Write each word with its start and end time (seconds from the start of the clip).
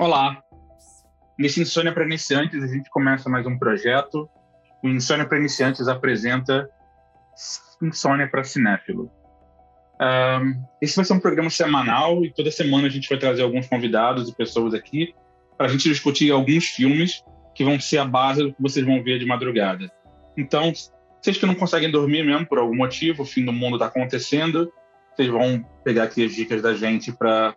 Olá! 0.00 0.42
Nesse 1.38 1.60
Insônia 1.60 1.92
para 1.92 2.06
Iniciantes, 2.06 2.64
a 2.64 2.66
gente 2.66 2.88
começa 2.88 3.28
mais 3.28 3.46
um 3.46 3.58
projeto. 3.58 4.30
O 4.82 4.88
Insônia 4.88 5.26
para 5.26 5.36
Iniciantes 5.36 5.88
apresenta 5.88 6.70
Insônia 7.82 8.26
para 8.26 8.42
Cinéfilo. 8.42 9.10
Um, 10.00 10.64
esse 10.80 10.96
vai 10.96 11.04
ser 11.04 11.12
um 11.12 11.20
programa 11.20 11.50
semanal 11.50 12.24
e 12.24 12.32
toda 12.32 12.50
semana 12.50 12.86
a 12.86 12.90
gente 12.90 13.10
vai 13.10 13.18
trazer 13.18 13.42
alguns 13.42 13.68
convidados 13.68 14.26
e 14.26 14.34
pessoas 14.34 14.72
aqui 14.72 15.14
para 15.58 15.66
a 15.66 15.68
gente 15.68 15.86
discutir 15.86 16.30
alguns 16.30 16.64
filmes 16.64 17.22
que 17.54 17.62
vão 17.62 17.78
ser 17.78 17.98
a 17.98 18.04
base 18.06 18.42
do 18.42 18.54
que 18.54 18.62
vocês 18.62 18.86
vão 18.86 19.02
ver 19.02 19.18
de 19.18 19.26
madrugada. 19.26 19.92
Então, 20.34 20.72
vocês 21.20 21.36
que 21.36 21.44
não 21.44 21.54
conseguem 21.54 21.90
dormir 21.90 22.24
mesmo 22.24 22.46
por 22.46 22.58
algum 22.58 22.74
motivo, 22.74 23.24
o 23.24 23.26
fim 23.26 23.44
do 23.44 23.52
mundo 23.52 23.76
está 23.76 23.88
acontecendo, 23.88 24.72
vocês 25.14 25.28
vão 25.28 25.62
pegar 25.84 26.04
aqui 26.04 26.24
as 26.24 26.32
dicas 26.32 26.62
da 26.62 26.72
gente 26.72 27.12
para 27.12 27.54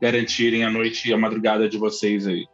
garantirem 0.00 0.64
a 0.64 0.70
noite 0.70 1.08
e 1.08 1.12
a 1.12 1.18
madrugada 1.18 1.68
de 1.68 1.78
vocês 1.78 2.26
aí. 2.26 2.46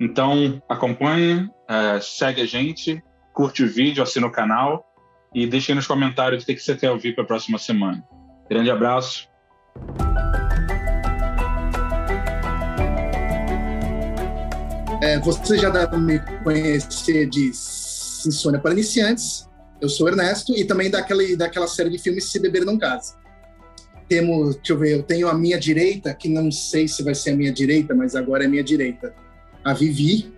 Então, 0.00 0.62
acompanhe, 0.68 1.48
é, 1.68 2.00
segue 2.00 2.40
a 2.40 2.46
gente, 2.46 3.02
curte 3.32 3.62
o 3.62 3.68
vídeo, 3.68 4.02
assina 4.02 4.26
o 4.26 4.32
canal 4.32 4.84
e 5.34 5.46
deixe 5.46 5.72
aí 5.72 5.76
nos 5.76 5.86
comentários 5.86 6.42
o 6.42 6.46
que 6.46 6.58
você 6.58 6.76
quer 6.76 6.90
ouvir 6.90 7.14
para 7.14 7.24
a 7.24 7.26
próxima 7.26 7.58
semana. 7.58 8.02
Grande 8.50 8.70
abraço. 8.70 9.28
É, 15.02 15.18
você 15.18 15.58
já 15.58 15.70
deve 15.70 15.96
me 15.96 16.18
conhecer 16.44 17.28
de 17.28 17.48
Insônia 17.48 18.60
para 18.60 18.72
Iniciantes. 18.72 19.48
Eu 19.80 19.88
sou 19.88 20.08
Ernesto 20.08 20.52
e 20.56 20.64
também 20.64 20.90
daquela, 20.90 21.22
daquela 21.36 21.66
série 21.66 21.90
de 21.90 21.98
filmes 21.98 22.30
Se 22.30 22.38
Beber 22.38 22.64
Não 22.64 22.78
Casa 22.78 23.21
temos, 24.12 24.56
deixa 24.56 24.74
eu 24.74 24.78
ver, 24.78 24.92
eu 24.98 25.02
tenho 25.02 25.26
a 25.26 25.32
minha 25.32 25.58
direita, 25.58 26.12
que 26.12 26.28
não 26.28 26.50
sei 26.50 26.86
se 26.86 27.02
vai 27.02 27.14
ser 27.14 27.30
a 27.30 27.34
minha 27.34 27.50
direita, 27.50 27.94
mas 27.94 28.14
agora 28.14 28.44
é 28.44 28.46
minha 28.46 28.62
direita, 28.62 29.14
a 29.64 29.72
Vivi. 29.72 30.30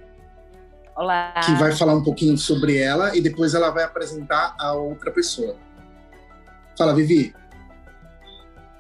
Olá. 0.95 1.35
Que 1.45 1.53
vai 1.55 1.73
falar 1.73 1.97
um 1.97 2.05
pouquinho 2.05 2.39
sobre 2.39 2.79
ela 2.79 3.17
e 3.17 3.21
depois 3.21 3.53
ela 3.53 3.71
vai 3.71 3.83
apresentar 3.83 4.55
a 4.61 4.75
outra 4.75 5.11
pessoa. 5.11 5.57
Fala, 6.79 6.95
Vivi. 6.95 7.35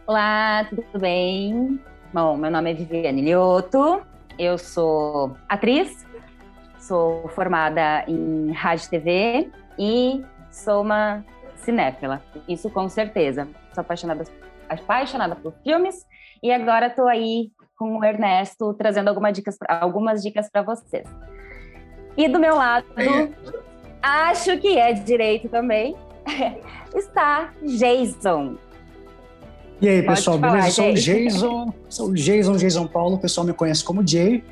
Olá, 0.06 0.64
tudo 0.70 1.00
bem? 1.00 1.80
Bom, 2.12 2.36
meu 2.36 2.52
nome 2.52 2.70
é 2.70 2.74
Viviane 2.74 3.20
Lioto, 3.20 4.00
eu 4.38 4.56
sou 4.56 5.36
atriz, 5.48 6.06
sou 6.78 7.26
formada 7.30 8.04
em 8.06 8.52
rádio 8.52 8.86
e 8.86 8.90
TV 8.90 9.50
e 9.76 10.24
sou 10.52 10.82
uma 10.82 11.24
cinéfila, 11.56 12.22
isso 12.48 12.70
com 12.70 12.88
certeza. 12.88 13.48
Sou 13.74 13.80
apaixonada 13.80 14.24
apaixonada 14.68 15.34
por 15.36 15.52
filmes 15.62 16.04
e 16.42 16.52
agora 16.52 16.88
estou 16.88 17.08
aí 17.08 17.50
com 17.76 17.98
o 17.98 18.04
Ernesto 18.04 18.74
trazendo 18.74 19.08
algumas 19.08 19.34
dicas, 19.34 19.56
algumas 19.68 20.22
dicas 20.22 20.48
para 20.50 20.62
vocês. 20.62 21.06
E 22.16 22.28
do 22.28 22.38
meu 22.38 22.54
lado, 22.54 22.86
é. 22.96 23.28
acho 24.00 24.56
que 24.58 24.78
é 24.78 24.92
direito 24.92 25.48
também, 25.48 25.96
está 26.94 27.52
Jason. 27.62 28.56
E 29.80 29.88
aí, 29.88 30.02
Pode 30.02 30.16
pessoal, 30.16 30.38
falar, 30.38 30.52
beleza? 30.52 30.70
Sou 30.70 30.90
o 30.90 30.94
Jason, 30.94 31.74
sou 31.88 32.08
o 32.08 32.14
Jason, 32.14 32.56
Jason 32.56 32.86
Paulo, 32.86 33.16
o 33.16 33.18
pessoal 33.18 33.46
me 33.46 33.52
conhece 33.52 33.84
como 33.84 34.06
Jay. 34.06 34.44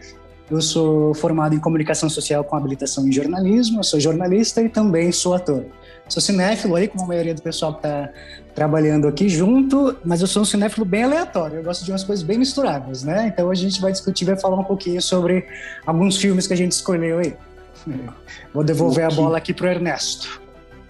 Eu 0.51 0.61
sou 0.61 1.15
formado 1.15 1.55
em 1.55 1.59
comunicação 1.59 2.11
social 2.11 2.45
com 2.45 2.57
habilitação 2.57 3.07
em 3.07 3.13
jornalismo, 3.13 3.81
eu 3.81 3.85
sou 3.85 3.99
jornalista 3.99 4.61
e 4.61 4.69
também 4.69 5.11
sou 5.11 5.35
ator. 5.35 5.65
Sou 6.09 6.21
cinéfilo 6.21 6.77
aí, 6.77 6.89
como 6.89 7.05
a 7.05 7.07
maioria 7.07 7.35
do 7.35 7.41
pessoal 7.41 7.73
que 7.73 7.79
está 7.79 8.11
trabalhando 8.55 9.09
aqui 9.09 9.29
junto, 9.29 9.97
mas 10.05 10.21
eu 10.21 10.27
sou 10.27 10.43
um 10.43 10.45
cinéfilo 10.45 10.85
bem 10.85 11.05
aleatório, 11.05 11.57
eu 11.57 11.63
gosto 11.63 11.85
de 11.85 11.91
umas 11.91 12.05
coisas 12.05 12.23
bem 12.23 12.39
misturadas, 12.39 13.03
né? 13.03 13.29
Então 13.33 13.51
a 13.51 13.55
gente 13.55 13.81
vai 13.81 13.93
discutir, 13.93 14.25
vai 14.25 14.39
falar 14.39 14.59
um 14.59 14.65
pouquinho 14.65 15.01
sobre 15.01 15.47
alguns 15.87 16.17
filmes 16.17 16.47
que 16.47 16.53
a 16.53 16.57
gente 16.57 16.73
escolheu 16.73 17.19
aí. 17.19 17.35
Vou 18.53 18.63
devolver 18.63 19.05
a 19.05 19.11
bola 19.11 19.39
aqui 19.39 19.55
pro 19.55 19.67
Ernesto. 19.67 20.43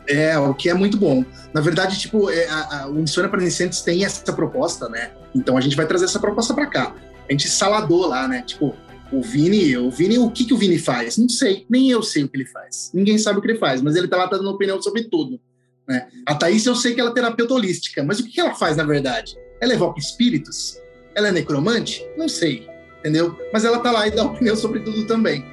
É, 0.08 0.36
o 0.36 0.52
que 0.52 0.68
é 0.68 0.74
muito 0.74 0.96
bom. 0.96 1.24
Na 1.52 1.60
verdade, 1.60 1.98
tipo, 1.98 2.28
é, 2.28 2.48
a, 2.48 2.82
a, 2.82 2.88
o 2.88 2.98
Insônia 2.98 3.30
para 3.30 3.40
Iniciantes 3.40 3.82
tem 3.82 4.04
essa 4.04 4.32
proposta, 4.32 4.88
né? 4.88 5.10
Então 5.34 5.56
a 5.56 5.60
gente 5.60 5.76
vai 5.76 5.86
trazer 5.86 6.06
essa 6.06 6.18
proposta 6.18 6.52
para 6.52 6.66
cá. 6.66 6.94
A 7.28 7.32
gente 7.32 7.48
saladou 7.48 8.08
lá, 8.08 8.26
né? 8.26 8.42
Tipo, 8.44 8.74
o 9.12 9.20
Vini, 9.20 9.76
o 9.76 9.90
Vini, 9.90 10.18
o 10.18 10.30
que, 10.30 10.44
que 10.44 10.54
o 10.54 10.56
Vini 10.56 10.78
faz? 10.78 11.18
Não 11.18 11.28
sei, 11.28 11.66
nem 11.68 11.90
eu 11.90 12.02
sei 12.02 12.24
o 12.24 12.28
que 12.28 12.36
ele 12.36 12.46
faz. 12.46 12.90
Ninguém 12.94 13.18
sabe 13.18 13.38
o 13.38 13.42
que 13.42 13.50
ele 13.50 13.58
faz, 13.58 13.82
mas 13.82 13.94
ele 13.94 14.08
tá 14.08 14.16
lá 14.16 14.26
dando 14.26 14.48
opinião 14.48 14.80
sobre 14.80 15.04
tudo. 15.04 15.38
Né? 15.86 16.08
A 16.26 16.34
Thaís 16.34 16.64
eu 16.64 16.74
sei 16.74 16.94
que 16.94 17.00
ela 17.00 17.10
é 17.10 17.14
terapeuta 17.14 17.54
holística, 17.54 18.02
mas 18.02 18.20
o 18.20 18.24
que, 18.24 18.30
que 18.30 18.40
ela 18.40 18.54
faz 18.54 18.76
na 18.76 18.84
verdade? 18.84 19.36
Ela 19.60 19.74
evoca 19.74 20.00
espíritos? 20.00 20.78
Ela 21.14 21.28
é 21.28 21.32
necromante? 21.32 22.04
Não 22.16 22.28
sei, 22.28 22.66
entendeu? 23.00 23.36
Mas 23.52 23.64
ela 23.64 23.80
tá 23.80 23.90
lá 23.90 24.08
e 24.08 24.10
dá 24.10 24.24
opinião 24.24 24.56
sobre 24.56 24.80
tudo 24.80 25.06
também. 25.06 25.44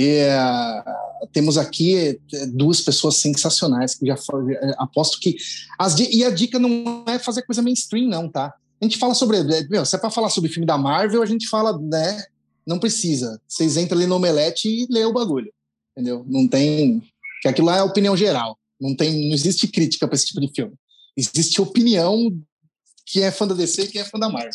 E, 0.00 0.22
uh, 0.28 1.26
temos 1.32 1.58
aqui 1.58 2.20
eh, 2.32 2.46
duas 2.46 2.80
pessoas 2.80 3.16
sensacionais 3.16 3.96
que 3.96 4.06
já 4.06 4.14
uh, 4.14 4.74
aposto 4.78 5.18
que 5.18 5.36
as 5.76 5.98
e 5.98 6.24
a 6.24 6.30
dica 6.30 6.56
não 6.56 7.04
é 7.08 7.18
fazer 7.18 7.42
coisa 7.42 7.60
mainstream 7.60 8.08
não, 8.08 8.30
tá? 8.30 8.54
A 8.80 8.84
gente 8.84 8.96
fala 8.96 9.12
sobre, 9.12 9.42
meu, 9.68 9.84
se 9.84 9.96
é 9.96 9.98
para 9.98 10.08
falar 10.08 10.30
sobre 10.30 10.50
filme 10.50 10.64
da 10.64 10.78
Marvel, 10.78 11.20
a 11.20 11.26
gente 11.26 11.48
fala, 11.48 11.76
né? 11.76 12.22
Não 12.64 12.78
precisa. 12.78 13.40
Vocês 13.48 13.76
entram 13.76 13.98
ali 13.98 14.06
no 14.06 14.14
Omelete 14.14 14.68
e 14.68 14.86
lê 14.88 15.04
o 15.04 15.12
bagulho, 15.12 15.52
entendeu? 15.96 16.24
Não 16.28 16.46
tem, 16.46 17.02
que 17.42 17.48
aquilo 17.48 17.66
lá 17.66 17.78
é 17.78 17.82
opinião 17.82 18.16
geral. 18.16 18.56
Não 18.80 18.94
tem, 18.94 19.26
não 19.26 19.34
existe 19.34 19.66
crítica 19.66 20.06
para 20.06 20.14
esse 20.14 20.26
tipo 20.26 20.40
de 20.40 20.54
filme. 20.54 20.74
Existe 21.16 21.60
opinião 21.60 22.40
que 23.04 23.20
é 23.20 23.32
fã 23.32 23.48
da 23.48 23.54
DC 23.54 23.82
e 23.82 23.88
quem 23.88 24.00
é 24.00 24.04
fã 24.04 24.16
da 24.16 24.28
Marvel. 24.28 24.52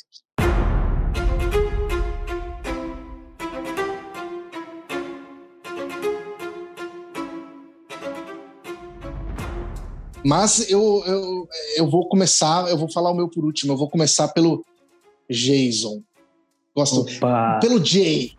Mas 10.24 10.70
eu, 10.70 11.04
eu, 11.06 11.48
eu 11.78 11.90
vou 11.90 12.08
começar, 12.08 12.70
eu 12.70 12.78
vou 12.78 12.92
falar 12.92 13.12
o 13.12 13.16
meu 13.16 13.28
por 13.28 13.44
último, 13.44 13.74
eu 13.74 13.78
vou 13.78 13.90
começar 13.90 14.28
pelo 14.30 14.66
Jason. 15.30 16.02
Gosto. 16.76 17.02
Opa. 17.02 17.60
Pelo 17.62 17.84
Jay. 17.84 18.34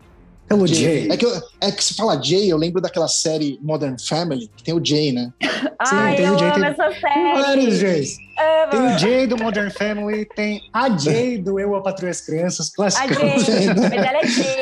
Pelo 0.47 0.67
Jay. 0.67 0.77
Jay. 0.77 1.11
É, 1.11 1.17
que 1.17 1.25
eu, 1.25 1.41
é 1.61 1.71
que 1.71 1.83
se 1.83 1.93
fala 1.93 2.21
Jay, 2.21 2.51
eu 2.51 2.57
lembro 2.57 2.81
daquela 2.81 3.07
série 3.07 3.59
Modern 3.61 3.95
Family, 3.99 4.49
que 4.55 4.63
tem 4.63 4.73
o 4.73 4.83
Jay, 4.83 5.11
né? 5.11 5.31
Ai, 5.79 6.15
tem 6.15 6.25
eu 6.25 6.35
o 6.35 6.37
Jay. 6.37 6.51
Tem 6.51 6.65
essa 6.65 6.91
série. 6.99 7.41
vários 7.41 7.75
Jays. 7.75 8.24
Tem 8.69 8.81
o 8.81 8.99
Jay 8.99 9.27
do 9.27 9.37
Modern 9.37 9.71
Family, 9.71 10.25
tem 10.35 10.69
a 10.73 10.89
Jay 10.97 11.37
do 11.37 11.57
Eu, 11.57 11.73
a 11.75 11.81
Patrulha 11.81 12.11
as 12.11 12.19
Crianças, 12.19 12.69
clássico. 12.69 13.03
A 13.03 13.37
Jay, 13.39 13.67
mas 13.73 13.91
ela 13.93 14.19
é 14.19 14.27
Jay. 14.27 14.55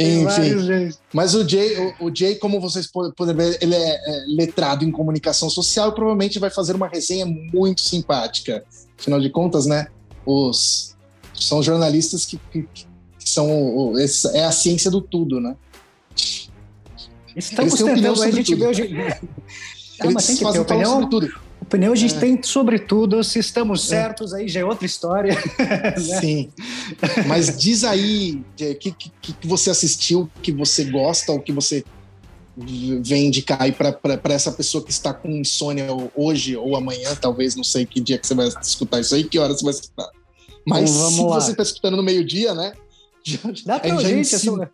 Enfim, 0.00 0.96
mas 1.12 1.34
o 1.34 1.48
Jay, 1.48 1.76
o, 1.78 2.06
o, 2.06 2.14
Jay, 2.14 2.34
como 2.34 2.60
vocês 2.60 2.88
podem 2.88 3.34
ver, 3.34 3.58
ele 3.60 3.76
é, 3.76 3.94
é 3.94 4.24
letrado 4.26 4.84
em 4.84 4.90
comunicação 4.90 5.48
social 5.48 5.90
e 5.90 5.94
provavelmente 5.94 6.40
vai 6.40 6.50
fazer 6.50 6.74
uma 6.74 6.88
resenha 6.88 7.26
muito 7.26 7.80
simpática. 7.80 8.64
Afinal 8.98 9.20
de 9.20 9.30
contas, 9.30 9.66
né, 9.66 9.86
os 10.26 10.96
são 11.34 11.62
jornalistas 11.62 12.26
que, 12.26 12.40
que, 12.50 12.62
que 12.62 12.86
são 13.24 13.94
é 14.34 14.44
a 14.44 14.50
ciência 14.50 14.90
do 14.90 15.00
tudo, 15.00 15.40
né? 15.40 15.56
Estamos 17.36 17.74
tentando, 17.74 18.22
a 18.22 18.30
gente 18.32 18.54
vê 18.56 18.66
hoje. 18.66 18.96
Ah, 20.00 20.10
mas 20.10 20.26
tem 20.26 20.36
que 20.36 20.52
ter 20.52 20.58
opinião 20.58 20.90
sobre 20.90 21.10
tudo. 21.10 21.47
Opinião 21.68 21.92
a 21.92 21.96
gente 21.96 22.16
é. 22.16 22.18
tem 22.18 22.42
sobre 22.42 22.78
tudo, 22.78 23.22
se 23.22 23.38
estamos 23.38 23.84
é. 23.84 23.96
certos, 23.96 24.32
aí 24.32 24.48
já 24.48 24.60
é 24.60 24.64
outra 24.64 24.86
história. 24.86 25.34
né? 25.60 26.18
Sim. 26.18 26.50
Mas 27.26 27.58
diz 27.58 27.84
aí 27.84 28.42
o 28.58 28.74
que, 28.76 28.90
que, 28.90 29.10
que, 29.20 29.46
você 29.46 29.68
assistiu, 29.68 30.30
que 30.42 30.50
você 30.50 30.84
gosta, 30.84 31.30
ou 31.30 31.38
que 31.40 31.52
você 31.52 31.84
vem 32.56 33.26
indicar 33.26 33.60
aí 33.60 33.70
para 33.70 34.34
essa 34.34 34.50
pessoa 34.50 34.82
que 34.82 34.90
está 34.90 35.12
com 35.12 35.28
insônia 35.28 35.88
hoje 36.16 36.56
ou 36.56 36.74
amanhã, 36.74 37.14
talvez, 37.14 37.54
não 37.54 37.62
sei 37.62 37.84
que 37.84 38.00
dia 38.00 38.16
que 38.16 38.26
você 38.26 38.34
vai 38.34 38.48
escutar 38.48 39.00
isso 39.00 39.14
aí, 39.14 39.24
que 39.24 39.38
hora 39.38 39.52
você 39.52 39.62
vai 39.62 39.74
escutar. 39.74 40.08
Mas 40.66 40.90
então, 40.90 41.10
se 41.10 41.22
lá. 41.22 41.40
você 41.40 41.50
está 41.50 41.62
escutando 41.62 41.98
no 41.98 42.02
meio-dia, 42.02 42.54
né? 42.54 42.72
Já, 43.22 43.38
Dá 43.66 43.78
pra 43.78 43.94
a 43.94 44.02
gente, 44.02 44.38
gente 44.38 44.70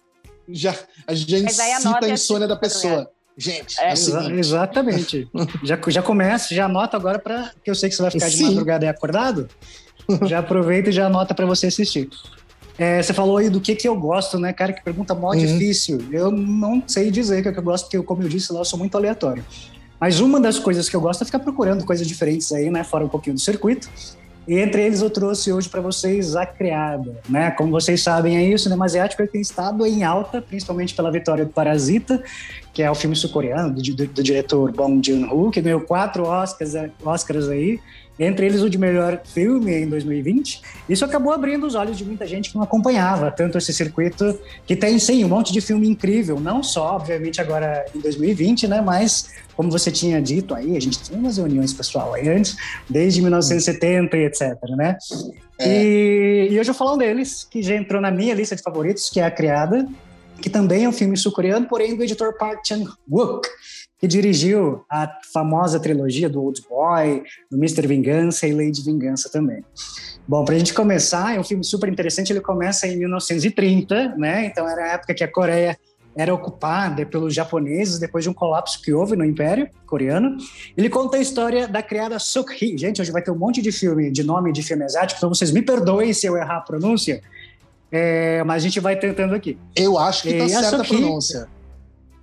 já, 0.48 0.78
a 1.08 1.14
gente 1.14 1.52
cita 1.52 2.06
a 2.06 2.08
insônia 2.08 2.46
da 2.46 2.54
pessoa. 2.54 3.10
Gente, 3.36 3.80
é, 3.80 3.88
é 3.88 3.92
exa 3.92 4.32
exatamente. 4.32 5.28
já, 5.62 5.78
já 5.88 6.02
começa, 6.02 6.54
já 6.54 6.66
anota 6.66 6.96
agora 6.96 7.18
para 7.18 7.50
que 7.62 7.70
eu 7.70 7.74
sei 7.74 7.88
que 7.88 7.96
você 7.96 8.02
vai 8.02 8.10
ficar 8.10 8.30
Sim. 8.30 8.36
de 8.36 8.44
madrugada 8.44 8.86
aí 8.86 8.90
acordado. 8.90 9.48
Já 10.26 10.40
aproveita 10.40 10.90
e 10.90 10.92
já 10.92 11.06
anota 11.06 11.34
para 11.34 11.46
você 11.46 11.66
assistir. 11.66 12.08
É, 12.78 13.02
você 13.02 13.12
falou 13.12 13.36
aí 13.36 13.48
do 13.48 13.60
que 13.60 13.74
que 13.74 13.86
eu 13.86 13.96
gosto, 13.96 14.38
né, 14.38 14.52
cara? 14.52 14.72
Que 14.72 14.82
pergunta 14.82 15.14
mó 15.14 15.30
uhum. 15.30 15.38
difícil. 15.38 16.04
Eu 16.10 16.30
não 16.30 16.82
sei 16.86 17.10
dizer 17.10 17.40
o 17.40 17.42
que, 17.42 17.48
é 17.48 17.52
que 17.52 17.58
eu 17.58 17.62
gosto, 17.62 17.84
porque, 17.84 18.02
como 18.02 18.22
eu 18.22 18.28
disse 18.28 18.52
lá, 18.52 18.60
eu 18.60 18.64
sou 18.64 18.78
muito 18.78 18.96
aleatório. 18.96 19.44
Mas 20.00 20.20
uma 20.20 20.40
das 20.40 20.58
coisas 20.58 20.88
que 20.88 20.96
eu 20.96 21.00
gosto 21.00 21.22
é 21.22 21.24
ficar 21.24 21.38
procurando 21.38 21.84
coisas 21.84 22.06
diferentes 22.06 22.52
aí, 22.52 22.68
né? 22.70 22.84
Fora 22.84 23.04
um 23.04 23.08
pouquinho 23.08 23.34
do 23.34 23.40
circuito. 23.40 23.88
E 24.46 24.58
entre 24.58 24.82
eles 24.82 25.00
eu 25.00 25.08
trouxe 25.08 25.50
hoje 25.52 25.68
para 25.68 25.80
vocês 25.80 26.36
A 26.36 26.44
Criada, 26.44 27.18
né? 27.28 27.50
Como 27.52 27.70
vocês 27.70 28.02
sabem 28.02 28.36
aí, 28.36 28.52
o 28.52 28.58
cinema 28.58 28.84
asiático 28.84 29.26
tem 29.26 29.40
estado 29.40 29.86
em 29.86 30.04
alta, 30.04 30.42
principalmente 30.42 30.94
pela 30.94 31.10
vitória 31.10 31.46
do 31.46 31.50
Parasita, 31.50 32.22
que 32.74 32.82
é 32.82 32.90
o 32.90 32.94
filme 32.94 33.14
sul-coreano 33.14 33.72
do, 33.72 33.80
do, 33.80 34.06
do, 34.08 34.22
diretor 34.22 34.72
Bong 34.72 35.00
Joon-ho, 35.00 35.50
que 35.52 35.60
ganhou 35.60 35.80
quatro 35.80 36.24
Oscars, 36.24 36.72
Oscars 37.04 37.48
aí, 37.48 37.78
entre 38.18 38.46
eles 38.46 38.62
o 38.62 38.68
de 38.68 38.76
melhor 38.76 39.20
filme 39.24 39.72
em 39.72 39.88
2020. 39.88 40.60
Isso 40.88 41.04
acabou 41.04 41.32
abrindo 41.32 41.66
os 41.66 41.76
olhos 41.76 41.96
de 41.96 42.04
muita 42.04 42.26
gente 42.26 42.50
que 42.50 42.56
não 42.56 42.64
acompanhava 42.64 43.30
tanto 43.30 43.56
esse 43.58 43.72
circuito, 43.72 44.38
que 44.66 44.74
tem 44.74 44.98
sim 44.98 45.24
um 45.24 45.28
monte 45.28 45.52
de 45.52 45.60
filme 45.60 45.88
incrível, 45.88 46.40
não 46.40 46.62
só, 46.62 46.96
obviamente, 46.96 47.40
agora 47.40 47.84
em 47.94 48.00
2020, 48.00 48.66
né, 48.66 48.80
mas 48.80 49.32
como 49.56 49.70
você 49.70 49.90
tinha 49.90 50.20
dito 50.20 50.52
aí, 50.52 50.76
a 50.76 50.80
gente 50.80 51.00
tinha 51.00 51.18
umas 51.18 51.36
reuniões 51.36 51.72
pessoal 51.72 52.14
aí 52.14 52.28
antes, 52.28 52.56
desde 52.90 53.20
1970 53.20 54.16
e 54.16 54.24
etc, 54.24 54.40
né? 54.76 54.98
É. 55.60 55.68
E, 55.68 56.48
e 56.50 56.58
hoje 56.58 56.70
eu 56.70 56.74
vou 56.74 56.74
falar 56.74 56.94
um 56.94 56.98
deles, 56.98 57.46
que 57.48 57.62
já 57.62 57.76
entrou 57.76 58.00
na 58.00 58.10
minha 58.10 58.34
lista 58.34 58.56
de 58.56 58.62
favoritos, 58.62 59.08
que 59.10 59.20
é 59.20 59.24
A 59.24 59.30
Criada, 59.30 59.86
que 60.40 60.50
também 60.50 60.84
é 60.84 60.88
um 60.88 60.92
filme 60.92 61.16
sul-coreano, 61.16 61.66
porém 61.66 61.96
do 61.96 62.02
editor 62.02 62.36
Park 62.36 62.60
Chan-wook, 62.66 63.48
que 63.98 64.06
dirigiu 64.06 64.84
a 64.90 65.08
famosa 65.32 65.80
trilogia 65.80 66.28
do 66.28 66.42
Old 66.42 66.62
Boy, 66.68 67.22
do 67.50 67.56
Mr. 67.56 67.86
Vingança 67.86 68.46
e 68.46 68.52
Lady 68.52 68.82
Vingança 68.82 69.30
também. 69.30 69.64
Bom, 70.26 70.44
para 70.44 70.54
a 70.54 70.58
gente 70.58 70.74
começar, 70.74 71.36
é 71.36 71.40
um 71.40 71.44
filme 71.44 71.64
super 71.64 71.88
interessante. 71.88 72.32
Ele 72.32 72.40
começa 72.40 72.86
em 72.86 72.96
1930, 72.96 74.16
né? 74.16 74.46
Então 74.46 74.68
era 74.68 74.84
a 74.84 74.88
época 74.94 75.14
que 75.14 75.22
a 75.22 75.30
Coreia 75.30 75.78
era 76.16 76.32
ocupada 76.32 77.04
pelos 77.04 77.34
japoneses 77.34 77.98
depois 77.98 78.24
de 78.24 78.30
um 78.30 78.34
colapso 78.34 78.80
que 78.80 78.92
houve 78.92 79.16
no 79.16 79.24
Império 79.24 79.68
Coreano. 79.86 80.36
Ele 80.76 80.88
conta 80.88 81.16
a 81.16 81.20
história 81.20 81.66
da 81.66 81.82
criada 81.82 82.18
Suk-hee. 82.18 82.78
Gente, 82.78 83.02
hoje 83.02 83.10
vai 83.10 83.22
ter 83.22 83.30
um 83.30 83.38
monte 83.38 83.60
de 83.60 83.72
filme, 83.72 84.10
de 84.10 84.22
nome 84.22 84.52
de 84.52 84.62
filme 84.62 84.84
asiático, 84.84 85.18
então 85.18 85.28
vocês 85.28 85.50
me 85.50 85.60
perdoem 85.60 86.12
se 86.12 86.26
eu 86.26 86.36
errar 86.36 86.58
a 86.58 86.60
pronúncia, 86.60 87.20
é, 87.96 88.42
mas 88.42 88.56
a 88.56 88.66
gente 88.66 88.80
vai 88.80 88.96
tentando 88.96 89.36
aqui. 89.36 89.56
Eu 89.76 89.96
acho 89.96 90.22
que 90.22 90.30
está 90.30 90.62
certa 90.62 90.82
a 90.82 90.84
pronúncia. 90.84 91.48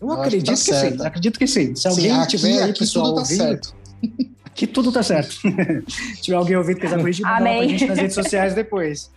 Eu, 0.01 0.09
eu 0.09 0.11
acredito 0.11 0.61
que, 0.61 0.69
tá 0.69 0.81
que 0.81 0.89
sim, 0.89 1.05
acredito 1.05 1.39
que 1.39 1.47
sim. 1.47 1.75
Se 1.75 1.87
alguém 1.87 2.13
sim, 2.13 2.27
tiver 2.27 2.61
aí, 2.61 2.73
pessoal, 2.73 3.05
tudo 3.05 3.15
tá 3.15 3.21
ouvindo, 3.21 3.37
certo. 3.37 3.75
Aqui 4.43 4.67
tudo 4.67 4.91
tá 4.91 5.01
certo. 5.01 5.33
Se 5.87 6.21
tiver 6.23 6.35
alguém 6.35 6.57
ouvindo 6.57 6.75
que 6.75 6.81
quiser 6.81 6.97
corrigir, 6.97 7.25
manda 7.25 7.37
pra 7.37 7.63
gente 7.65 7.85
nas 7.85 7.97
redes 7.97 8.13
sociais 8.21 8.53
depois. 8.53 9.09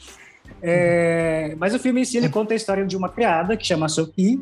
É, 0.62 1.56
mas 1.58 1.74
o 1.74 1.78
filme 1.80 2.02
em 2.02 2.04
si 2.04 2.18
ele 2.18 2.28
conta 2.28 2.54
a 2.54 2.56
história 2.56 2.86
de 2.86 2.96
uma 2.96 3.08
criada 3.08 3.56
que 3.56 3.66
chama 3.66 3.88
Soki, 3.88 4.40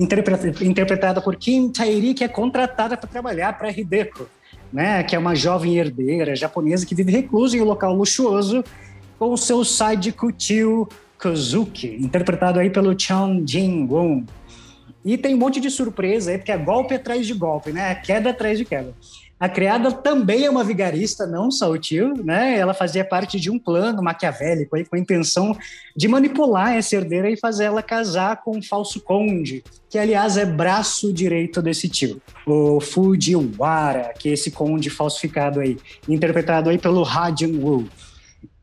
interpretada 0.00 1.20
por 1.20 1.36
Kim 1.36 1.70
Tairi, 1.70 2.12
que 2.12 2.24
é 2.24 2.28
contratada 2.28 2.96
para 2.96 3.08
trabalhar 3.08 3.56
para 3.56 3.70
Hideko, 3.70 4.26
né, 4.72 5.04
que 5.04 5.14
é 5.14 5.18
uma 5.18 5.36
jovem 5.36 5.78
herdeira 5.78 6.34
japonesa 6.34 6.84
que 6.84 6.94
vive 6.94 7.12
reclusa 7.12 7.56
em 7.56 7.60
um 7.60 7.66
local 7.66 7.94
luxuoso 7.94 8.64
com 9.16 9.32
o 9.32 9.38
seu 9.38 9.64
side 9.64 10.12
tio 10.36 10.88
Kozuki, 11.22 11.96
interpretado 12.00 12.58
aí 12.58 12.68
pelo 12.68 12.98
Chon 12.98 13.44
Jin-won. 13.46 14.24
E 15.04 15.16
tem 15.16 15.34
um 15.34 15.38
monte 15.38 15.60
de 15.60 15.70
surpresa 15.70 16.32
aí, 16.32 16.38
porque 16.38 16.50
é 16.50 16.58
golpe 16.58 16.94
atrás 16.94 17.26
de 17.26 17.32
golpe, 17.32 17.72
né? 17.72 17.94
Queda 17.94 18.30
atrás 18.30 18.58
de 18.58 18.64
queda. 18.64 18.92
A 19.38 19.48
criada 19.48 19.90
também 19.90 20.44
é 20.44 20.50
uma 20.50 20.62
vigarista, 20.62 21.26
não 21.26 21.50
só 21.50 21.70
o 21.70 21.78
tio, 21.78 22.14
né? 22.24 22.56
Ela 22.56 22.72
fazia 22.72 23.04
parte 23.04 23.40
de 23.40 23.50
um 23.50 23.58
plano 23.58 24.00
maquiavélico 24.00 24.76
aí, 24.76 24.84
com 24.84 24.94
a 24.94 24.98
intenção 24.98 25.56
de 25.96 26.06
manipular 26.06 26.74
essa 26.74 26.94
herdeira 26.94 27.28
e 27.28 27.36
fazer 27.36 27.64
ela 27.64 27.82
casar 27.82 28.40
com 28.42 28.56
um 28.56 28.62
falso 28.62 29.00
conde, 29.00 29.64
que 29.90 29.98
aliás 29.98 30.36
é 30.36 30.44
braço 30.44 31.12
direito 31.12 31.60
desse 31.60 31.88
tio, 31.88 32.22
o 32.46 32.80
Fujiwara, 32.80 34.14
que 34.16 34.28
é 34.28 34.32
esse 34.32 34.52
conde 34.52 34.90
falsificado 34.90 35.58
aí, 35.58 35.76
interpretado 36.08 36.70
aí 36.70 36.78
pelo 36.78 37.04
Ha 37.04 37.34
Jung-woo. 37.36 37.88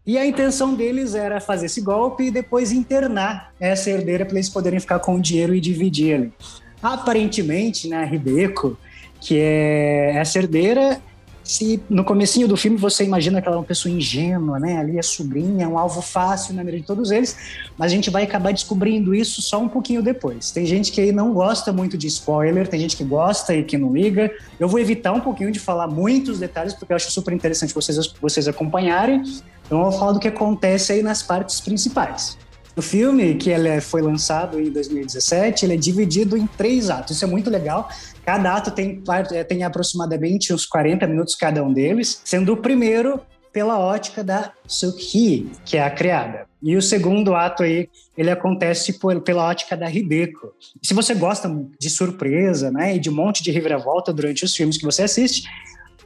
E 0.06 0.18
a 0.18 0.26
intenção 0.26 0.74
deles 0.74 1.14
era 1.14 1.40
fazer 1.40 1.68
esse 1.68 1.82
golpe 1.82 2.24
e 2.24 2.32
depois 2.32 2.72
internar 2.72 3.54
essa 3.60 3.90
herdeira 3.90 4.26
para 4.26 4.36
eles 4.36 4.50
poderem 4.50 4.80
ficar 4.80 5.00
com 5.00 5.16
o 5.16 5.22
dinheiro 5.22 5.54
e 5.54 5.60
dividir 5.60 6.16
ali. 6.16 6.34
Aparentemente, 6.82 7.88
né, 7.88 8.06
Ribeco, 8.06 8.78
que 9.20 9.38
é 9.38 10.14
essa 10.16 10.40
herdeira, 10.40 11.02
se 11.50 11.82
no 11.90 12.04
comecinho 12.04 12.48
do 12.48 12.56
filme 12.56 12.78
você 12.78 13.04
imagina 13.04 13.42
que 13.42 13.48
ela 13.48 13.58
é 13.58 13.60
uma 13.60 13.66
pessoa 13.66 13.92
ingênua, 13.92 14.60
né? 14.60 14.78
Ali 14.78 15.00
é 15.00 15.02
sobrinha, 15.02 15.66
é 15.66 15.68
um 15.68 15.80
alvo 15.80 16.00
fácil 16.00 16.54
na 16.54 16.64
mira 16.64 16.78
de 16.78 16.86
todos 16.86 17.10
eles, 17.10 17.36
mas 17.76 17.92
a 17.92 17.96
gente 17.96 18.12
vai 18.12 18.22
acabar 18.22 18.54
descobrindo 18.54 19.16
isso 19.16 19.42
só 19.42 19.60
um 19.60 19.68
pouquinho 19.68 20.04
depois. 20.04 20.52
Tem 20.52 20.64
gente 20.66 20.92
que 20.92 21.12
não 21.12 21.34
gosta 21.34 21.74
muito 21.74 21.98
de 21.98 22.06
spoiler, 22.06 22.68
tem 22.68 22.80
gente 22.80 22.96
que 22.96 23.04
gosta 23.04 23.56
e 23.56 23.64
que 23.64 23.80
não 23.80 23.92
liga. 23.92 24.32
Eu 24.60 24.68
vou 24.68 24.80
evitar 24.80 25.12
um 25.12 25.20
pouquinho 25.20 25.52
de 25.52 25.60
falar 25.60 25.88
muitos 25.88 26.38
detalhes, 26.38 26.76
porque 26.76 26.94
eu 26.94 26.96
acho 26.96 27.10
super 27.12 27.34
interessante 27.34 27.74
vocês, 27.74 28.14
vocês 28.22 28.48
acompanharem. 28.48 29.24
Então 29.70 29.78
eu 29.78 29.92
vou 29.92 30.00
falar 30.00 30.14
do 30.14 30.20
que 30.20 30.28
acontece 30.28 30.92
aí 30.94 31.04
nas 31.04 31.22
partes 31.22 31.62
principais. 31.62 32.36
O 32.76 32.82
filme, 32.82 33.36
que 33.36 33.52
ele 33.52 33.80
foi 33.80 34.02
lançado 34.02 34.60
em 34.60 34.72
2017, 34.72 35.64
ele 35.64 35.76
é 35.76 35.78
dividido 35.78 36.36
em 36.36 36.48
três 36.48 36.90
atos. 36.90 37.16
Isso 37.16 37.24
é 37.24 37.28
muito 37.28 37.52
legal. 37.52 37.88
Cada 38.26 38.56
ato 38.56 38.72
tem, 38.72 39.04
tem 39.48 39.64
aproximadamente 39.64 40.52
uns 40.52 40.66
40 40.66 41.06
minutos 41.06 41.36
cada 41.36 41.64
um 41.64 41.72
deles, 41.72 42.20
sendo 42.26 42.54
o 42.54 42.58
primeiro 42.58 43.22
pela 43.54 43.78
ótica 43.78 44.24
da 44.24 44.52
Sukhi, 44.68 45.52
que 45.64 45.78
é 45.78 45.84
a 45.84 45.92
criada. 45.92 46.48
E 46.64 46.76
o 46.76 46.82
segundo 46.82 47.36
ato 47.36 47.62
aí, 47.62 47.90
ele 48.18 48.32
acontece 48.32 48.98
por, 48.98 49.22
pela 49.22 49.48
ótica 49.48 49.78
da 49.78 49.90
Hideko. 49.90 50.52
Se 50.82 50.94
você 50.96 51.14
gosta 51.14 51.54
de 51.80 51.90
surpresa, 51.92 52.72
né, 52.72 52.96
e 52.96 53.00
de 53.00 53.10
um 53.10 53.14
monte 53.14 53.44
de 53.44 53.52
reviravolta 53.52 54.12
durante 54.12 54.44
os 54.44 54.56
filmes 54.56 54.78
que 54.78 54.86
você 54.86 55.04
assiste, 55.04 55.44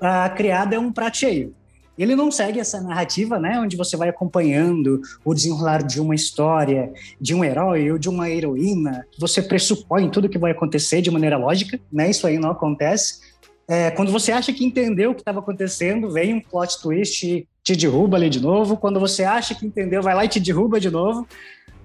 a 0.02 0.30
criada 0.30 0.76
é 0.76 0.80
um 0.80 0.92
prato 0.92 1.18
cheio. 1.18 1.56
Ele 1.98 2.16
não 2.16 2.32
segue 2.32 2.60
essa 2.60 2.82
narrativa, 2.82 3.38
né, 3.40 3.60
onde 3.60 3.78
você 3.78 3.96
vai 3.96 4.10
acompanhando 4.10 5.02
o 5.24 5.34
desenrolar 5.34 5.84
de 5.84 6.02
uma 6.02 6.16
história, 6.16 6.92
de 7.20 7.36
um 7.36 7.44
herói 7.44 7.92
ou 7.92 7.98
de 7.98 8.10
uma 8.10 8.30
heroína. 8.30 9.06
Você 9.20 9.42
pressupõe 9.42 10.10
tudo 10.10 10.30
que 10.30 10.38
vai 10.38 10.52
acontecer 10.52 11.02
de 11.02 11.12
maneira 11.12 11.38
lógica, 11.38 11.80
né? 11.92 12.10
Isso 12.10 12.26
aí 12.26 12.38
não 12.40 12.52
acontece. 12.52 13.34
É, 13.68 13.92
quando 13.92 14.12
você 14.12 14.32
acha 14.32 14.52
que 14.52 14.66
entendeu 14.66 15.12
o 15.12 15.16
que 15.16 15.22
estava 15.22 15.40
acontecendo, 15.40 16.12
vem 16.12 16.34
um 16.34 16.42
plot 16.42 16.82
twist 16.82 17.26
e 17.26 17.48
te 17.64 17.76
derruba 17.76 18.18
ali 18.18 18.30
de 18.30 18.42
novo. 18.42 18.76
Quando 18.76 19.00
você 19.00 19.24
acha 19.24 19.56
que 19.56 19.66
entendeu, 19.66 20.02
vai 20.02 20.14
lá 20.14 20.26
e 20.26 20.28
te 20.28 20.40
derruba 20.40 20.80
de 20.80 20.90
novo. 20.90 21.26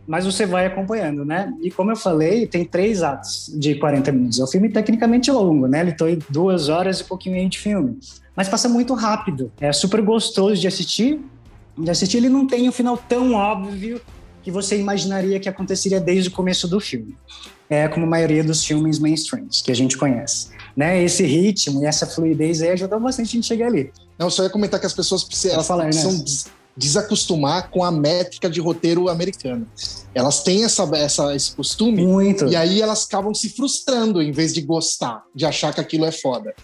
Mas 0.09 0.25
você 0.25 0.47
vai 0.47 0.67
acompanhando, 0.67 1.25
né? 1.25 1.53
E 1.61 1.71
como 1.71 1.93
eu 1.93 1.97
falei, 1.97 2.47
tem 2.47 2.65
três 2.65 3.03
atos 3.03 3.53
de 3.55 3.75
40 3.75 4.11
minutos. 4.11 4.41
É 4.41 4.45
um 4.45 4.47
filme 4.47 4.71
tecnicamente 4.71 5.31
longo, 5.31 5.67
né? 5.67 5.81
Ele 5.81 5.93
tem 5.93 6.19
duas 6.31 6.71
horas 6.71 7.01
e 7.01 7.05
pouquinho 7.05 7.49
de 7.49 7.59
filme 7.59 7.99
mas 8.39 8.49
passa 8.49 8.69
muito 8.69 8.95
rápido. 8.95 9.51
É 9.61 9.73
super 9.73 10.01
gostoso 10.01 10.61
de 10.61 10.69
assistir. 10.69 11.21
De 11.77 11.91
assistir, 11.91 12.19
ele 12.19 12.29
não 12.29 12.47
tem 12.47 12.69
um 12.69 12.73
final 12.73 12.97
tão 12.97 13.33
óbvio 13.33 14.01
que 14.45 14.51
você 14.53 14.79
imaginaria 14.79 15.41
que 15.41 15.49
aconteceria 15.49 16.01
desde 16.01 16.29
o 16.29 16.33
começo 16.33 16.69
do 16.69 16.79
filme. 16.79 17.17
É 17.69 17.89
como 17.89 18.07
a 18.07 18.09
maioria 18.09 18.45
dos 18.45 18.65
filmes 18.65 19.01
mainstreams 19.01 19.61
que 19.61 19.73
a 19.73 19.75
gente 19.75 19.99
conhece. 19.99 20.51
Né? 20.77 21.03
Esse 21.03 21.27
ritmo 21.27 21.83
e 21.83 21.87
essa 21.87 22.07
fluidez 22.07 22.63
aí 22.63 22.71
ajudam 22.71 23.01
bastante 23.01 23.27
a 23.27 23.33
gente 23.33 23.47
chegar 23.49 23.67
ali. 23.67 23.91
Não, 24.17 24.31
só 24.31 24.45
ia 24.45 24.51
comentar 24.51 24.79
que 24.79 24.87
as 24.87 24.95
pessoas 24.95 25.25
precisam, 25.25 25.65
falar, 25.65 25.87
precisam 25.87 26.13
né? 26.13 26.25
Desacostumar 26.79 27.71
com 27.71 27.85
a 27.85 27.91
métrica 27.91 28.49
de 28.49 28.61
roteiro 28.61 29.09
americano. 29.09 29.67
Elas 30.15 30.43
têm 30.43 30.65
essa, 30.65 30.89
essa, 30.97 31.35
esse 31.35 31.55
costume 31.55 32.07
Muito. 32.07 32.47
e 32.47 32.57
aí 32.57 32.81
elas 32.81 33.05
acabam 33.05 33.35
se 33.35 33.51
frustrando 33.51 34.23
em 34.23 34.31
vez 34.31 34.55
de 34.55 34.63
gostar, 34.63 35.25
de 35.35 35.45
achar 35.45 35.75
que 35.75 35.81
aquilo 35.81 36.05
é 36.05 36.13
foda 36.13 36.55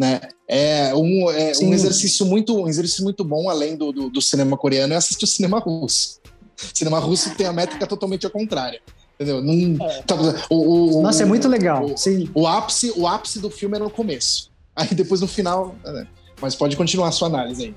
né? 0.00 0.18
É 0.48 0.94
um, 0.94 1.30
é 1.30 1.52
um 1.62 1.74
exercício 1.74 2.24
muito 2.24 2.58
um 2.58 2.66
exercício 2.66 3.04
muito 3.04 3.22
bom 3.22 3.50
além 3.50 3.76
do, 3.76 3.92
do, 3.92 4.08
do, 4.08 4.22
cinema 4.22 4.56
coreano 4.56 4.94
é 4.94 4.96
assistir 4.96 5.24
o 5.24 5.28
cinema 5.28 5.58
russo. 5.58 6.18
O 6.56 6.76
cinema 6.76 6.98
russo 6.98 7.34
tem 7.34 7.46
a 7.46 7.52
métrica 7.52 7.86
totalmente 7.86 8.24
ao 8.24 8.32
contrário. 8.32 8.80
Entendeu? 9.14 9.42
Não, 9.42 9.86
é. 9.86 10.02
tá, 10.02 10.16
o, 10.48 10.98
o, 10.98 11.02
Nossa, 11.02 11.22
é 11.22 11.26
muito 11.26 11.46
legal. 11.46 11.84
O, 11.84 11.98
Sim. 11.98 12.30
O 12.34 12.46
ápice, 12.46 12.94
o 12.96 13.06
ápice 13.06 13.38
do 13.40 13.50
filme 13.50 13.76
é 13.76 13.78
no 13.78 13.90
começo. 13.90 14.50
Aí 14.74 14.88
depois 14.94 15.20
no 15.20 15.28
final. 15.28 15.76
Né? 15.84 16.06
Mas 16.40 16.54
pode 16.54 16.76
continuar 16.76 17.08
a 17.08 17.12
sua 17.12 17.28
análise 17.28 17.64
aí. 17.64 17.74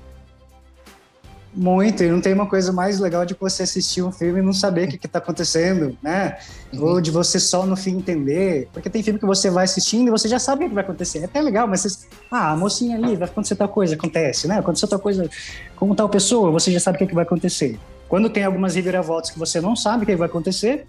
Muito, 1.56 2.02
e 2.02 2.10
não 2.10 2.20
tem 2.20 2.32
uma 2.32 2.46
coisa 2.46 2.72
mais 2.72 2.98
legal 2.98 3.24
de 3.24 3.36
você 3.38 3.62
assistir 3.62 4.02
um 4.02 4.10
filme 4.10 4.40
e 4.40 4.42
não 4.42 4.52
saber 4.52 4.88
o 4.88 4.98
que 4.98 5.06
está 5.06 5.20
acontecendo, 5.20 5.96
né? 6.02 6.36
Uhum. 6.72 6.84
Ou 6.84 7.00
de 7.00 7.12
você 7.12 7.38
só 7.38 7.64
no 7.64 7.76
fim 7.76 7.96
entender. 7.96 8.68
Porque 8.72 8.90
tem 8.90 9.04
filme 9.04 9.20
que 9.20 9.26
você 9.26 9.48
vai 9.50 9.64
assistindo 9.64 10.08
e 10.08 10.10
você 10.10 10.26
já 10.26 10.40
sabe 10.40 10.64
o 10.64 10.68
que 10.68 10.74
vai 10.74 10.82
acontecer. 10.82 11.20
É 11.20 11.24
até 11.26 11.40
legal, 11.40 11.68
mas 11.68 11.82
você. 11.82 12.06
Ah, 12.28 12.50
a 12.50 12.56
mocinha 12.56 12.96
ali, 12.96 13.14
vai 13.14 13.28
acontecer 13.28 13.54
tal 13.54 13.68
coisa, 13.68 13.94
acontece, 13.94 14.48
né? 14.48 14.58
Aconteceu 14.58 14.88
tal 14.88 14.98
coisa 14.98 15.30
com 15.76 15.94
tal 15.94 16.08
pessoa, 16.08 16.50
você 16.50 16.72
já 16.72 16.80
sabe 16.80 17.02
o 17.02 17.06
que 17.06 17.14
vai 17.14 17.24
acontecer. 17.24 17.78
Quando 18.08 18.28
tem 18.28 18.42
algumas 18.42 18.74
reviravoltas 18.74 19.30
que 19.30 19.38
você 19.38 19.60
não 19.60 19.76
sabe 19.76 20.02
o 20.02 20.06
que 20.06 20.16
vai 20.16 20.26
acontecer, 20.26 20.86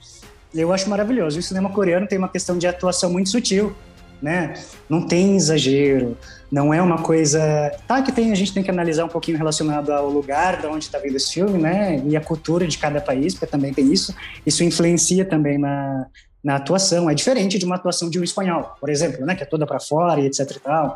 eu 0.54 0.74
acho 0.74 0.90
maravilhoso. 0.90 1.38
E 1.38 1.42
o 1.42 1.44
cinema 1.44 1.70
coreano 1.70 2.08
tem 2.08 2.18
uma 2.18 2.30
questão 2.30 2.58
de 2.58 2.66
atuação 2.66 3.12
muito 3.12 3.30
sutil 3.30 3.76
né? 4.22 4.54
Não 4.90 5.06
tem 5.06 5.36
exagero, 5.36 6.18
não 6.52 6.74
é 6.74 6.82
uma 6.82 7.02
coisa. 7.02 7.40
Tá, 7.88 8.02
que 8.02 8.12
tem, 8.12 8.32
a 8.32 8.36
gente 8.36 8.54
tem 8.54 8.64
que 8.64 8.72
analisar 8.72 9.06
um 9.06 9.10
pouquinho 9.10 9.38
relacionado 9.38 9.92
ao 9.92 10.10
lugar 10.10 10.62
de 10.62 10.68
onde 10.68 10.86
está 10.86 11.00
vindo 11.00 11.16
esse 11.16 11.34
filme, 11.34 11.58
né? 11.58 12.02
E 12.06 12.16
a 12.16 12.22
cultura 12.22 12.68
de 12.68 12.78
cada 12.78 13.02
país, 13.02 13.34
porque 13.34 13.48
também 13.48 13.74
tem 13.74 13.92
isso. 13.92 14.16
Isso 14.46 14.64
influencia 14.64 15.26
também 15.26 15.58
na, 15.58 16.06
na 16.44 16.56
atuação. 16.56 17.10
É 17.10 17.14
diferente 17.14 17.58
de 17.58 17.66
uma 17.66 17.76
atuação 17.76 18.10
de 18.10 18.20
um 18.20 18.24
espanhol, 18.24 18.76
por 18.80 18.90
exemplo, 18.90 19.26
né? 19.26 19.36
Que 19.36 19.44
é 19.44 19.46
toda 19.46 19.66
para 19.66 19.80
fora 19.80 20.22
e 20.22 20.28
etc 20.28 20.50
e 20.52 20.60
tal. 20.60 20.96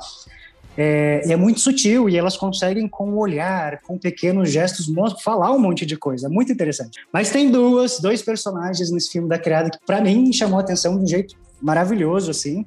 É, 0.78 1.24
é, 1.34 1.36
muito 1.36 1.60
sutil 1.60 2.08
e 2.08 2.16
elas 2.16 2.38
conseguem, 2.38 2.88
com 2.88 3.10
o 3.10 3.18
olhar, 3.18 3.82
com 3.82 3.98
pequenos 3.98 4.50
gestos, 4.50 4.86
falar 5.22 5.52
um 5.52 5.60
monte 5.60 5.86
de 5.86 5.98
coisa. 5.98 6.28
É 6.28 6.30
muito 6.30 6.54
interessante. 6.54 7.02
Mas 7.12 7.32
tem 7.32 7.52
duas, 7.52 8.00
dois 8.00 8.22
personagens 8.22 8.90
nesse 8.92 9.12
filme 9.12 9.28
da 9.28 9.38
criada 9.38 9.70
que, 9.70 9.78
para 9.86 10.00
mim, 10.00 10.32
chamou 10.32 10.58
a 10.58 10.62
atenção 10.62 10.96
de 10.96 11.04
um 11.04 11.08
jeito 11.08 11.36
maravilhoso, 11.62 12.32
assim 12.32 12.66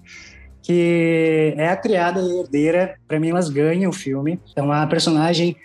que 0.63 1.55
é 1.57 1.69
a 1.69 1.77
criada 1.77 2.21
e 2.21 2.39
herdeira. 2.39 2.95
Para 3.07 3.19
mim, 3.19 3.31
elas 3.31 3.49
ganham 3.49 3.91
o 3.91 3.95
filme. 3.95 4.41
Então, 4.51 4.71
a 4.71 4.87
personagem 4.87 5.57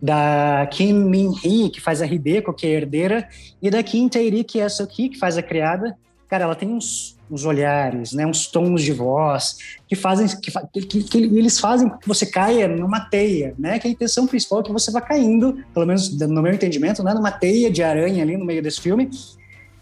da 0.00 0.68
Kim 0.70 0.92
Min-hee, 0.92 1.70
que 1.70 1.80
faz 1.80 2.02
a 2.02 2.06
Hideko, 2.06 2.52
que 2.52 2.66
é 2.66 2.70
a 2.70 2.72
herdeira, 2.72 3.28
e 3.62 3.70
da 3.70 3.82
Kim 3.82 4.08
Tae-ri, 4.08 4.42
que 4.42 4.60
é 4.60 4.64
a 4.64 4.68
Soki, 4.68 5.08
que 5.08 5.18
faz 5.18 5.38
a 5.38 5.42
criada. 5.42 5.96
Cara, 6.28 6.44
ela 6.44 6.54
tem 6.54 6.68
uns, 6.68 7.16
uns 7.30 7.44
olhares, 7.44 8.12
né, 8.12 8.26
uns 8.26 8.46
tons 8.46 8.82
de 8.82 8.92
voz 8.92 9.58
que 9.86 9.94
fazem 9.94 10.26
que, 10.40 10.80
que, 10.86 11.04
que, 11.04 11.18
eles 11.18 11.60
fazem 11.60 11.88
que 11.88 12.08
você 12.08 12.26
caia 12.26 12.66
numa 12.66 13.00
teia, 13.00 13.54
né? 13.58 13.78
Que 13.78 13.86
a 13.86 13.90
intenção 13.90 14.26
principal 14.26 14.60
é 14.60 14.62
que 14.64 14.72
você 14.72 14.90
vá 14.90 15.00
caindo, 15.00 15.62
pelo 15.74 15.86
menos 15.86 16.18
no 16.18 16.42
meu 16.42 16.52
entendimento, 16.52 17.02
né, 17.02 17.12
numa 17.14 17.30
teia 17.30 17.70
de 17.70 17.82
aranha 17.82 18.22
ali 18.22 18.36
no 18.36 18.46
meio 18.46 18.62
desse 18.62 18.80
filme, 18.80 19.10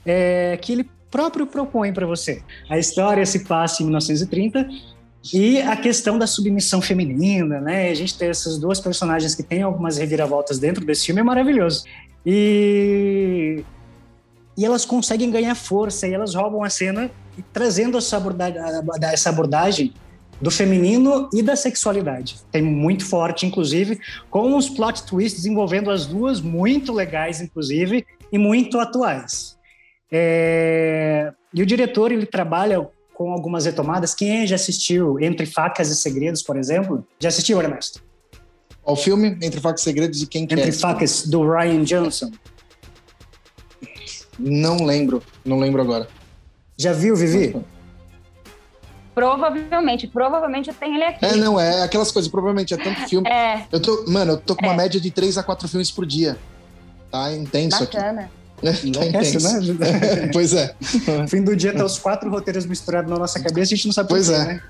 é, 0.05 0.59
que 0.61 0.73
ele 0.73 0.91
próprio 1.11 1.47
propõe 1.47 1.93
para 1.93 2.07
você. 2.07 2.43
A 2.69 2.79
história 2.79 3.25
se 3.27 3.45
passa 3.45 3.83
em 3.83 3.87
1930 3.87 4.69
e 5.33 5.61
a 5.61 5.77
questão 5.77 6.19
da 6.19 6.27
submissão 6.27 6.81
feminina, 6.81 7.61
né? 7.61 7.91
A 7.91 7.95
gente 7.95 8.17
tem 8.17 8.29
essas 8.29 8.59
duas 8.59 8.81
personagens 8.81 9.35
que 9.35 9.43
têm 9.43 9.63
algumas 9.63 9.99
reviravoltas 9.99 10.59
dentro 10.59 10.85
desse 10.85 11.07
filme 11.07 11.21
é 11.21 11.25
maravilhoso. 11.25 11.85
E 12.25 13.65
e 14.61 14.65
elas 14.65 14.85
conseguem 14.85 15.31
ganhar 15.31 15.55
força 15.55 16.07
e 16.07 16.13
elas 16.13 16.35
roubam 16.35 16.63
a 16.63 16.69
cena 16.69 17.11
trazendo 17.51 17.97
essa 17.97 18.19
abordagem, 18.19 18.61
essa 19.11 19.31
abordagem 19.31 19.95
do 20.41 20.51
feminino 20.51 21.29
e 21.33 21.43
da 21.43 21.57
sexualidade. 21.57 22.37
Tem 22.51 22.61
muito 22.61 23.07
forte, 23.07 23.47
inclusive, 23.47 23.99
com 24.31 24.57
os 24.57 24.69
plot 24.69 25.05
twists 25.05 25.47
envolvendo 25.47 25.91
as 25.91 26.07
duas, 26.07 26.41
muito 26.41 26.93
legais, 26.93 27.41
inclusive, 27.41 28.07
e 28.33 28.39
muito 28.39 28.79
atuais. 28.79 29.57
É... 30.11 31.33
E 31.53 31.63
o 31.63 31.67
diretor 31.67 32.13
ele 32.13 32.27
trabalha 32.27 32.89
com 33.15 33.33
algumas 33.33 33.67
retomadas. 33.67 34.15
Quem 34.15 34.47
já 34.47 34.57
assistiu 34.57 35.21
Entre 35.21 35.47
Facas 35.47 35.89
e 35.89 35.97
Segredos, 35.97 36.43
por 36.43 36.57
exemplo? 36.57 37.07
Já 37.19 37.29
assistiu, 37.29 37.61
Ernesto? 37.61 38.03
O 38.83 38.97
filme 38.97 39.37
Entre 39.43 39.61
Facas 39.61 39.83
e 39.83 39.85
Segredos 39.85 40.23
e 40.23 40.27
quem 40.27 40.47
que 40.47 40.55
Entre 40.55 40.71
é? 40.71 40.73
Facas, 40.73 41.27
do 41.27 41.47
Ryan 41.49 41.85
Johnson. 41.85 42.31
Não 44.39 44.85
lembro, 44.85 45.23
não 45.45 45.59
lembro 45.59 45.83
agora. 45.83 46.09
Já 46.79 46.95
viu, 46.95 47.15
Vivi? 47.15 47.55
Provavelmente, 49.15 50.07
provavelmente 50.07 50.71
eu 50.71 50.75
tenho 50.75 50.95
ele 50.95 51.05
aqui. 51.05 51.27
É, 51.27 51.37
não, 51.37 51.61
é 51.61 51.83
aquelas 51.83 52.11
coisas, 52.11 52.31
provavelmente, 52.31 52.73
é 52.73 52.79
tanto 52.79 53.07
filme. 53.07 53.29
É. 53.29 53.67
Eu 53.71 53.83
tô, 53.83 54.07
mano, 54.09 54.33
eu 54.33 54.39
tô 54.39 54.57
com 54.57 54.65
uma 54.65 54.73
é. 54.73 54.77
média 54.79 54.99
de 54.99 55.11
3 55.11 55.37
a 55.37 55.43
4 55.43 55.69
filmes 55.69 55.91
por 55.91 56.07
dia. 56.07 56.39
Tá 57.11 57.31
intenso 57.35 57.81
Bacana. 57.81 58.23
aqui. 58.23 58.40
Enlouquece, 58.63 59.43
né? 59.43 60.31
pois 60.33 60.53
é. 60.53 60.75
Fim 61.29 61.43
do 61.43 61.57
dia 61.57 61.73
tá 61.73 61.85
os 61.85 61.99
quatro 61.99 62.31
roteiros 62.31 62.67
misturados 62.67 63.11
na 63.11 63.19
nossa 63.19 63.41
cabeça, 63.41 63.73
a 63.73 63.77
gente 63.77 63.87
não 63.87 63.93
sabe 63.93 64.09
pois 64.09 64.29
por 64.29 64.35
quê, 64.35 64.41
é. 64.41 64.45
né? 64.45 64.63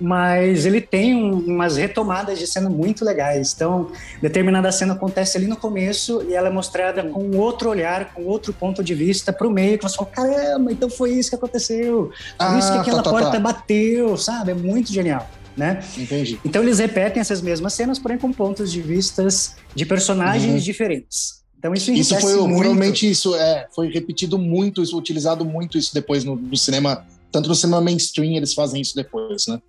Mas 0.00 0.64
ele 0.64 0.80
tem 0.80 1.14
um, 1.14 1.38
umas 1.38 1.76
retomadas 1.76 2.38
de 2.38 2.46
cena 2.46 2.70
muito 2.70 3.04
legais. 3.04 3.52
Então, 3.54 3.90
determinada 4.20 4.72
cena 4.72 4.94
acontece 4.94 5.36
ali 5.36 5.46
no 5.46 5.56
começo 5.56 6.24
e 6.28 6.34
ela 6.34 6.48
é 6.48 6.50
mostrada 6.50 7.02
com 7.04 7.36
outro 7.36 7.68
olhar, 7.68 8.12
com 8.14 8.24
outro 8.24 8.52
ponto 8.52 8.82
de 8.82 8.94
vista 8.94 9.32
pro 9.32 9.50
meio, 9.50 9.78
que 9.78 9.84
você 9.84 9.96
fala, 9.96 10.10
caramba, 10.10 10.72
então 10.72 10.88
foi 10.88 11.12
isso 11.12 11.30
que 11.30 11.36
aconteceu. 11.36 12.10
Por 12.38 12.46
ah, 12.46 12.58
isso 12.58 12.72
que 12.72 12.78
aquela 12.78 13.02
tá, 13.02 13.04
tá, 13.04 13.10
porta 13.10 13.30
tá. 13.32 13.40
bateu, 13.40 14.16
sabe? 14.16 14.52
É 14.52 14.54
muito 14.54 14.92
genial. 14.92 15.28
Né? 15.54 15.84
Entendi. 15.98 16.40
Então 16.42 16.62
eles 16.62 16.78
repetem 16.78 17.20
essas 17.20 17.42
mesmas 17.42 17.74
cenas, 17.74 17.98
porém 17.98 18.16
com 18.16 18.32
pontos 18.32 18.72
de 18.72 18.80
vistas 18.80 19.54
de 19.74 19.84
personagens 19.84 20.54
uhum. 20.54 20.58
diferentes. 20.58 21.41
Então 21.62 21.72
isso 21.72 21.92
Isso 21.92 22.18
foi 22.20 22.34
muito. 22.34 22.48
provavelmente 22.48 23.08
isso 23.08 23.36
é, 23.36 23.68
foi 23.72 23.88
repetido 23.88 24.36
muito, 24.36 24.82
isso 24.82 24.98
utilizado 24.98 25.44
muito 25.44 25.78
isso 25.78 25.94
depois 25.94 26.24
no, 26.24 26.34
no, 26.34 26.56
cinema, 26.56 27.06
tanto 27.30 27.48
no 27.48 27.54
cinema 27.54 27.80
mainstream 27.80 28.32
eles 28.32 28.52
fazem 28.52 28.80
isso 28.80 28.96
depois, 28.96 29.46
né? 29.46 29.62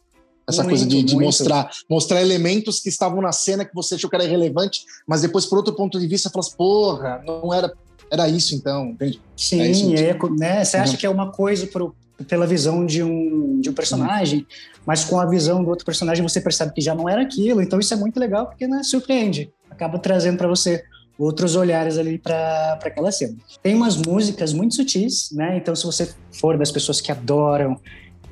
Essa 0.49 0.63
muito, 0.63 0.71
coisa 0.71 0.87
de, 0.87 1.03
de 1.03 1.15
mostrar 1.15 1.69
mostrar 1.87 2.19
elementos 2.19 2.79
que 2.79 2.89
estavam 2.89 3.21
na 3.21 3.31
cena 3.31 3.63
que 3.63 3.75
você 3.75 3.93
achou 3.93 4.09
que 4.09 4.15
era 4.15 4.25
irrelevante, 4.25 4.81
mas 5.07 5.21
depois 5.21 5.45
por 5.45 5.59
outro 5.59 5.75
ponto 5.75 5.99
de 5.99 6.07
vista 6.07 6.31
fala 6.31 6.43
assim, 6.43 6.57
porra, 6.57 7.23
não 7.27 7.53
era 7.53 7.71
era 8.09 8.27
isso 8.27 8.55
então, 8.55 8.87
entende? 8.87 9.21
Sim, 9.37 9.61
é, 9.61 9.69
isso, 9.69 9.93
é 9.93 10.17
né? 10.35 10.65
Você 10.65 10.77
acha 10.77 10.93
uhum. 10.93 10.97
que 10.97 11.05
é 11.05 11.09
uma 11.09 11.31
coisa 11.31 11.67
pro, 11.67 11.95
pela 12.27 12.47
visão 12.47 12.83
de 12.87 13.03
um, 13.03 13.59
de 13.61 13.69
um 13.69 13.73
personagem, 13.73 14.39
uhum. 14.39 14.45
mas 14.83 15.05
com 15.05 15.19
a 15.19 15.27
visão 15.27 15.63
do 15.63 15.69
outro 15.69 15.85
personagem 15.85 16.23
você 16.23 16.41
percebe 16.41 16.73
que 16.73 16.81
já 16.81 16.95
não 16.95 17.07
era 17.07 17.21
aquilo. 17.21 17.61
Então 17.61 17.79
isso 17.79 17.93
é 17.93 17.97
muito 17.97 18.19
legal 18.19 18.47
porque 18.47 18.67
né, 18.67 18.81
surpreende, 18.81 19.51
acaba 19.69 19.99
trazendo 19.99 20.39
para 20.39 20.47
você 20.47 20.83
outros 21.17 21.55
olhares 21.55 21.97
ali 21.97 22.17
para 22.17 22.79
aquela 22.83 23.11
cena. 23.11 23.35
Tem 23.61 23.75
umas 23.75 23.97
músicas 23.97 24.53
muito 24.53 24.75
sutis, 24.75 25.29
né? 25.31 25.57
Então, 25.57 25.75
se 25.75 25.85
você 25.85 26.13
for 26.31 26.57
das 26.57 26.71
pessoas 26.71 26.99
que 26.99 27.11
adoram 27.11 27.79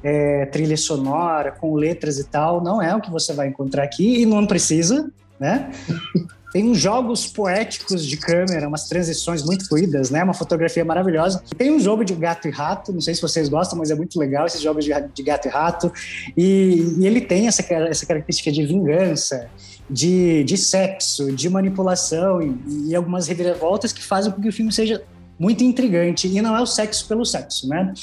é, 0.03 0.45
trilha 0.47 0.77
sonora, 0.77 1.51
com 1.51 1.75
letras 1.75 2.17
e 2.17 2.23
tal, 2.23 2.63
não 2.63 2.81
é 2.81 2.95
o 2.95 3.01
que 3.01 3.11
você 3.11 3.33
vai 3.33 3.47
encontrar 3.47 3.83
aqui 3.83 4.21
e 4.21 4.25
não 4.25 4.45
precisa, 4.47 5.11
né? 5.39 5.71
Tem 6.51 6.70
uns 6.70 6.79
jogos 6.79 7.27
poéticos 7.27 8.05
de 8.05 8.17
câmera, 8.17 8.67
umas 8.67 8.88
transições 8.88 9.43
muito 9.43 9.67
fluidas, 9.67 10.10
né? 10.10 10.24
Uma 10.24 10.34
fotografia 10.34 10.84
maravilhosa. 10.84 11.41
Tem 11.58 11.72
um 11.72 11.79
jogo 11.79 12.03
de 12.03 12.13
gato 12.13 12.48
e 12.48 12.51
rato, 12.51 12.91
não 12.91 13.00
sei 13.00 13.15
se 13.15 13.22
vocês 13.22 13.48
gostam, 13.48 13.79
mas 13.79 13.89
é 13.89 13.96
muito 13.96 14.20
legal 14.20 14.46
esses 14.46 14.62
jogos 14.62 14.84
de, 14.84 15.24
gato 15.24 15.48
e 15.48 15.50
rato. 15.50 15.91
E, 16.36 16.96
e 17.00 17.08
ele 17.08 17.22
tem 17.22 17.48
essa, 17.48 17.62
essa 17.74 18.05
característica 18.05 18.51
de 18.51 18.65
vingança, 18.65 19.50
de, 19.89 20.43
de 20.43 20.58
sexo, 20.58 21.31
de 21.31 21.50
manipulação 21.50 22.41
e, 22.41 22.89
e 22.89 22.96
algumas 22.96 23.27
reviravoltas 23.27 23.93
que 23.93 24.03
fazem 24.03 24.31
com 24.31 24.41
que 24.41 24.50
o 24.50 24.53
filme 24.53 24.72
seja 24.74 25.01
muito 25.39 25.63
intrigante. 25.63 26.27
E 26.27 26.41
não 26.41 26.55
é 26.55 26.62
o 26.62 26.65
sexo 26.65 27.08
pelo 27.08 27.25
sexo, 27.25 27.67
né? 27.67 27.93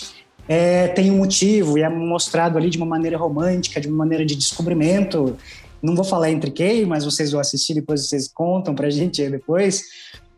É, 0.49 0.89
tem 0.89 1.11
um 1.11 1.19
motivo 1.19 1.77
e 1.77 1.83
é 1.83 1.89
mostrado 1.91 2.57
ali 2.57 2.71
de 2.71 2.79
uma 2.79 2.87
maneira 2.87 3.19
romântica, 3.19 3.79
de 3.79 3.87
uma 3.87 3.99
maneira 3.99 4.25
de 4.25 4.35
descobrimento. 4.35 5.37
Não 5.83 5.95
vou 5.95 6.05
falar 6.05 6.31
entre 6.31 6.51
quem, 6.51 6.85
mas 6.85 7.05
vocês 7.05 7.33
vão 7.33 7.41
assistir 7.41 7.75
depois 7.75 8.07
vocês 8.07 8.29
contam 8.29 8.75
pra 8.75 8.91
gente 8.91 9.23
aí 9.23 9.31
depois. 9.31 9.83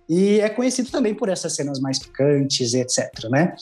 E 0.08 0.40
é 0.40 0.48
conhecido 0.48 0.90
também 0.90 1.14
por 1.14 1.28
essas 1.28 1.54
cenas 1.54 1.80
mais 1.80 1.98
picantes, 1.98 2.74
etc, 2.74 3.08
né? 3.30 3.54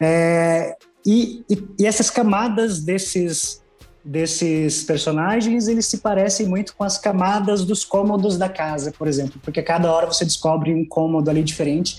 É, 0.00 0.76
e, 1.04 1.44
e, 1.50 1.68
e, 1.80 1.86
essas 1.86 2.08
camadas 2.10 2.80
desses 2.80 3.60
desses 4.02 4.82
personagens, 4.84 5.68
eles 5.68 5.84
se 5.84 5.98
parecem 5.98 6.46
muito 6.46 6.74
com 6.74 6.82
as 6.82 6.96
camadas 6.96 7.66
dos 7.66 7.84
cômodos 7.84 8.38
da 8.38 8.48
casa, 8.48 8.90
por 8.92 9.06
exemplo, 9.06 9.38
porque 9.42 9.62
cada 9.62 9.92
hora 9.92 10.06
você 10.06 10.24
descobre 10.24 10.72
um 10.72 10.86
cômodo 10.86 11.28
ali 11.28 11.42
diferente 11.42 11.98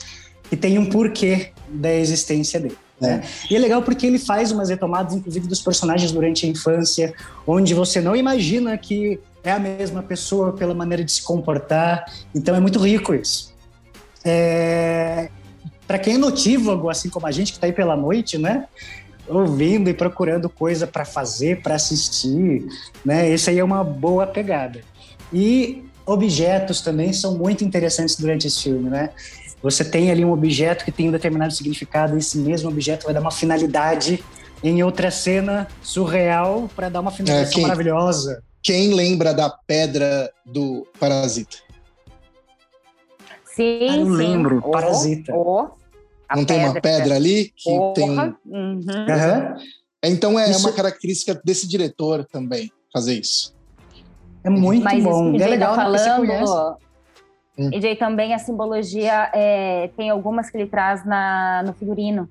e 0.51 0.57
tem 0.57 0.79
um 0.79 0.89
porquê 0.89 1.51
da 1.69 1.93
existência 1.93 2.59
dele. 2.59 2.77
Né? 3.01 3.22
É. 3.24 3.53
E 3.53 3.55
é 3.55 3.60
legal 3.60 3.81
porque 3.81 4.05
ele 4.05 4.20
faz 4.20 4.51
umas 4.51 4.70
retomadas, 4.70 5.15
inclusive, 5.15 5.48
dos 5.48 5.60
personagens 5.60 6.12
durante 6.12 6.46
a 6.46 6.50
infância, 6.50 7.13
onde 7.48 7.74
você 7.74 8.00
não 8.00 8.15
imagina 8.15 8.77
que 8.77 9.20
é 9.43 9.51
a 9.51 9.60
mesma 9.60 10.03
pessoa 10.03 10.53
pela 10.53 10.75
maneira 10.75 11.03
de 11.03 11.12
se 11.12 11.24
comportar. 11.24 12.05
Então 12.34 12.55
é 12.55 12.60
muito 12.60 12.79
rico 12.79 13.13
isso. 13.15 13.53
É... 14.24 15.29
Para 15.88 15.98
quem 15.98 16.13
é 16.13 16.17
notívago, 16.17 16.89
assim 16.89 17.10
como 17.10 17.25
a 17.25 17.31
gente 17.31 17.51
que 17.51 17.58
está 17.58 17.65
aí 17.67 17.74
pela 17.74 17.98
noite, 17.98 18.38
né? 18.38 18.67
ouvindo 19.27 19.89
e 19.89 19.93
procurando 19.93 20.50
coisa 20.50 20.86
para 20.86 21.05
fazer, 21.05 21.62
para 21.62 21.75
assistir, 21.75 22.65
né? 23.05 23.29
Esse 23.29 23.50
aí 23.50 23.60
é 23.60 23.63
uma 23.63 23.84
boa 23.84 24.27
pegada. 24.27 24.81
E 25.31 25.86
objetos 26.05 26.81
também 26.81 27.13
são 27.13 27.38
muito 27.38 27.63
interessantes 27.63 28.15
durante 28.17 28.48
esse 28.48 28.63
filme, 28.63 28.89
né? 28.89 29.12
Você 29.61 29.85
tem 29.85 30.09
ali 30.09 30.25
um 30.25 30.31
objeto 30.31 30.83
que 30.83 30.91
tem 30.91 31.09
um 31.09 31.11
determinado 31.11 31.53
significado, 31.53 32.15
e 32.15 32.19
esse 32.19 32.37
mesmo 32.37 32.69
objeto 32.69 33.05
vai 33.05 33.13
dar 33.13 33.21
uma 33.21 33.31
finalidade 33.31 34.23
em 34.63 34.83
outra 34.83 35.11
cena 35.11 35.67
surreal 35.81 36.69
para 36.75 36.89
dar 36.89 36.99
uma 37.01 37.11
finalização 37.11 37.51
é, 37.51 37.53
quem, 37.53 37.63
maravilhosa. 37.63 38.43
Quem 38.61 38.93
lembra 38.93 39.33
da 39.33 39.49
pedra 39.49 40.31
do 40.45 40.87
Parasita? 40.99 41.57
Sim, 43.55 43.89
ah, 43.89 43.97
eu 43.97 44.05
sim. 44.05 44.11
lembro, 44.11 44.61
Parasita. 44.61 45.33
Oh, 45.35 45.63
oh 45.63 45.81
não 46.35 46.45
tem 46.45 46.63
uma 46.63 46.79
pedra 46.79 47.15
ali 47.15 47.51
que 47.55 47.69
Porra. 47.69 47.93
tem. 47.93 48.09
Uhum. 48.09 48.35
Uhum. 48.45 49.55
Então 50.03 50.39
é 50.39 50.49
isso... 50.49 50.59
uma 50.61 50.71
característica 50.71 51.39
desse 51.43 51.67
diretor 51.67 52.25
também 52.25 52.71
fazer 52.91 53.19
isso. 53.19 53.53
É 54.43 54.49
muito 54.49 54.83
Mas 54.83 55.03
bom. 55.03 55.33
Isso 55.33 55.43
é 55.43 55.47
legal 55.47 55.75
tá 55.75 55.83
falando. 55.83 56.77
E 57.71 57.95
também 57.95 58.33
a 58.33 58.39
simbologia 58.39 59.29
é, 59.33 59.89
tem 59.95 60.09
algumas 60.09 60.49
que 60.49 60.57
ele 60.57 60.67
traz 60.67 61.05
na, 61.05 61.63
no 61.65 61.73
figurino 61.73 62.29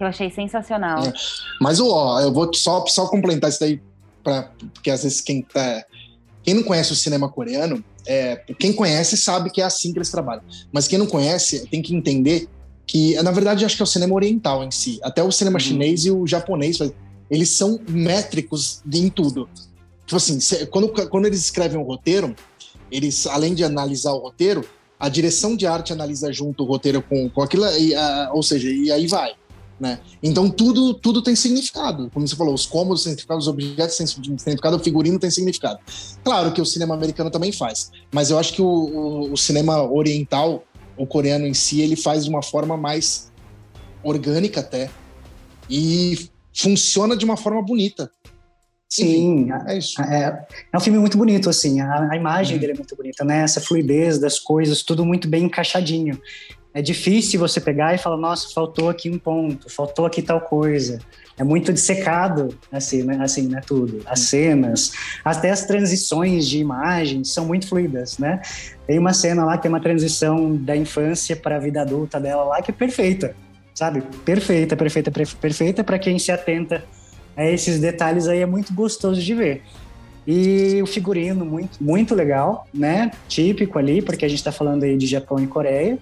que 0.00 0.04
eu 0.04 0.08
achei 0.08 0.30
sensacional. 0.30 1.04
É. 1.04 1.12
Mas 1.60 1.78
ó, 1.78 2.20
eu 2.20 2.32
vou 2.32 2.52
só 2.54 2.86
só 2.86 3.06
complementar 3.06 3.50
isso 3.50 3.60
daí 3.60 3.80
para 4.24 4.50
porque 4.72 4.90
às 4.90 5.02
vezes 5.02 5.20
quem 5.20 5.42
tá 5.42 5.84
quem 6.42 6.54
não 6.54 6.62
conhece 6.62 6.90
o 6.90 6.96
cinema 6.96 7.28
coreano, 7.28 7.84
é, 8.06 8.36
quem 8.58 8.72
conhece 8.72 9.14
sabe 9.16 9.50
que 9.50 9.60
é 9.60 9.64
assim 9.64 9.92
que 9.92 9.98
eles 9.98 10.10
trabalham. 10.10 10.42
Mas 10.72 10.88
quem 10.88 10.98
não 10.98 11.06
conhece 11.06 11.66
tem 11.66 11.82
que 11.82 11.94
entender 11.94 12.48
que 12.86 13.14
na 13.22 13.30
verdade 13.30 13.62
acho 13.62 13.76
que 13.76 13.82
é 13.82 13.84
o 13.84 13.86
cinema 13.86 14.14
oriental 14.14 14.64
em 14.64 14.70
si. 14.70 14.98
Até 15.02 15.22
o 15.22 15.30
cinema 15.30 15.56
uhum. 15.56 15.60
chinês 15.60 16.06
e 16.06 16.10
o 16.10 16.26
japonês, 16.26 16.78
eles 17.30 17.50
são 17.50 17.78
métricos 17.86 18.82
em 18.90 19.10
tudo. 19.10 19.50
tipo 20.06 20.16
assim, 20.16 20.38
quando, 20.70 20.88
quando 21.10 21.26
eles 21.26 21.40
escrevem 21.40 21.78
um 21.78 21.82
roteiro, 21.82 22.34
eles, 22.90 23.26
além 23.26 23.54
de 23.54 23.64
analisar 23.64 24.12
o 24.12 24.18
roteiro, 24.18 24.64
a 24.98 25.08
direção 25.08 25.56
de 25.56 25.66
arte 25.66 25.92
analisa 25.92 26.32
junto 26.32 26.62
o 26.62 26.66
roteiro 26.66 27.00
com, 27.02 27.28
com 27.30 27.42
aquilo, 27.42 27.64
e, 27.78 27.94
ou 28.32 28.42
seja, 28.42 28.70
e 28.70 28.92
aí 28.92 29.06
vai. 29.06 29.32
Né? 29.80 29.98
Então 30.22 30.50
tudo 30.50 30.92
tudo 30.92 31.22
tem 31.22 31.34
significado, 31.34 32.10
como 32.12 32.28
você 32.28 32.36
falou, 32.36 32.52
os 32.52 32.66
cômodos 32.66 33.02
têm 33.02 33.12
significado, 33.12 33.40
os 33.40 33.48
objetos 33.48 33.96
têm 33.96 34.06
significado, 34.06 34.76
o 34.76 34.78
figurino 34.78 35.18
tem 35.18 35.30
significado. 35.30 35.78
Claro 36.22 36.52
que 36.52 36.60
o 36.60 36.66
cinema 36.66 36.94
americano 36.94 37.30
também 37.30 37.50
faz, 37.50 37.90
mas 38.12 38.30
eu 38.30 38.38
acho 38.38 38.52
que 38.52 38.60
o, 38.60 38.66
o, 38.66 39.32
o 39.32 39.36
cinema 39.38 39.82
oriental, 39.90 40.62
o 40.98 41.06
coreano 41.06 41.46
em 41.46 41.54
si, 41.54 41.80
ele 41.80 41.96
faz 41.96 42.24
de 42.24 42.30
uma 42.30 42.42
forma 42.42 42.76
mais 42.76 43.32
orgânica 44.02 44.60
até 44.60 44.90
e 45.68 46.28
funciona 46.52 47.16
de 47.16 47.24
uma 47.24 47.38
forma 47.38 47.62
bonita. 47.62 48.10
Sim, 48.90 49.50
é 49.68 49.78
isso. 49.78 50.02
É, 50.02 50.44
é, 50.72 50.76
um 50.76 50.80
filme 50.80 50.98
muito 50.98 51.16
bonito, 51.16 51.48
assim, 51.48 51.80
a, 51.80 52.10
a 52.10 52.16
imagem 52.16 52.54
uhum. 52.54 52.60
dele 52.60 52.72
é 52.72 52.76
muito 52.76 52.96
bonita, 52.96 53.24
né? 53.24 53.42
Essa 53.42 53.60
fluidez 53.60 54.18
das 54.18 54.40
coisas, 54.40 54.82
tudo 54.82 55.06
muito 55.06 55.28
bem 55.28 55.44
encaixadinho. 55.44 56.20
É 56.74 56.82
difícil 56.82 57.38
você 57.38 57.60
pegar 57.60 57.94
e 57.94 57.98
falar, 57.98 58.16
nossa, 58.16 58.52
faltou 58.52 58.88
aqui 58.88 59.08
um 59.08 59.18
ponto, 59.18 59.68
faltou 59.70 60.06
aqui 60.06 60.20
tal 60.22 60.40
coisa. 60.40 60.98
É 61.38 61.44
muito 61.44 61.72
dissecado, 61.72 62.56
assim, 62.70 63.04
né? 63.04 63.18
Assim, 63.20 63.46
né? 63.46 63.60
Tudo. 63.64 64.02
As 64.06 64.20
cenas, 64.20 64.92
até 65.24 65.50
as 65.50 65.64
transições 65.64 66.48
de 66.48 66.58
imagem 66.58 67.22
são 67.22 67.46
muito 67.46 67.68
fluidas, 67.68 68.18
né? 68.18 68.42
Tem 68.88 68.98
uma 68.98 69.12
cena 69.12 69.44
lá 69.44 69.56
que 69.56 69.68
é 69.68 69.70
uma 69.70 69.80
transição 69.80 70.56
da 70.56 70.76
infância 70.76 71.36
para 71.36 71.56
a 71.56 71.58
vida 71.60 71.80
adulta 71.80 72.18
dela 72.18 72.42
lá 72.42 72.60
que 72.60 72.72
é 72.72 72.74
perfeita, 72.74 73.36
sabe? 73.72 74.02
Perfeita, 74.24 74.76
perfeita, 74.76 75.12
perfeita 75.40 75.84
para 75.84 75.98
quem 75.98 76.18
se 76.18 76.32
atenta 76.32 76.84
a 77.40 77.50
esses 77.50 77.80
detalhes 77.80 78.28
aí 78.28 78.40
é 78.40 78.46
muito 78.46 78.74
gostoso 78.74 79.20
de 79.20 79.34
ver. 79.34 79.62
E 80.26 80.80
o 80.82 80.86
figurino 80.86 81.44
muito, 81.44 81.82
muito 81.82 82.14
legal, 82.14 82.66
né? 82.72 83.10
Típico 83.26 83.78
ali, 83.78 84.02
porque 84.02 84.24
a 84.24 84.28
gente 84.28 84.38
está 84.38 84.52
falando 84.52 84.82
aí 84.82 84.96
de 84.96 85.06
Japão 85.06 85.40
e 85.40 85.46
Coreia. 85.46 85.98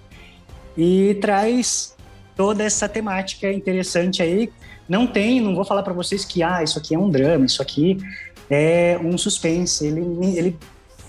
E 0.77 1.17
traz 1.21 1.95
toda 2.35 2.63
essa 2.63 2.89
temática 2.89 3.51
interessante 3.51 4.21
aí. 4.21 4.51
Não 4.87 5.07
tem, 5.07 5.39
não 5.39 5.55
vou 5.55 5.63
falar 5.63 5.81
para 5.83 5.93
vocês 5.93 6.25
que 6.25 6.43
ah, 6.43 6.61
isso 6.61 6.77
aqui 6.77 6.93
é 6.93 6.99
um 6.99 7.09
drama, 7.09 7.45
isso 7.45 7.61
aqui 7.61 7.97
é 8.49 8.99
um 9.01 9.17
suspense. 9.17 9.87
Ele, 9.87 10.01
ele 10.35 10.57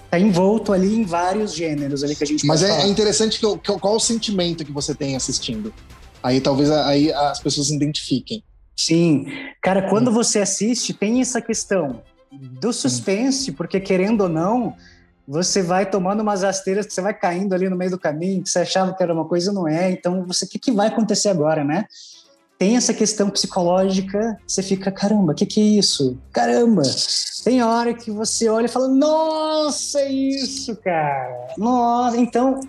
tá 0.08 0.18
envolto 0.18 0.72
ali 0.72 0.94
em 0.94 1.04
vários 1.04 1.54
gêneros 1.54 2.04
ali 2.04 2.14
que 2.14 2.22
a 2.22 2.26
gente 2.26 2.46
Mas 2.46 2.62
é, 2.62 2.82
é, 2.82 2.86
interessante 2.86 3.40
que, 3.40 3.58
que, 3.58 3.78
qual 3.78 3.96
o 3.96 4.00
sentimento 4.00 4.64
que 4.64 4.72
você 4.72 4.94
tem 4.94 5.16
assistindo. 5.16 5.74
Aí 6.22 6.40
talvez 6.40 6.70
aí 6.70 7.12
as 7.12 7.40
pessoas 7.40 7.66
se 7.66 7.74
identifiquem. 7.74 8.44
Sim. 8.80 9.26
Cara, 9.60 9.90
quando 9.90 10.10
você 10.10 10.40
assiste, 10.40 10.94
tem 10.94 11.20
essa 11.20 11.42
questão 11.42 12.02
do 12.32 12.72
suspense, 12.72 13.52
porque 13.52 13.78
querendo 13.78 14.22
ou 14.22 14.28
não, 14.28 14.74
você 15.28 15.62
vai 15.62 15.84
tomando 15.84 16.20
umas 16.20 16.42
rasteiras 16.42 16.86
que 16.86 16.94
você 16.94 17.02
vai 17.02 17.12
caindo 17.12 17.54
ali 17.54 17.68
no 17.68 17.76
meio 17.76 17.90
do 17.90 17.98
caminho, 17.98 18.42
que 18.42 18.48
você 18.48 18.60
achava 18.60 18.94
que 18.94 19.02
era 19.02 19.12
uma 19.12 19.26
coisa 19.26 19.52
não 19.52 19.68
é. 19.68 19.90
Então, 19.90 20.24
você 20.26 20.46
o 20.46 20.48
que, 20.48 20.58
que 20.58 20.72
vai 20.72 20.88
acontecer 20.88 21.28
agora, 21.28 21.62
né? 21.62 21.84
Tem 22.58 22.78
essa 22.78 22.94
questão 22.94 23.28
psicológica, 23.28 24.38
você 24.46 24.62
fica, 24.62 24.90
caramba, 24.90 25.32
o 25.32 25.34
que, 25.34 25.44
que 25.44 25.60
é 25.60 25.78
isso? 25.78 26.18
Caramba! 26.32 26.82
Tem 27.44 27.62
hora 27.62 27.92
que 27.92 28.10
você 28.10 28.48
olha 28.48 28.64
e 28.64 28.68
fala, 28.68 28.88
nossa, 28.88 30.00
é 30.00 30.10
isso, 30.10 30.74
cara! 30.76 31.54
Nossa, 31.58 32.16
então, 32.16 32.60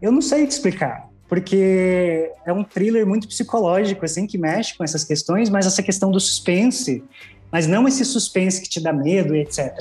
eu 0.00 0.10
não 0.10 0.22
sei 0.22 0.46
te 0.46 0.52
explicar 0.52 1.11
porque 1.32 2.30
é 2.44 2.52
um 2.52 2.62
thriller 2.62 3.06
muito 3.06 3.26
psicológico, 3.26 4.04
assim, 4.04 4.26
que 4.26 4.36
mexe 4.36 4.76
com 4.76 4.84
essas 4.84 5.02
questões, 5.02 5.48
mas 5.48 5.64
essa 5.64 5.82
questão 5.82 6.10
do 6.10 6.20
suspense, 6.20 7.02
mas 7.50 7.66
não 7.66 7.88
esse 7.88 8.04
suspense 8.04 8.60
que 8.60 8.68
te 8.68 8.78
dá 8.78 8.92
medo 8.92 9.34
etc., 9.34 9.72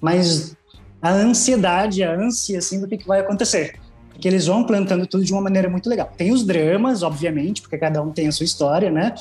mas 0.00 0.56
a 1.02 1.10
ansiedade, 1.10 2.04
a 2.04 2.14
ânsia, 2.14 2.58
assim, 2.58 2.80
do 2.80 2.86
que, 2.86 2.96
que 2.96 3.08
vai 3.08 3.18
acontecer. 3.18 3.74
Porque 4.10 4.28
eles 4.28 4.46
vão 4.46 4.62
plantando 4.62 5.04
tudo 5.04 5.24
de 5.24 5.32
uma 5.32 5.42
maneira 5.42 5.68
muito 5.68 5.90
legal. 5.90 6.12
Tem 6.16 6.30
os 6.30 6.44
dramas, 6.44 7.02
obviamente, 7.02 7.60
porque 7.60 7.76
cada 7.76 8.00
um 8.00 8.12
tem 8.12 8.28
a 8.28 8.32
sua 8.32 8.44
história, 8.44 8.88
né? 8.88 9.12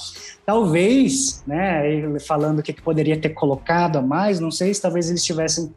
Talvez, 0.46 1.44
né, 1.48 2.20
falando 2.20 2.60
o 2.60 2.62
que, 2.62 2.72
que 2.72 2.84
poderia 2.84 3.20
ter 3.20 3.30
colocado 3.30 3.98
a 3.98 4.02
mais, 4.04 4.40
não 4.40 4.52
sei 4.52 4.72
se 4.72 4.80
talvez 4.80 5.10
eles 5.10 5.24
tivessem 5.24 5.74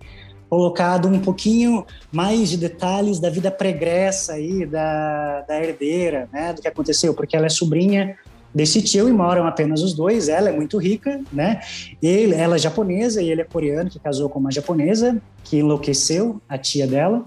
colocado 0.53 1.09
um 1.09 1.19
pouquinho 1.19 1.87
mais 2.13 2.51
de 2.51 2.59
detalhes 2.59 3.19
da 3.19 3.31
vida 3.31 3.51
pregressa 3.51 4.35
aí 4.35 4.67
da, 4.67 5.41
da 5.49 5.59
herdeira, 5.59 6.29
né, 6.31 6.53
do 6.53 6.61
que 6.61 6.69
aconteceu, 6.69 7.15
porque 7.15 7.35
ela 7.35 7.47
é 7.47 7.49
sobrinha 7.49 8.19
desse 8.55 8.83
tio 8.83 9.09
e 9.09 9.13
moram 9.15 9.47
apenas 9.47 9.81
os 9.81 9.95
dois. 9.95 10.29
Ela 10.29 10.51
é 10.51 10.53
muito 10.53 10.77
rica, 10.77 11.23
né? 11.33 11.63
Ele, 12.03 12.35
ela 12.35 12.57
é 12.57 12.59
japonesa 12.59 13.23
e 13.23 13.31
ele 13.31 13.41
é 13.41 13.45
coreano, 13.45 13.89
que 13.89 13.99
casou 13.99 14.29
com 14.29 14.39
uma 14.39 14.53
japonesa 14.53 15.23
que 15.43 15.57
enlouqueceu 15.57 16.39
a 16.47 16.59
tia 16.59 16.87
dela. 16.87 17.25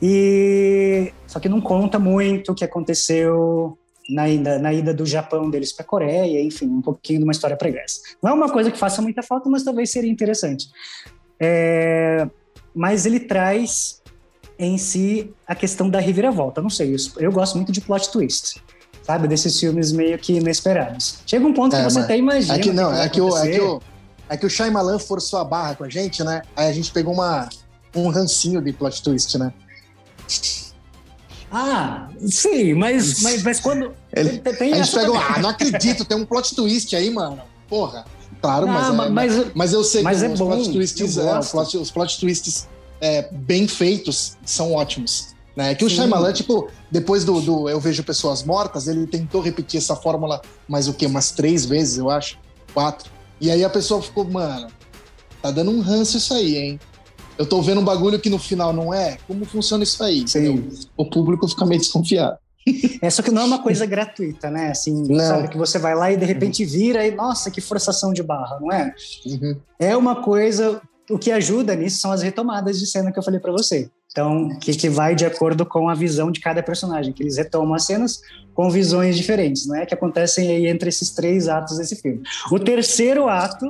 E 0.00 1.12
só 1.26 1.38
que 1.38 1.50
não 1.50 1.60
conta 1.60 1.98
muito 1.98 2.52
o 2.52 2.54
que 2.54 2.64
aconteceu 2.64 3.76
na 4.08 4.26
ida, 4.26 4.58
na 4.58 4.72
ida 4.72 4.94
do 4.94 5.04
Japão 5.04 5.50
deles 5.50 5.70
para 5.70 5.84
a 5.84 5.86
Coreia, 5.86 6.42
enfim, 6.42 6.64
um 6.64 6.80
pouquinho 6.80 7.18
de 7.18 7.24
uma 7.24 7.32
história 7.32 7.58
pregressa. 7.58 8.00
Não 8.22 8.30
é 8.30 8.32
uma 8.32 8.50
coisa 8.50 8.70
que 8.70 8.78
faça 8.78 9.02
muita 9.02 9.22
falta, 9.22 9.50
mas 9.50 9.62
talvez 9.62 9.90
seria 9.90 10.10
interessante. 10.10 10.68
É, 11.42 12.28
mas 12.72 13.04
ele 13.04 13.18
traz 13.18 14.00
em 14.58 14.78
si 14.78 15.34
a 15.46 15.54
questão 15.54 15.90
da 15.90 15.98
reviravolta. 15.98 16.62
Não 16.62 16.70
sei, 16.70 16.94
eu, 16.94 16.98
eu 17.18 17.32
gosto 17.32 17.56
muito 17.56 17.72
de 17.72 17.80
plot 17.80 18.10
twist 18.12 18.62
sabe? 19.02 19.28
Desses 19.28 19.58
filmes 19.58 19.92
meio 19.92 20.18
que 20.18 20.34
inesperados. 20.34 21.18
Chega 21.26 21.46
um 21.46 21.52
ponto 21.52 21.74
é, 21.74 21.78
que 21.78 21.90
você 21.90 22.00
até 22.00 22.16
imagina. 22.16 22.54
É 22.54 22.58
que 22.58 22.72
não, 22.72 22.94
é 22.94 23.08
que, 23.08 23.20
o, 23.20 23.36
é, 23.36 23.50
que 23.50 23.60
o, 23.60 23.82
é 24.28 24.36
que 24.36 24.46
o 24.46 24.50
Shyamalan 24.50 24.98
forçou 24.98 25.38
a 25.38 25.44
barra 25.44 25.74
com 25.74 25.84
a 25.84 25.88
gente, 25.88 26.22
né? 26.24 26.42
Aí 26.56 26.68
a 26.68 26.72
gente 26.72 26.90
pegou 26.90 27.12
uma, 27.12 27.48
um 27.94 28.08
rancinho 28.08 28.62
de 28.62 28.72
plot 28.72 29.02
twist, 29.02 29.36
né? 29.38 29.52
Ah, 31.50 32.08
sim, 32.26 32.74
mas, 32.74 33.20
mas, 33.22 33.42
mas 33.42 33.60
quando. 33.60 33.92
Ele, 34.12 34.38
tem 34.38 34.72
a 34.72 34.82
gente 34.82 34.94
pegou, 34.94 35.16
ah, 35.16 35.38
não 35.38 35.50
acredito, 35.50 36.04
tem 36.04 36.16
um 36.16 36.24
plot 36.24 36.54
twist 36.54 36.94
aí, 36.94 37.10
mano. 37.10 37.40
Porra. 37.68 38.04
Claro, 38.42 38.66
mas, 38.66 38.88
é, 38.88 38.92
mas, 39.08 39.46
mas, 39.54 39.72
eu 39.72 39.84
sei 39.84 40.02
mas 40.02 40.18
que 40.18 40.24
é 40.24 40.28
os, 40.28 40.38
bom, 40.40 40.50
plot 40.50 40.72
twists, 40.72 41.16
é, 41.16 41.38
os, 41.38 41.48
plot, 41.50 41.76
os 41.78 41.90
plot 41.92 42.18
twists 42.18 42.68
é, 43.00 43.28
bem 43.30 43.68
feitos 43.68 44.36
são 44.44 44.72
ótimos. 44.72 45.28
Né? 45.54 45.74
Que 45.76 45.80
Sim. 45.80 45.86
o 45.86 45.90
Shyamalan, 45.96 46.32
tipo, 46.32 46.68
depois 46.90 47.24
do, 47.24 47.40
do, 47.40 47.68
Eu 47.68 47.78
Vejo 47.78 48.02
Pessoas 48.02 48.42
Mortas, 48.42 48.88
ele 48.88 49.06
tentou 49.06 49.40
repetir 49.40 49.78
essa 49.78 49.94
fórmula 49.94 50.40
mais 50.66 50.88
o 50.88 50.92
quê? 50.92 51.06
Umas 51.06 51.30
três 51.30 51.64
vezes, 51.64 51.98
eu 51.98 52.10
acho. 52.10 52.36
Quatro. 52.74 53.10
E 53.40 53.50
aí 53.50 53.64
a 53.64 53.70
pessoa 53.70 54.02
ficou, 54.02 54.24
mano, 54.24 54.68
tá 55.40 55.50
dando 55.50 55.70
um 55.70 55.80
ranço 55.80 56.16
isso 56.16 56.34
aí, 56.34 56.56
hein? 56.56 56.80
Eu 57.38 57.46
tô 57.46 57.62
vendo 57.62 57.80
um 57.80 57.84
bagulho 57.84 58.18
que 58.18 58.30
no 58.30 58.38
final 58.38 58.72
não 58.72 58.92
é. 58.92 59.18
Como 59.26 59.44
funciona 59.44 59.84
isso 59.84 60.02
aí? 60.02 60.26
Sim. 60.26 60.68
O 60.96 61.08
público 61.08 61.46
fica 61.48 61.64
meio 61.64 61.80
desconfiado. 61.80 62.38
É 63.00 63.10
só 63.10 63.22
que 63.22 63.30
não 63.30 63.42
é 63.42 63.44
uma 63.44 63.62
coisa 63.62 63.84
gratuita, 63.84 64.50
né? 64.50 64.70
Assim, 64.70 65.02
não. 65.08 65.18
sabe 65.18 65.48
que 65.48 65.58
você 65.58 65.78
vai 65.78 65.94
lá 65.94 66.12
e 66.12 66.16
de 66.16 66.24
repente 66.24 66.64
vira 66.64 67.06
e 67.06 67.14
nossa, 67.14 67.50
que 67.50 67.60
forçação 67.60 68.12
de 68.12 68.22
barra, 68.22 68.58
não 68.60 68.70
é? 68.70 68.94
Uhum. 69.26 69.56
É 69.78 69.96
uma 69.96 70.22
coisa. 70.22 70.80
O 71.10 71.18
que 71.18 71.32
ajuda 71.32 71.74
nisso 71.74 72.00
são 72.00 72.12
as 72.12 72.22
retomadas 72.22 72.78
de 72.78 72.86
cena 72.86 73.10
que 73.10 73.18
eu 73.18 73.22
falei 73.22 73.40
para 73.40 73.52
você. 73.52 73.90
Então, 74.12 74.50
que, 74.60 74.74
que 74.74 74.88
vai 74.88 75.14
de 75.14 75.24
acordo 75.24 75.64
com 75.64 75.88
a 75.88 75.94
visão 75.94 76.30
de 76.30 76.38
cada 76.38 76.62
personagem, 76.62 77.12
que 77.12 77.22
eles 77.22 77.38
retomam 77.38 77.74
as 77.74 77.86
cenas 77.86 78.20
com 78.54 78.70
visões 78.70 79.16
diferentes, 79.16 79.66
não 79.66 79.74
é? 79.74 79.86
Que 79.86 79.94
acontecem 79.94 80.48
aí 80.50 80.66
entre 80.66 80.90
esses 80.90 81.10
três 81.10 81.48
atos 81.48 81.78
desse 81.78 81.96
filme. 81.96 82.22
O 82.50 82.58
terceiro 82.58 83.26
ato, 83.26 83.66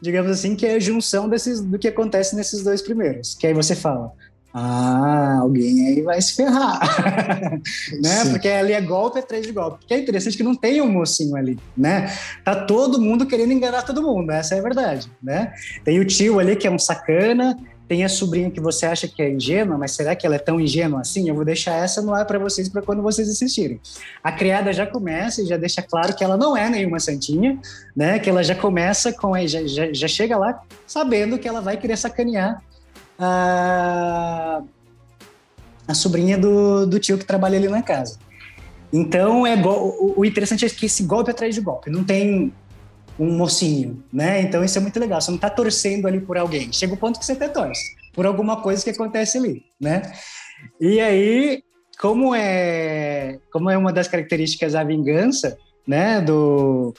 digamos 0.00 0.30
assim, 0.30 0.54
que 0.54 0.66
é 0.66 0.74
a 0.74 0.78
junção 0.78 1.28
desses, 1.28 1.60
do 1.60 1.78
que 1.78 1.88
acontece 1.88 2.36
nesses 2.36 2.62
dois 2.62 2.82
primeiros. 2.82 3.34
Que 3.34 3.46
aí 3.46 3.54
você 3.54 3.74
fala, 3.74 4.12
ah, 4.52 5.38
alguém 5.40 5.86
aí 5.86 6.02
vai 6.02 6.20
se 6.20 6.34
ferrar, 6.34 6.80
né? 8.02 8.24
Sim. 8.24 8.30
Porque 8.30 8.48
ali 8.48 8.72
é 8.72 8.80
golpe 8.80 9.18
atrás 9.18 9.46
de 9.46 9.52
golpe. 9.52 9.78
Porque 9.78 9.94
é 9.94 9.98
interessante 9.98 10.36
que 10.36 10.42
não 10.42 10.56
tem 10.56 10.80
um 10.82 10.90
mocinho 10.90 11.36
ali, 11.36 11.58
né? 11.76 12.12
Tá 12.44 12.56
todo 12.64 13.00
mundo 13.00 13.26
querendo 13.26 13.52
enganar 13.52 13.82
todo 13.82 14.02
mundo, 14.02 14.30
essa 14.32 14.56
é 14.56 14.58
a 14.58 14.62
verdade, 14.62 15.10
né? 15.22 15.52
Tem 15.84 16.00
o 16.00 16.04
tio 16.04 16.40
ali 16.40 16.56
que 16.56 16.66
é 16.66 16.70
um 16.70 16.78
sacana, 16.78 17.56
tem 17.90 18.04
a 18.04 18.08
sobrinha 18.08 18.50
que 18.50 18.60
você 18.60 18.86
acha 18.86 19.08
que 19.08 19.20
é 19.20 19.30
ingênua, 19.30 19.76
mas 19.78 19.92
será 19.92 20.14
que 20.16 20.26
ela 20.26 20.36
é 20.36 20.38
tão 20.38 20.60
ingênua 20.60 21.00
assim? 21.00 21.28
Eu 21.28 21.34
vou 21.34 21.44
deixar 21.44 21.74
essa 21.74 22.02
no 22.02 22.14
ar 22.14 22.24
para 22.24 22.38
vocês 22.38 22.68
para 22.68 22.82
quando 22.82 23.02
vocês 23.02 23.28
assistirem. 23.28 23.80
A 24.22 24.30
criada 24.30 24.72
já 24.72 24.86
começa 24.86 25.42
e 25.42 25.46
já 25.46 25.56
deixa 25.56 25.82
claro 25.82 26.14
que 26.14 26.22
ela 26.22 26.36
não 26.36 26.56
é 26.56 26.68
nenhuma 26.68 27.00
santinha, 27.00 27.58
né? 27.94 28.18
Que 28.18 28.30
ela 28.30 28.42
já 28.42 28.54
começa 28.54 29.12
com 29.12 29.36
já, 29.46 29.66
já, 29.66 29.92
já 29.92 30.08
chega 30.08 30.36
lá 30.36 30.60
sabendo 30.86 31.38
que 31.38 31.48
ela 31.48 31.60
vai 31.60 31.76
querer 31.76 31.96
sacanear 31.96 32.62
a, 33.20 34.62
a 35.86 35.94
sobrinha 35.94 36.38
do, 36.38 36.86
do 36.86 36.98
tio 36.98 37.18
que 37.18 37.24
trabalha 37.24 37.58
ali 37.58 37.68
na 37.68 37.82
casa. 37.82 38.18
Então, 38.92 39.46
é 39.46 39.54
o, 39.54 40.24
interessante 40.24 40.64
é 40.64 40.68
que 40.68 40.86
esse 40.86 41.04
golpe 41.04 41.30
é 41.30 41.32
atrás 41.32 41.54
de 41.54 41.60
golpe. 41.60 41.90
Não 41.90 42.02
tem 42.02 42.52
um 43.18 43.36
mocinho, 43.36 44.02
né? 44.12 44.40
Então, 44.40 44.64
isso 44.64 44.78
é 44.78 44.80
muito 44.80 44.98
legal. 44.98 45.20
Você 45.20 45.30
não 45.30 45.36
está 45.36 45.50
torcendo 45.50 46.08
ali 46.08 46.20
por 46.20 46.38
alguém. 46.38 46.72
Chega 46.72 46.94
o 46.94 46.96
ponto 46.96 47.18
que 47.18 47.24
você 47.24 47.32
até 47.32 47.48
torce 47.48 47.94
por 48.12 48.26
alguma 48.26 48.60
coisa 48.60 48.82
que 48.82 48.90
acontece 48.90 49.38
ali, 49.38 49.64
né? 49.78 50.02
E 50.80 50.98
aí, 50.98 51.62
como 52.00 52.34
é, 52.34 53.38
como 53.52 53.70
é 53.70 53.76
uma 53.76 53.92
das 53.92 54.08
características 54.08 54.72
da 54.72 54.82
vingança, 54.82 55.56
né? 55.86 56.20
Do, 56.20 56.94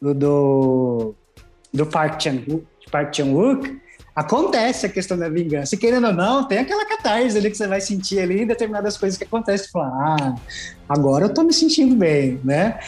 do, 0.00 0.14
do, 0.14 1.14
do 1.72 1.86
Park 1.86 2.22
Chan-wook, 2.22 2.64
Park 2.90 3.14
Chan-wook 3.14 3.83
acontece 4.14 4.86
a 4.86 4.88
questão 4.88 5.18
da 5.18 5.28
vingança. 5.28 5.76
Querendo 5.76 6.06
ou 6.06 6.12
não, 6.12 6.46
tem 6.46 6.58
aquela 6.58 6.86
catarse 6.86 7.36
ali 7.36 7.50
que 7.50 7.56
você 7.56 7.66
vai 7.66 7.80
sentir 7.80 8.20
ali 8.20 8.42
em 8.42 8.46
determinadas 8.46 8.96
coisas 8.96 9.18
que 9.18 9.24
acontecem. 9.24 9.68
Falar, 9.68 10.16
ah, 10.20 10.34
agora 10.88 11.26
eu 11.26 11.34
tô 11.34 11.42
me 11.42 11.52
sentindo 11.52 11.96
bem, 11.96 12.40
né? 12.44 12.78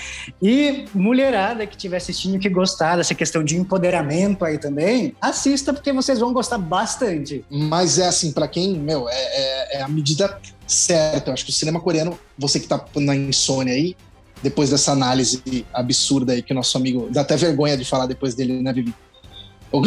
E 0.40 0.84
mulherada 0.94 1.66
que 1.66 1.74
estiver 1.74 1.96
assistindo 1.96 2.38
que 2.38 2.48
gostar 2.48 2.96
dessa 2.96 3.14
questão 3.14 3.42
de 3.42 3.56
empoderamento 3.56 4.44
aí 4.44 4.58
também, 4.58 5.14
assista 5.20 5.72
porque 5.72 5.92
vocês 5.92 6.20
vão 6.20 6.32
gostar 6.32 6.58
bastante. 6.58 7.44
Mas 7.50 7.98
é 7.98 8.06
assim, 8.06 8.30
para 8.30 8.46
quem, 8.46 8.78
meu, 8.78 9.08
é, 9.08 9.14
é, 9.14 9.78
é, 9.78 9.82
a 9.82 9.88
medida 9.88 10.38
certa. 10.66 11.30
Eu 11.30 11.34
acho 11.34 11.44
que 11.44 11.50
o 11.50 11.54
cinema 11.54 11.80
coreano, 11.80 12.18
você 12.38 12.60
que 12.60 12.68
tá 12.68 12.84
na 12.96 13.16
insônia 13.16 13.74
aí, 13.74 13.96
depois 14.42 14.70
dessa 14.70 14.92
análise 14.92 15.42
absurda 15.72 16.32
aí 16.32 16.42
que 16.42 16.52
o 16.52 16.56
nosso 16.56 16.76
amigo. 16.76 17.08
Dá 17.10 17.22
até 17.22 17.36
vergonha 17.36 17.76
de 17.76 17.84
falar 17.84 18.06
depois 18.06 18.34
dele, 18.34 18.62
né, 18.62 18.72
Vivi? 18.72 18.94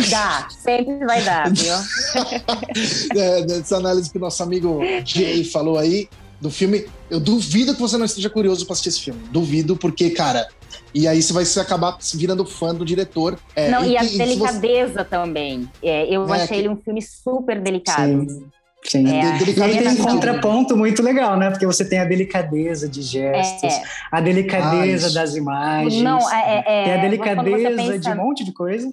Dá, 0.10 0.48
sempre 0.50 1.06
vai 1.06 1.22
dar, 1.24 1.50
viu? 1.54 1.74
é, 3.16 3.42
dessa 3.44 3.78
análise 3.78 4.12
que 4.12 4.18
o 4.18 4.22
nosso 4.22 4.44
amigo 4.44 4.80
Jay 5.06 5.44
falou 5.44 5.78
aí 5.78 6.08
do 6.40 6.50
filme, 6.50 6.86
eu 7.10 7.20
duvido 7.20 7.74
que 7.74 7.82
você 7.82 7.98
não 7.98 8.06
esteja 8.06 8.30
curioso 8.30 8.66
para 8.66 8.74
assistir 8.74 8.90
esse 8.90 9.02
filme. 9.02 9.22
Duvido, 9.32 9.76
porque, 9.76 10.10
cara, 10.12 10.48
e 10.94 11.08
aí 11.08 11.22
você 11.22 11.34
vai 11.34 11.46
se 11.46 11.60
acabar 11.60 11.98
virando 12.14 12.46
fã 12.46 12.74
do 12.74 12.86
diretor. 12.86 13.38
É, 13.56 13.70
não, 13.70 13.84
e, 13.84 13.92
e 13.92 13.98
a 13.98 14.04
delicadeza 14.04 15.04
você... 15.04 15.06
também. 15.06 15.70
É, 15.84 16.06
eu 16.14 16.34
é, 16.34 16.44
achei 16.44 16.48
que... 16.48 16.56
ele 16.56 16.70
um 16.70 16.78
filme 16.78 17.02
super 17.02 17.60
delicado. 17.60 18.30
Sim. 18.30 18.46
Sim, 18.82 19.06
é, 19.10 19.38
e 19.38 19.78
tem 19.78 19.90
um 19.90 19.98
contraponto 19.98 20.76
muito 20.76 21.04
legal, 21.04 21.38
né? 21.38 21.50
Porque 21.50 21.66
você 21.66 21.84
tem 21.84 22.00
a 22.00 22.06
delicadeza 22.06 22.88
de 22.88 23.02
gestos, 23.02 23.74
é. 23.74 23.84
a 24.10 24.22
delicadeza 24.22 25.08
Ai. 25.08 25.14
das 25.14 25.36
imagens, 25.36 26.02
não, 26.02 26.18
é, 26.32 26.64
é, 26.66 26.84
tem 26.86 26.94
a 26.94 26.98
delicadeza 26.98 27.76
pensa... 27.76 28.00
de 28.00 28.10
um 28.10 28.16
monte 28.16 28.46
de 28.46 28.54
coisa. 28.54 28.90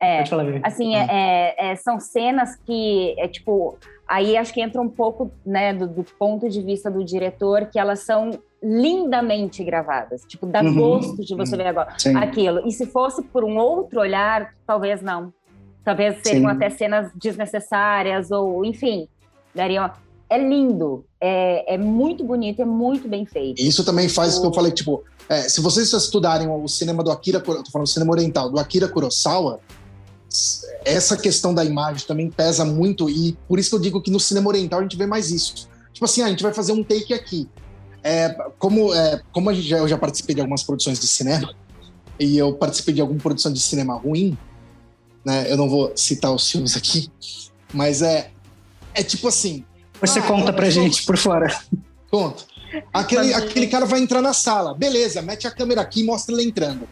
É, 0.00 0.22
assim, 0.62 0.94
é, 0.94 1.54
é, 1.58 1.76
são 1.76 1.98
cenas 1.98 2.54
que, 2.66 3.14
é 3.18 3.26
tipo, 3.26 3.78
aí 4.06 4.36
acho 4.36 4.52
que 4.52 4.60
entra 4.60 4.80
um 4.80 4.88
pouco, 4.88 5.32
né, 5.44 5.72
do, 5.72 5.86
do, 5.86 6.04
ponto 6.18 6.48
de 6.50 6.60
vista 6.60 6.90
do 6.90 7.02
diretor, 7.02 7.66
que 7.66 7.78
elas 7.78 8.00
são 8.00 8.30
lindamente 8.62 9.64
gravadas, 9.64 10.22
tipo, 10.28 10.46
dá 10.46 10.62
uhum, 10.62 10.74
gosto 10.74 11.24
de 11.24 11.34
você 11.34 11.52
uhum, 11.52 11.62
ver 11.62 11.68
agora 11.68 11.94
sim. 11.98 12.14
aquilo. 12.14 12.66
E 12.66 12.72
se 12.72 12.86
fosse 12.86 13.22
por 13.22 13.42
um 13.42 13.56
outro 13.56 14.00
olhar, 14.00 14.54
talvez 14.66 15.00
não. 15.00 15.32
Talvez 15.82 16.20
seriam 16.22 16.50
sim. 16.50 16.56
até 16.56 16.68
cenas 16.68 17.10
desnecessárias, 17.14 18.30
ou, 18.30 18.64
enfim, 18.64 19.08
dariam... 19.54 19.90
É 20.28 20.36
lindo, 20.36 21.06
é, 21.20 21.74
é 21.74 21.78
muito 21.78 22.24
bonito, 22.24 22.60
é 22.60 22.64
muito 22.64 23.06
bem 23.06 23.24
feito. 23.24 23.62
Isso 23.62 23.84
também 23.84 24.08
faz 24.08 24.36
o 24.36 24.40
que 24.40 24.46
eu 24.48 24.52
falei, 24.52 24.72
tipo, 24.72 25.04
é, 25.28 25.42
se 25.42 25.60
vocês 25.60 25.92
estudarem 25.92 26.48
o 26.48 26.66
cinema 26.66 27.02
do 27.02 27.12
Akira, 27.12 27.40
tô 27.40 27.70
falando 27.70 27.86
cinema 27.86 28.12
oriental, 28.12 28.50
do 28.50 28.58
Akira 28.58 28.88
Kurosawa, 28.88 29.60
essa 30.84 31.16
questão 31.16 31.52
da 31.52 31.64
imagem 31.64 32.06
também 32.06 32.30
pesa 32.30 32.64
muito 32.64 33.10
e 33.10 33.36
por 33.48 33.58
isso 33.58 33.70
que 33.70 33.76
eu 33.76 33.80
digo 33.80 34.00
que 34.00 34.10
no 34.10 34.20
cinema 34.20 34.48
oriental 34.48 34.80
a 34.80 34.82
gente 34.82 34.96
vê 34.96 35.06
mais 35.06 35.30
isso. 35.30 35.68
Tipo 35.92 36.04
assim, 36.04 36.22
ah, 36.22 36.26
a 36.26 36.28
gente 36.28 36.42
vai 36.42 36.52
fazer 36.52 36.72
um 36.72 36.84
take 36.84 37.12
aqui. 37.12 37.48
É, 38.02 38.28
como 38.58 38.94
é, 38.94 39.20
como 39.32 39.52
já, 39.54 39.78
eu 39.78 39.88
já 39.88 39.98
participei 39.98 40.34
de 40.34 40.40
algumas 40.40 40.62
produções 40.62 41.00
de 41.00 41.08
cinema 41.08 41.52
e 42.20 42.38
eu 42.38 42.54
participei 42.54 42.94
de 42.94 43.00
alguma 43.00 43.18
produção 43.18 43.52
de 43.52 43.60
cinema 43.60 43.94
ruim, 43.94 44.38
né? 45.24 45.50
Eu 45.50 45.56
não 45.56 45.68
vou 45.68 45.92
citar 45.96 46.32
os 46.32 46.48
filmes 46.48 46.76
aqui, 46.76 47.10
mas 47.72 48.02
é 48.02 48.30
é 48.94 49.02
tipo 49.02 49.26
assim. 49.28 49.64
Você 50.00 50.18
ah, 50.18 50.22
conta 50.22 50.52
pra 50.52 50.70
gente 50.70 51.04
por 51.04 51.16
fora. 51.16 51.58
Conta. 52.10 52.44
Aquele, 52.92 53.32
aquele 53.32 53.66
cara 53.66 53.86
vai 53.86 54.00
entrar 54.00 54.20
na 54.20 54.34
sala, 54.34 54.74
beleza, 54.74 55.22
mete 55.22 55.46
a 55.46 55.50
câmera 55.50 55.80
aqui 55.80 56.00
e 56.00 56.04
mostra 56.04 56.34
ele 56.34 56.44
entrando. 56.44 56.86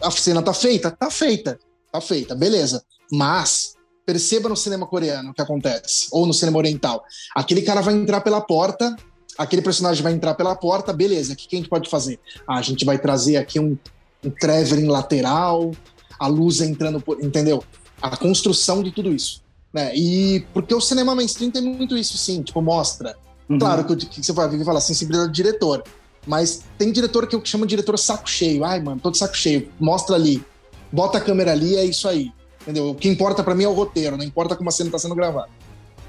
A 0.00 0.10
cena 0.10 0.42
tá 0.42 0.52
feita? 0.52 0.90
Tá 0.90 1.10
feita 1.10 1.58
tá 1.92 2.00
feita, 2.00 2.34
beleza. 2.34 2.82
Mas 3.12 3.74
perceba 4.04 4.48
no 4.48 4.56
cinema 4.56 4.86
coreano 4.86 5.30
o 5.30 5.34
que 5.34 5.42
acontece, 5.42 6.08
ou 6.10 6.26
no 6.26 6.32
cinema 6.32 6.58
oriental. 6.58 7.04
Aquele 7.36 7.62
cara 7.62 7.80
vai 7.80 7.94
entrar 7.94 8.20
pela 8.20 8.40
porta, 8.40 8.96
aquele 9.38 9.62
personagem 9.62 10.02
vai 10.02 10.12
entrar 10.12 10.34
pela 10.34 10.56
porta, 10.56 10.92
beleza, 10.92 11.34
o 11.34 11.36
que, 11.36 11.46
que 11.46 11.56
a 11.56 11.58
gente 11.58 11.68
pode 11.68 11.88
fazer? 11.88 12.18
Ah, 12.48 12.58
a 12.58 12.62
gente 12.62 12.84
vai 12.84 12.98
trazer 12.98 13.36
aqui 13.36 13.60
um, 13.60 13.76
um 14.24 14.30
traveling 14.30 14.86
lateral, 14.86 15.70
a 16.18 16.26
luz 16.26 16.60
entrando 16.60 17.00
por. 17.00 17.22
Entendeu? 17.22 17.62
A 18.00 18.16
construção 18.16 18.82
de 18.82 18.90
tudo 18.90 19.12
isso. 19.12 19.42
Né? 19.72 19.94
E 19.94 20.44
porque 20.52 20.74
o 20.74 20.80
cinema 20.80 21.14
mainstream 21.14 21.50
tem 21.50 21.62
muito 21.62 21.96
isso, 21.96 22.18
sim, 22.18 22.42
tipo, 22.42 22.60
mostra. 22.60 23.16
Uhum. 23.48 23.58
Claro 23.58 23.84
que, 23.84 23.96
que 24.06 24.22
você 24.22 24.32
vai 24.32 24.48
vir 24.48 24.64
falar 24.64 24.80
sensibilidade 24.80 25.30
do 25.30 25.34
diretor. 25.34 25.82
Mas 26.26 26.62
tem 26.78 26.92
diretor 26.92 27.26
que 27.26 27.34
eu 27.34 27.44
chamo 27.44 27.66
de 27.66 27.70
diretor 27.70 27.98
saco 27.98 28.28
cheio. 28.28 28.64
Ai, 28.64 28.80
mano, 28.80 29.00
todo 29.00 29.16
saco 29.16 29.36
cheio. 29.36 29.68
Mostra 29.80 30.14
ali 30.14 30.44
bota 30.92 31.18
a 31.18 31.20
câmera 31.20 31.52
ali, 31.52 31.76
é 31.76 31.84
isso 31.84 32.08
aí. 32.08 32.30
Entendeu? 32.62 32.90
O 32.90 32.94
que 32.94 33.08
importa 33.08 33.42
para 33.42 33.54
mim 33.54 33.64
é 33.64 33.68
o 33.68 33.72
roteiro, 33.72 34.16
não 34.16 34.24
importa 34.24 34.54
como 34.54 34.68
a 34.68 34.72
cena 34.72 34.88
está 34.88 34.98
sendo 34.98 35.14
gravada. 35.14 35.48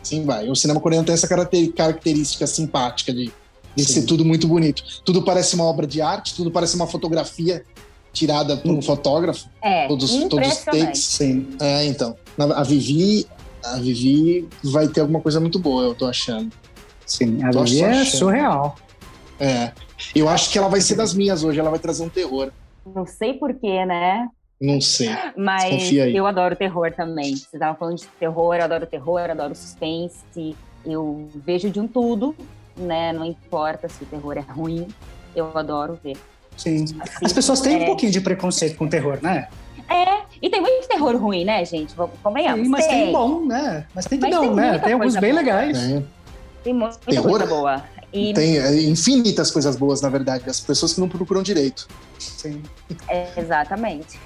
Sim, 0.04 0.26
vai. 0.26 0.50
O 0.50 0.56
cinema 0.56 0.80
coreano 0.80 1.06
tem 1.06 1.14
essa 1.14 1.28
característica 1.28 2.46
simpática 2.46 3.14
de, 3.14 3.32
de 3.76 3.86
ser 3.86 4.04
tudo 4.04 4.26
muito 4.26 4.48
bonito. 4.48 4.84
Tudo 5.04 5.24
parece 5.24 5.56
uma 5.56 5.64
obra 5.64 5.88
de 5.88 6.02
arte, 6.02 6.36
tudo 6.36 6.52
parece 6.52 6.76
uma 6.76 6.86
fotografia 6.86 7.64
tirada 8.12 8.58
por 8.58 8.72
um 8.72 8.78
hum. 8.78 8.82
fotógrafo. 8.82 9.48
É, 9.62 9.88
todos, 9.88 10.12
todos 10.26 10.48
os 10.48 10.58
takes. 10.60 11.00
Sim. 11.04 11.48
É, 11.60 11.86
então. 11.86 12.16
A 12.38 12.64
Vivi, 12.64 13.26
a 13.64 13.78
Vivi 13.78 14.48
vai 14.64 14.88
ter 14.88 15.02
alguma 15.02 15.22
coisa 15.22 15.40
muito 15.40 15.58
boa, 15.58 15.84
eu 15.84 15.96
tô 15.96 16.06
achando. 16.06 16.52
Sim, 17.06 17.42
a 17.44 17.50
tô 17.50 17.64
Vivi 17.64 17.82
é 17.82 17.90
achando. 17.90 18.18
surreal. 18.18 18.76
É. 19.40 19.72
Eu 20.14 20.28
acho 20.30 20.52
que 20.52 20.58
ela 20.58 20.68
vai 20.68 20.82
ser 20.82 20.96
das 20.96 21.14
minhas 21.14 21.44
hoje, 21.44 21.60
ela 21.60 21.70
vai 21.70 21.80
trazer 21.80 22.04
um 22.04 22.10
terror. 22.10 22.52
Não 22.86 23.06
sei 23.06 23.34
porquê, 23.34 23.86
né? 23.86 24.28
Não 24.60 24.80
sei. 24.80 25.10
Mas 25.36 25.92
eu 25.92 26.26
adoro 26.26 26.56
terror 26.56 26.92
também. 26.92 27.36
Você 27.36 27.56
estava 27.56 27.78
falando 27.78 27.98
de 27.98 28.08
terror, 28.08 28.56
eu 28.56 28.64
adoro 28.64 28.86
terror, 28.86 29.20
eu 29.20 29.32
adoro 29.32 29.56
suspense. 29.56 30.56
Eu 30.86 31.30
vejo 31.36 31.70
de 31.70 31.80
um 31.80 31.88
tudo, 31.88 32.36
né? 32.78 33.12
Não 33.14 33.26
importa 33.26 33.90
se 33.90 34.04
o 34.04 34.06
terror 34.06 34.38
é 34.38 34.42
ruim, 34.42 34.88
eu 35.36 35.58
adoro 35.58 36.00
ver. 36.04 36.18
Sim. 36.58 36.84
Assim, 37.00 37.26
As 37.26 37.34
pessoas 37.34 37.62
têm 37.62 37.76
é... 37.76 37.84
um 37.84 37.86
pouquinho 37.86 38.12
de 38.12 38.22
preconceito 38.22 38.78
com 38.78 38.88
terror, 38.88 39.20
né? 39.22 39.48
É, 39.90 40.24
e 40.42 40.50
tem 40.50 40.62
muito 40.62 40.88
terror 40.88 41.16
ruim, 41.18 41.44
né, 41.46 41.64
gente? 41.66 41.94
Convenhamos. 42.22 42.66
Sim, 42.66 42.72
mas 42.72 42.88
tem. 42.88 43.04
tem 43.04 43.12
bom, 43.12 43.46
né? 43.46 43.86
Mas 43.94 44.06
tem 44.06 44.20
que 44.20 44.26
mas 44.26 44.36
não, 44.36 44.42
tem 44.42 44.56
né? 44.56 44.80
Tem 44.80 44.94
alguns 44.94 45.16
bem 45.16 45.32
boa. 45.32 45.42
legais. 45.42 45.78
Tem, 45.78 46.08
tem 46.64 46.74
muita 46.74 46.98
terror, 47.00 47.30
coisa 47.30 47.46
boa. 47.48 47.84
E... 48.14 48.32
Tem 48.32 48.60
é, 48.60 48.82
infinitas 48.84 49.50
coisas 49.50 49.76
boas, 49.76 50.00
na 50.02 50.10
verdade. 50.10 50.48
As 50.48 50.60
pessoas 50.60 50.94
que 50.94 51.02
não 51.02 51.10
procuram 51.10 51.42
direito. 51.42 51.88
Sim. 52.20 52.62
É, 53.08 53.28
exatamente. 53.40 54.20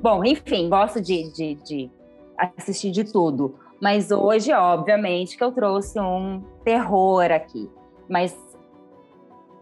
Bom, 0.00 0.24
enfim, 0.24 0.68
gosto 0.68 1.00
de, 1.00 1.30
de, 1.32 1.54
de 1.56 1.90
assistir 2.56 2.90
de 2.90 3.04
tudo. 3.04 3.56
Mas 3.82 4.12
hoje, 4.12 4.52
obviamente, 4.52 5.36
que 5.36 5.42
eu 5.42 5.50
trouxe 5.50 5.98
um 5.98 6.40
terror 6.64 7.32
aqui. 7.32 7.68
Mas 8.08 8.32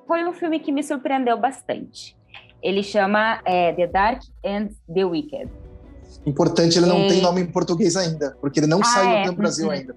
foi 0.06 0.22
um 0.28 0.32
filme 0.34 0.60
que 0.60 0.70
me 0.70 0.82
surpreendeu 0.82 1.38
bastante. 1.38 2.14
Ele 2.62 2.82
chama 2.82 3.40
é, 3.46 3.72
The 3.72 3.86
Dark 3.86 4.22
and 4.44 4.68
the 4.92 5.06
Wicked. 5.06 5.50
Importante, 6.26 6.78
ele 6.78 6.84
não 6.84 7.08
tem 7.08 7.22
nome 7.22 7.40
em 7.40 7.46
português 7.46 7.96
ainda, 7.96 8.36
porque 8.42 8.60
ele 8.60 8.66
não 8.66 8.80
ah, 8.80 8.84
saiu 8.84 9.10
é? 9.10 9.26
no 9.26 9.32
Brasil 9.32 9.66
uhum. 9.68 9.72
ainda. 9.72 9.96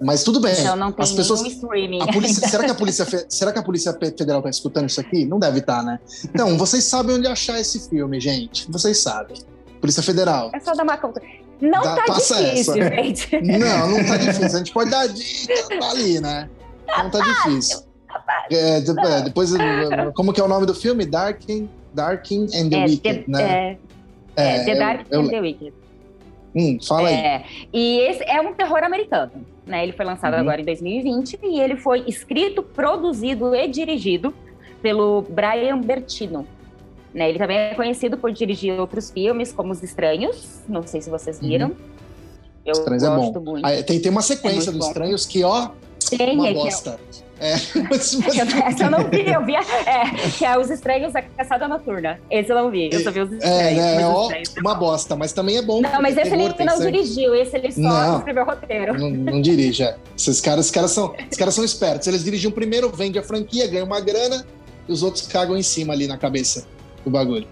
Mas 0.00 0.22
tudo 0.22 0.40
bem. 0.40 0.54
Então 0.60 0.76
não 0.76 0.92
tem 0.92 1.02
As 1.02 1.10
pessoas, 1.10 1.40
streaming. 1.42 1.98
Polícia, 2.12 2.48
será, 2.48 2.64
que 2.64 2.70
a 2.70 2.74
polícia, 2.76 3.04
será 3.28 3.52
que 3.52 3.58
a 3.58 3.62
Polícia 3.62 3.92
Federal 3.92 4.38
está 4.38 4.50
escutando 4.50 4.88
isso 4.88 5.00
aqui? 5.00 5.24
Não 5.24 5.40
deve 5.40 5.58
estar, 5.58 5.78
tá, 5.78 5.82
né? 5.82 6.00
Então, 6.24 6.56
vocês 6.56 6.84
sabem 6.84 7.16
onde 7.16 7.26
achar 7.26 7.58
esse 7.58 7.88
filme, 7.88 8.20
gente. 8.20 8.70
Vocês 8.70 8.98
sabem. 8.98 9.36
Polícia 9.80 10.02
Federal. 10.02 10.52
É 10.54 10.60
só 10.60 10.74
dar 10.74 10.84
uma 10.84 10.96
conta. 10.96 11.20
Não 11.62 11.80
Dá, 11.80 11.94
tá 11.94 12.14
difícil, 12.14 12.82
essa. 12.82 12.90
gente. 12.90 13.40
Não, 13.40 13.90
não 13.90 14.04
tá 14.04 14.16
difícil. 14.16 14.46
A 14.46 14.58
gente 14.58 14.72
pode 14.72 14.90
dar 14.90 15.06
dica, 15.06 15.78
tá 15.78 15.90
ali, 15.90 16.20
né? 16.20 16.50
Tá 16.88 17.04
não 17.04 17.10
tá 17.10 17.20
difícil. 17.20 17.78
Tá 18.08 18.46
é, 18.50 18.78
é, 18.78 19.22
depois, 19.22 19.52
como 20.14 20.32
que 20.32 20.40
é 20.40 20.44
o 20.44 20.48
nome 20.48 20.66
do 20.66 20.74
filme? 20.74 21.06
Darking, 21.06 21.70
Darking 21.94 22.46
and 22.52 22.68
the 22.68 22.76
é, 22.76 22.84
Wicked, 22.84 23.24
the, 23.24 23.30
né? 23.30 23.78
É, 24.36 24.56
é, 24.56 24.64
The 24.64 24.74
Dark 24.74 25.06
eu, 25.08 25.20
and 25.20 25.28
the 25.28 25.40
Wicked. 25.40 25.72
Hum, 26.54 26.78
fala 26.86 27.08
aí. 27.08 27.14
É, 27.14 27.44
e 27.72 27.98
esse 28.00 28.24
é 28.24 28.40
um 28.40 28.52
terror 28.52 28.82
americano, 28.82 29.30
né? 29.64 29.84
Ele 29.84 29.92
foi 29.92 30.04
lançado 30.04 30.34
uhum. 30.34 30.40
agora 30.40 30.60
em 30.60 30.64
2020 30.64 31.38
e 31.44 31.60
ele 31.60 31.76
foi 31.76 32.02
escrito, 32.08 32.60
produzido 32.60 33.54
e 33.54 33.68
dirigido 33.68 34.34
pelo 34.82 35.22
Brian 35.22 35.80
Bertino. 35.80 36.44
Né? 37.14 37.28
Ele 37.28 37.38
também 37.38 37.58
é 37.58 37.74
conhecido 37.74 38.16
por 38.16 38.32
dirigir 38.32 38.78
outros 38.78 39.10
filmes, 39.10 39.52
como 39.52 39.72
Os 39.72 39.82
Estranhos. 39.82 40.60
Não 40.68 40.86
sei 40.86 41.00
se 41.00 41.10
vocês 41.10 41.40
uhum. 41.40 41.48
viram. 41.48 41.68
Uhum. 41.68 41.76
Eu 42.64 42.72
Estranhos 42.72 43.02
é 43.02 43.08
gosto 43.08 43.36
é 43.36 43.40
muito. 43.40 43.66
Ah, 43.66 43.82
tem, 43.82 44.00
tem 44.00 44.10
uma 44.10 44.22
sequência 44.22 44.70
é 44.70 44.72
dos 44.72 44.80
bom. 44.80 44.88
Estranhos 44.88 45.26
que, 45.26 45.42
ó, 45.42 45.70
tem, 46.08 46.36
uma 46.36 46.48
é 46.48 46.54
bosta. 46.54 46.98
É, 47.40 47.54
mas, 47.90 48.14
mas... 48.22 48.36
Essa 48.38 48.84
eu 48.84 48.90
não 48.90 49.10
vi, 49.10 49.28
eu 49.28 49.44
vi, 49.44 49.56
é, 49.56 50.30
que 50.38 50.44
é 50.44 50.56
Os 50.56 50.70
Estranhos 50.70 51.12
da 51.12 51.22
Caçada 51.22 51.66
Noturna. 51.66 52.20
Esse 52.30 52.52
eu 52.52 52.56
não 52.56 52.70
vi, 52.70 52.88
eu 52.92 53.00
só 53.00 53.10
vi 53.10 53.20
Os 53.20 53.32
é, 53.32 53.34
Estranhos. 53.34 53.78
É, 53.78 54.00
é, 54.00 54.06
ó, 54.06 54.30
uma 54.60 54.74
bosta, 54.76 55.16
mas 55.16 55.32
também 55.32 55.56
é 55.56 55.62
bom. 55.62 55.80
Não, 55.80 56.00
mas 56.00 56.16
esse 56.16 56.32
ele 56.32 56.48
não 56.64 56.78
dirigiu, 56.78 57.34
esse 57.34 57.56
ele 57.56 57.72
só 57.72 57.80
não, 57.80 58.18
escreveu 58.18 58.44
o 58.44 58.46
roteiro. 58.46 58.98
Não, 58.98 59.10
não 59.10 59.42
dirige, 59.42 59.82
é. 59.82 59.96
Esses 60.16 60.40
caras, 60.40 60.66
esses 60.66 60.70
caras, 60.70 60.92
são, 60.92 61.14
esses 61.18 61.36
caras 61.36 61.54
são 61.54 61.64
espertos. 61.64 62.06
Eles 62.06 62.22
dirigem 62.22 62.48
o 62.48 62.54
primeiro, 62.54 62.88
vende 62.90 63.18
a 63.18 63.22
franquia, 63.22 63.66
ganham 63.66 63.86
uma 63.86 64.00
grana, 64.00 64.46
e 64.88 64.92
os 64.92 65.02
outros 65.02 65.26
cagam 65.26 65.56
em 65.56 65.62
cima 65.62 65.92
ali 65.92 66.06
na 66.06 66.16
cabeça 66.16 66.64
do 67.04 67.10
bagulho. 67.10 67.46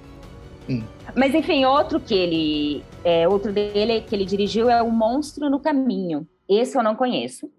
Hum. 0.69 0.83
Mas 1.17 1.35
enfim, 1.35 1.65
outro 1.65 1.99
que 1.99 2.15
ele. 2.15 2.85
É, 3.05 3.29
outro 3.29 3.53
dele 3.53 4.03
que 4.03 4.15
ele 4.15 4.25
dirigiu 4.25 4.69
é 4.69 4.83
O 4.83 4.91
Monstro 4.91 5.49
no 5.51 5.59
Caminho. 5.59 6.27
Esse 6.49 6.77
eu 6.77 6.83
não 6.83 6.95
conheço. 6.95 7.51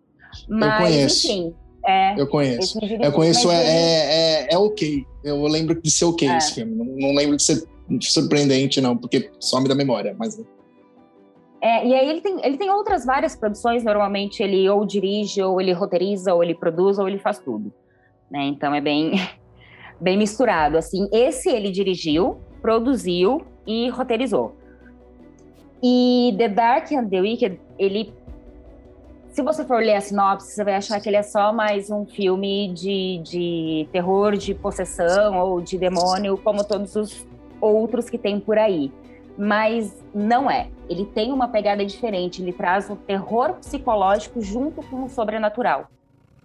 Mas, 0.47 0.81
eu 0.81 0.87
conheço. 0.87 1.27
enfim, 1.27 1.55
é, 1.85 2.21
eu 2.21 2.27
conheço. 2.27 2.79
Eu 3.01 3.11
conheço, 3.11 3.51
é, 3.51 3.55
é, 3.55 4.43
é, 4.43 4.53
é, 4.53 4.57
ok. 4.57 5.05
Eu 5.23 5.41
lembro 5.43 5.79
de 5.79 5.91
ser 5.91 6.05
ok 6.05 6.27
é. 6.27 6.37
esse 6.37 6.55
filme. 6.55 6.75
Não, 6.75 6.85
não, 6.85 7.15
lembro 7.15 7.37
de 7.37 7.43
ser 7.43 7.63
surpreendente, 8.01 8.79
não, 8.79 8.95
porque 8.95 9.31
some 9.39 9.67
da 9.67 9.75
memória. 9.75 10.15
Mas... 10.17 10.39
É, 11.61 11.85
e 11.85 11.93
aí 11.93 12.09
ele 12.09 12.21
tem, 12.21 12.45
ele 12.45 12.57
tem 12.57 12.69
outras 12.71 13.05
várias 13.05 13.35
produções, 13.35 13.83
normalmente 13.83 14.41
ele 14.41 14.67
ou 14.69 14.85
dirige, 14.85 15.41
ou 15.41 15.59
ele 15.59 15.73
roteiriza, 15.73 16.33
ou 16.33 16.43
ele 16.43 16.55
produz, 16.55 16.97
ou 16.97 17.07
ele 17.07 17.19
faz 17.19 17.39
tudo. 17.39 17.71
Né? 18.29 18.45
Então 18.45 18.73
é 18.73 18.81
bem, 18.81 19.11
bem 20.01 20.17
misturado. 20.17 20.77
Assim, 20.77 21.07
esse 21.11 21.49
ele 21.49 21.71
dirigiu, 21.71 22.41
produziu 22.61 23.45
e 23.65 23.89
roteirizou. 23.89 24.55
E 25.81 26.35
The 26.37 26.49
Dark 26.49 26.91
and 26.91 27.07
the 27.07 27.21
Wicked, 27.21 27.59
ele 27.79 28.13
se 29.29 29.41
você 29.41 29.63
for 29.63 29.77
ler 29.77 29.95
a 29.95 30.01
sinopse, 30.01 30.51
você 30.51 30.61
vai 30.61 30.75
achar 30.75 30.99
que 30.99 31.07
ele 31.07 31.15
é 31.15 31.23
só 31.23 31.53
mais 31.53 31.89
um 31.89 32.05
filme 32.05 32.67
de, 32.73 33.21
de 33.23 33.87
terror, 33.89 34.35
de 34.35 34.53
possessão 34.53 35.39
ou 35.39 35.61
de 35.61 35.77
demônio, 35.77 36.37
como 36.37 36.65
todos 36.65 36.97
os 36.97 37.25
outros 37.61 38.09
que 38.09 38.17
tem 38.17 38.41
por 38.41 38.57
aí. 38.57 38.91
Mas 39.37 40.03
não 40.13 40.51
é. 40.51 40.69
Ele 40.89 41.05
tem 41.05 41.31
uma 41.31 41.47
pegada 41.47 41.85
diferente. 41.85 42.41
Ele 42.41 42.51
traz 42.51 42.89
o 42.89 42.97
terror 42.97 43.53
psicológico 43.53 44.41
junto 44.41 44.81
com 44.83 45.05
o 45.05 45.09
sobrenatural. 45.09 45.87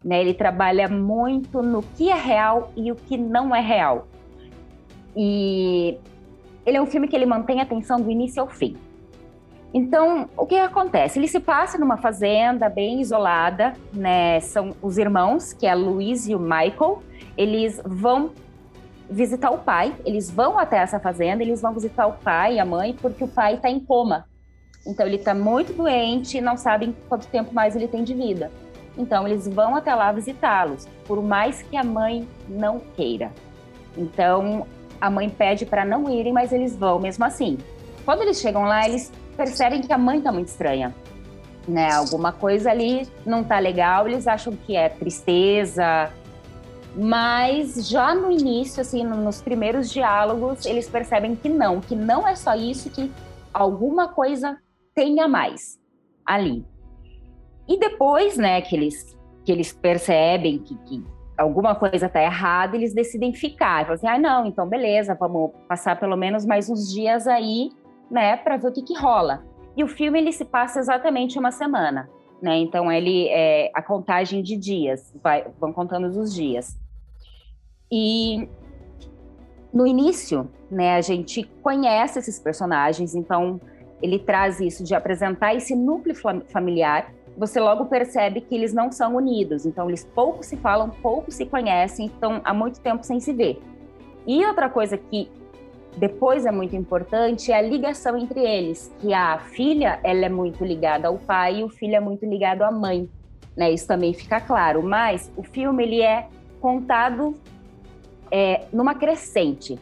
Né? 0.07 0.21
Ele 0.21 0.33
trabalha 0.33 0.88
muito 0.88 1.61
no 1.61 1.83
que 1.83 2.09
é 2.09 2.14
real 2.14 2.71
e 2.77 2.92
o 2.92 2.95
que 2.95 3.19
não 3.19 3.53
é 3.53 3.61
real. 3.61 4.07
E 5.16 5.99
ele 6.64 6.77
é 6.77 6.81
um 6.81 6.87
filme 6.87 7.09
que 7.09 7.16
ele 7.16 7.27
mantém 7.27 7.59
a 7.59 7.64
atenção 7.64 8.01
do 8.01 8.09
início 8.09 8.40
ao 8.40 8.49
fim. 8.49 8.77
Então, 9.75 10.29
o 10.37 10.47
que 10.47 10.55
acontece? 10.55 11.19
Ele 11.19 11.27
se 11.27 11.40
passa 11.40 11.77
numa 11.77 11.97
fazenda 11.97 12.69
bem 12.69 13.01
isolada, 13.01 13.73
né? 13.92 14.38
São 14.38 14.77
os 14.81 14.97
irmãos, 14.97 15.53
que 15.53 15.66
é 15.66 15.71
a 15.71 15.75
Luiz 15.75 16.29
e 16.29 16.37
o 16.37 16.38
Michael. 16.38 17.03
Eles 17.37 17.81
vão 17.85 18.31
visitar 19.11 19.51
o 19.51 19.59
pai, 19.59 19.92
eles 20.05 20.31
vão 20.31 20.57
até 20.57 20.79
essa 20.79 21.01
fazenda, 21.01 21.42
eles 21.42 21.61
vão 21.61 21.73
visitar 21.73 22.07
o 22.07 22.12
pai 22.12 22.55
e 22.55 22.61
a 22.61 22.64
mãe, 22.64 22.95
porque 22.95 23.25
o 23.25 23.29
pai 23.29 23.55
está 23.55 23.69
em 23.69 23.81
coma. 23.81 24.25
Então, 24.87 25.05
ele 25.05 25.16
está 25.16 25.35
muito 25.35 25.73
doente 25.73 26.38
e 26.38 26.40
não 26.40 26.57
sabem 26.57 26.95
quanto 27.09 27.27
tempo 27.27 27.53
mais 27.53 27.75
ele 27.75 27.88
tem 27.88 28.05
de 28.05 28.14
vida. 28.14 28.53
Então, 28.96 29.26
eles 29.26 29.46
vão 29.46 29.74
até 29.76 29.94
lá 29.94 30.11
visitá-los, 30.12 30.87
por 31.06 31.22
mais 31.22 31.62
que 31.62 31.76
a 31.76 31.85
mãe 31.85 32.26
não 32.48 32.80
queira. 32.96 33.30
Então, 33.96 34.66
a 35.00 35.11
mãe 35.11 35.28
pede 35.28 35.66
para 35.66 35.85
não 35.85 36.11
irem, 36.11 36.32
mas 36.32 36.52
eles 36.52 36.74
vão 36.76 36.98
mesmo 36.98 37.24
assim. 37.24 37.59
Quando 38.04 38.22
eles 38.22 38.40
chegam 38.40 38.62
lá, 38.62 38.87
eles 38.87 39.12
percebem 39.37 39.82
que 39.82 39.92
a 39.92 39.98
mãe 39.98 40.20
tá 40.20 40.32
muito 40.32 40.48
estranha. 40.48 40.94
Né? 41.68 41.92
Alguma 41.92 42.32
coisa 42.32 42.70
ali 42.70 43.09
não 43.24 43.42
tá 43.42 43.59
legal, 43.59 44.06
eles 44.06 44.26
acham 44.26 44.54
que 44.54 44.76
é 44.76 44.88
tristeza. 44.88 46.11
Mas 46.94 47.88
já 47.88 48.14
no 48.14 48.30
início, 48.30 48.80
assim, 48.80 49.04
nos 49.04 49.42
primeiros 49.42 49.90
diálogos, 49.90 50.64
eles 50.64 50.88
percebem 50.88 51.37
que 51.37 51.48
não, 51.48 51.80
que 51.80 51.94
não 51.94 52.26
é 52.26 52.35
só 52.35 52.54
isso, 52.54 52.88
que 52.88 53.12
alguma 53.52 54.09
coisa 54.09 54.56
tenha 54.94 55.28
mais 55.28 55.78
ali. 56.24 56.64
E 57.68 57.79
depois, 57.79 58.37
né, 58.37 58.61
que 58.61 58.76
eles, 58.76 59.16
que 59.44 59.52
eles 59.52 59.72
percebem 59.72 60.59
que, 60.59 60.76
que 60.85 61.05
alguma 61.37 61.74
coisa 61.74 62.07
está 62.07 62.22
errada, 62.22 62.76
eles 62.76 62.94
decidem 62.94 63.33
ficar. 63.35 63.83
Falam 63.83 63.94
assim, 63.94 64.09
ah, 64.09 64.18
não, 64.18 64.46
então 64.46 64.68
beleza, 64.68 65.16
vamos 65.18 65.50
passar 65.68 65.98
pelo 65.98 66.16
menos 66.16 66.46
mais 66.46 66.70
uns 66.70 66.92
dias 66.92 67.26
aí 67.26 67.70
né, 68.11 68.37
para 68.37 68.57
ver 68.57 68.68
o 68.68 68.72
que, 68.72 68.83
que 68.83 68.98
rola. 68.98 69.44
E 69.76 69.85
o 69.85 69.88
filme 69.88 70.18
ele 70.18 70.33
se 70.33 70.44
passa 70.44 70.79
exatamente 70.79 71.38
uma 71.38 71.50
semana, 71.50 72.09
né? 72.40 72.57
Então 72.57 72.90
ele 72.90 73.29
é 73.29 73.70
a 73.74 73.83
contagem 73.83 74.42
de 74.42 74.57
dias, 74.57 75.14
vai, 75.22 75.44
vão 75.61 75.72
contando 75.72 76.07
os 76.07 76.35
dias. 76.35 76.79
E 77.92 78.48
no 79.72 79.87
início, 79.87 80.50
né, 80.70 80.96
a 80.96 81.00
gente 81.02 81.44
conhece 81.62 82.18
esses 82.18 82.38
personagens, 82.38 83.14
então 83.14 83.61
ele 84.00 84.18
traz 84.18 84.61
isso 84.61 84.83
de 84.83 84.94
apresentar 84.94 85.55
esse 85.55 85.74
núcleo 85.74 86.14
familiar. 86.48 87.12
Você 87.37 87.61
logo 87.61 87.85
percebe 87.87 88.40
que 88.40 88.55
eles 88.55 88.72
não 88.72 88.90
são 88.90 89.14
unidos, 89.16 89.66
então 89.66 89.88
eles 89.88 90.05
pouco 90.14 90.42
se 90.42 90.57
falam, 90.57 90.88
pouco 90.88 91.31
se 91.31 91.44
conhecem, 91.44 92.07
estão 92.07 92.40
há 92.42 92.55
muito 92.55 92.81
tempo 92.81 93.05
sem 93.05 93.20
se 93.20 93.33
ver. 93.33 93.61
E 94.27 94.44
outra 94.46 94.70
coisa 94.70 94.96
que 94.96 95.31
depois 95.96 96.44
é 96.44 96.51
muito 96.51 96.77
importante 96.77 97.51
é 97.51 97.57
a 97.57 97.62
ligação 97.62 98.16
entre 98.16 98.40
eles, 98.40 98.92
que 99.01 99.14
a 99.14 99.38
filha 99.38 99.99
ela 100.03 100.27
é 100.27 100.29
muito 100.29 100.64
ligada 100.64 101.09
ao 101.09 101.16
pai 101.18 101.61
e 101.61 101.64
o 101.64 101.68
filho 101.68 101.96
é 101.96 102.01
muito 102.01 102.27
ligado 102.27 102.62
à 102.62 102.70
mãe, 102.70 103.09
né? 103.57 103.70
Isso 103.70 103.87
também 103.87 104.12
fica 104.12 104.40
claro. 104.40 104.83
Mas 104.83 105.33
o 105.37 105.42
filme 105.42 105.83
ele 105.83 106.03
é 106.03 106.29
contado 106.61 107.35
é, 108.31 108.66
numa 108.72 108.94
crescente. 108.94 109.79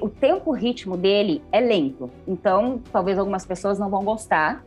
o 0.00 0.08
tempo, 0.08 0.50
o 0.50 0.54
ritmo 0.54 0.96
dele 0.96 1.42
é 1.52 1.60
lento. 1.60 2.10
Então, 2.26 2.80
talvez 2.92 3.18
algumas 3.18 3.44
pessoas 3.44 3.78
não 3.78 3.90
vão 3.90 4.04
gostar, 4.04 4.64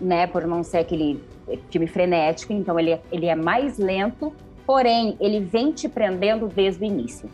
né? 0.00 0.26
Por 0.26 0.46
não 0.46 0.62
ser 0.62 0.78
aquele 0.78 1.22
filme 1.70 1.86
frenético. 1.86 2.52
Então, 2.52 2.78
ele, 2.78 2.98
ele 3.10 3.26
é 3.26 3.34
mais 3.34 3.78
lento, 3.78 4.32
porém, 4.66 5.16
ele 5.20 5.40
vem 5.40 5.72
te 5.72 5.88
prendendo 5.88 6.48
desde 6.48 6.82
o 6.82 6.86
início. 6.86 7.28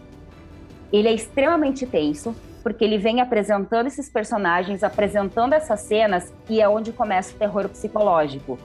Ele 0.92 1.09
é 1.09 1.12
extremamente 1.12 1.87
tenso 1.87 2.35
porque 2.62 2.85
ele 2.85 2.98
vem 2.98 3.20
apresentando 3.20 3.87
esses 3.87 4.11
personagens, 4.11 4.83
apresentando 4.83 5.52
essas 5.52 5.79
cenas, 5.83 6.35
e 6.50 6.61
é 6.61 6.68
onde 6.68 6.90
começa 6.90 7.33
o 7.33 7.38
terror 7.38 7.68
psicológico. 7.68 8.59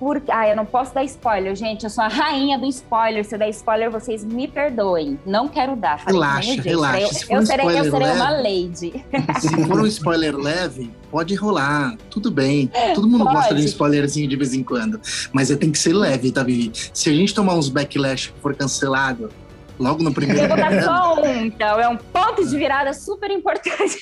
Porque, 0.00 0.32
ah, 0.32 0.48
eu 0.48 0.56
não 0.56 0.64
posso 0.64 0.94
dar 0.94 1.04
spoiler, 1.04 1.54
gente. 1.54 1.84
Eu 1.84 1.90
sou 1.90 2.02
a 2.02 2.08
rainha 2.08 2.58
do 2.58 2.64
spoiler. 2.64 3.22
Se 3.22 3.34
eu 3.34 3.38
der 3.38 3.50
spoiler, 3.50 3.90
vocês 3.90 4.24
me 4.24 4.48
perdoem. 4.48 5.20
Não 5.26 5.46
quero 5.46 5.76
dar. 5.76 5.98
Relaxa, 5.98 6.62
relaxa. 6.62 7.26
Eu, 7.28 7.36
eu, 7.36 7.42
um 7.42 7.46
serei, 7.46 7.66
eu 7.66 7.84
serei 7.84 8.06
leve, 8.06 8.16
uma 8.16 8.30
lady. 8.30 9.04
Se 9.38 9.66
for 9.66 9.78
um 9.78 9.86
spoiler 9.86 10.34
leve, 10.34 10.90
pode 11.10 11.34
rolar. 11.34 11.98
Tudo 12.08 12.30
bem. 12.30 12.72
Todo 12.94 13.06
mundo 13.06 13.24
pode. 13.24 13.36
gosta 13.36 13.54
de 13.54 13.60
um 13.60 13.64
spoilerzinho 13.66 14.26
de 14.26 14.36
vez 14.36 14.54
em 14.54 14.64
quando. 14.64 14.98
Mas 15.34 15.54
tem 15.54 15.70
que 15.70 15.78
ser 15.78 15.92
leve, 15.92 16.32
tá, 16.32 16.42
Vivi? 16.42 16.72
Se 16.94 17.10
a 17.10 17.12
gente 17.12 17.34
tomar 17.34 17.52
uns 17.52 17.68
backlash 17.68 18.32
e 18.34 18.40
for 18.40 18.56
cancelado, 18.56 19.30
logo 19.78 20.02
no 20.02 20.14
primeiro. 20.14 20.40
Eu 20.40 20.48
vou 20.48 20.56
dar 20.56 20.82
só 20.82 21.20
um, 21.20 21.44
então. 21.44 21.78
É 21.78 21.86
um 21.86 21.98
ponto 21.98 22.42
de 22.42 22.56
virada 22.56 22.94
super 22.94 23.30
importante. 23.30 24.00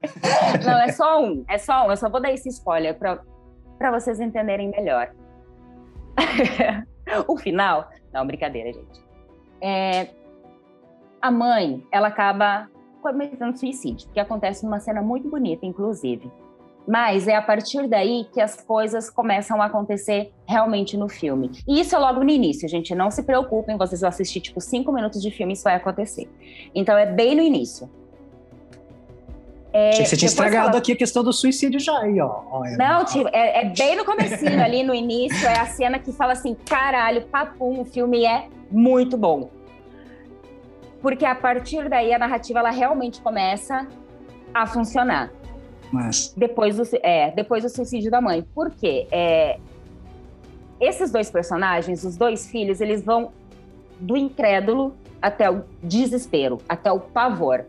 Não, 0.64 0.78
é 0.80 0.92
só 0.92 1.20
um. 1.20 1.44
É 1.48 1.58
só 1.58 1.88
um. 1.88 1.90
Eu 1.90 1.96
só 1.96 2.08
vou 2.08 2.22
dar 2.22 2.32
esse 2.32 2.48
spoiler 2.50 2.96
para 2.96 3.90
vocês 3.90 4.20
entenderem 4.20 4.70
melhor. 4.70 5.10
o 7.26 7.36
final. 7.36 7.88
Não, 8.12 8.26
brincadeira, 8.26 8.72
gente. 8.72 9.00
É, 9.60 10.08
a 11.20 11.30
mãe, 11.30 11.84
ela 11.92 12.08
acaba 12.08 12.68
cometendo 13.02 13.56
suicídio, 13.56 14.08
que 14.12 14.20
acontece 14.20 14.64
numa 14.64 14.80
cena 14.80 15.02
muito 15.02 15.28
bonita, 15.28 15.64
inclusive. 15.64 16.30
Mas 16.86 17.28
é 17.28 17.36
a 17.36 17.42
partir 17.42 17.86
daí 17.86 18.26
que 18.32 18.40
as 18.40 18.62
coisas 18.62 19.10
começam 19.10 19.60
a 19.60 19.66
acontecer 19.66 20.32
realmente 20.46 20.96
no 20.96 21.08
filme. 21.08 21.50
E 21.68 21.80
isso 21.80 21.94
é 21.94 21.98
logo 21.98 22.24
no 22.24 22.30
início, 22.30 22.68
gente. 22.68 22.94
Não 22.94 23.10
se 23.10 23.22
preocupem, 23.22 23.76
vocês 23.76 24.00
vão 24.00 24.08
assistir 24.08 24.40
tipo 24.40 24.60
cinco 24.60 24.90
minutos 24.92 25.22
de 25.22 25.30
filme 25.30 25.52
e 25.52 25.54
isso 25.54 25.64
vai 25.64 25.76
acontecer. 25.76 26.28
Então 26.74 26.96
é 26.96 27.06
bem 27.06 27.34
no 27.36 27.42
início. 27.42 27.88
É, 29.72 30.04
você 30.04 30.16
tinha 30.16 30.28
estragado 30.28 30.76
aqui 30.76 30.92
a 30.92 30.96
questão 30.96 31.22
do 31.22 31.32
suicídio 31.32 31.78
já 31.78 31.96
aí, 31.98 32.20
ó. 32.20 32.42
Olha, 32.50 32.76
não, 32.76 33.04
tipo, 33.04 33.28
é, 33.32 33.62
é, 33.62 33.64
bem 33.68 33.96
no 33.96 34.04
comecinho 34.04 34.62
ali, 34.62 34.82
no 34.82 34.92
início, 34.92 35.46
é 35.46 35.58
a 35.58 35.66
cena 35.66 35.98
que 35.98 36.12
fala 36.12 36.32
assim, 36.32 36.56
caralho, 36.66 37.22
papum, 37.22 37.80
o 37.80 37.84
filme 37.84 38.24
é 38.24 38.48
muito 38.70 39.16
bom. 39.16 39.48
Porque 41.00 41.24
a 41.24 41.34
partir 41.34 41.88
daí 41.88 42.12
a 42.12 42.18
narrativa, 42.18 42.58
ela 42.58 42.70
realmente 42.70 43.20
começa 43.20 43.86
a 44.52 44.66
funcionar. 44.66 45.30
Mas... 45.92 46.34
Depois, 46.36 46.76
do, 46.76 46.82
é, 47.02 47.30
depois 47.30 47.62
do 47.62 47.68
suicídio 47.68 48.10
da 48.10 48.20
mãe. 48.20 48.44
Por 48.54 48.70
quê? 48.70 49.06
É, 49.10 49.58
esses 50.80 51.10
dois 51.10 51.30
personagens, 51.30 52.04
os 52.04 52.16
dois 52.16 52.48
filhos, 52.50 52.80
eles 52.80 53.04
vão 53.04 53.32
do 54.00 54.16
incrédulo 54.16 54.96
até 55.20 55.50
o 55.50 55.64
desespero, 55.82 56.58
até 56.68 56.90
o 56.90 56.98
pavor. 56.98 57.66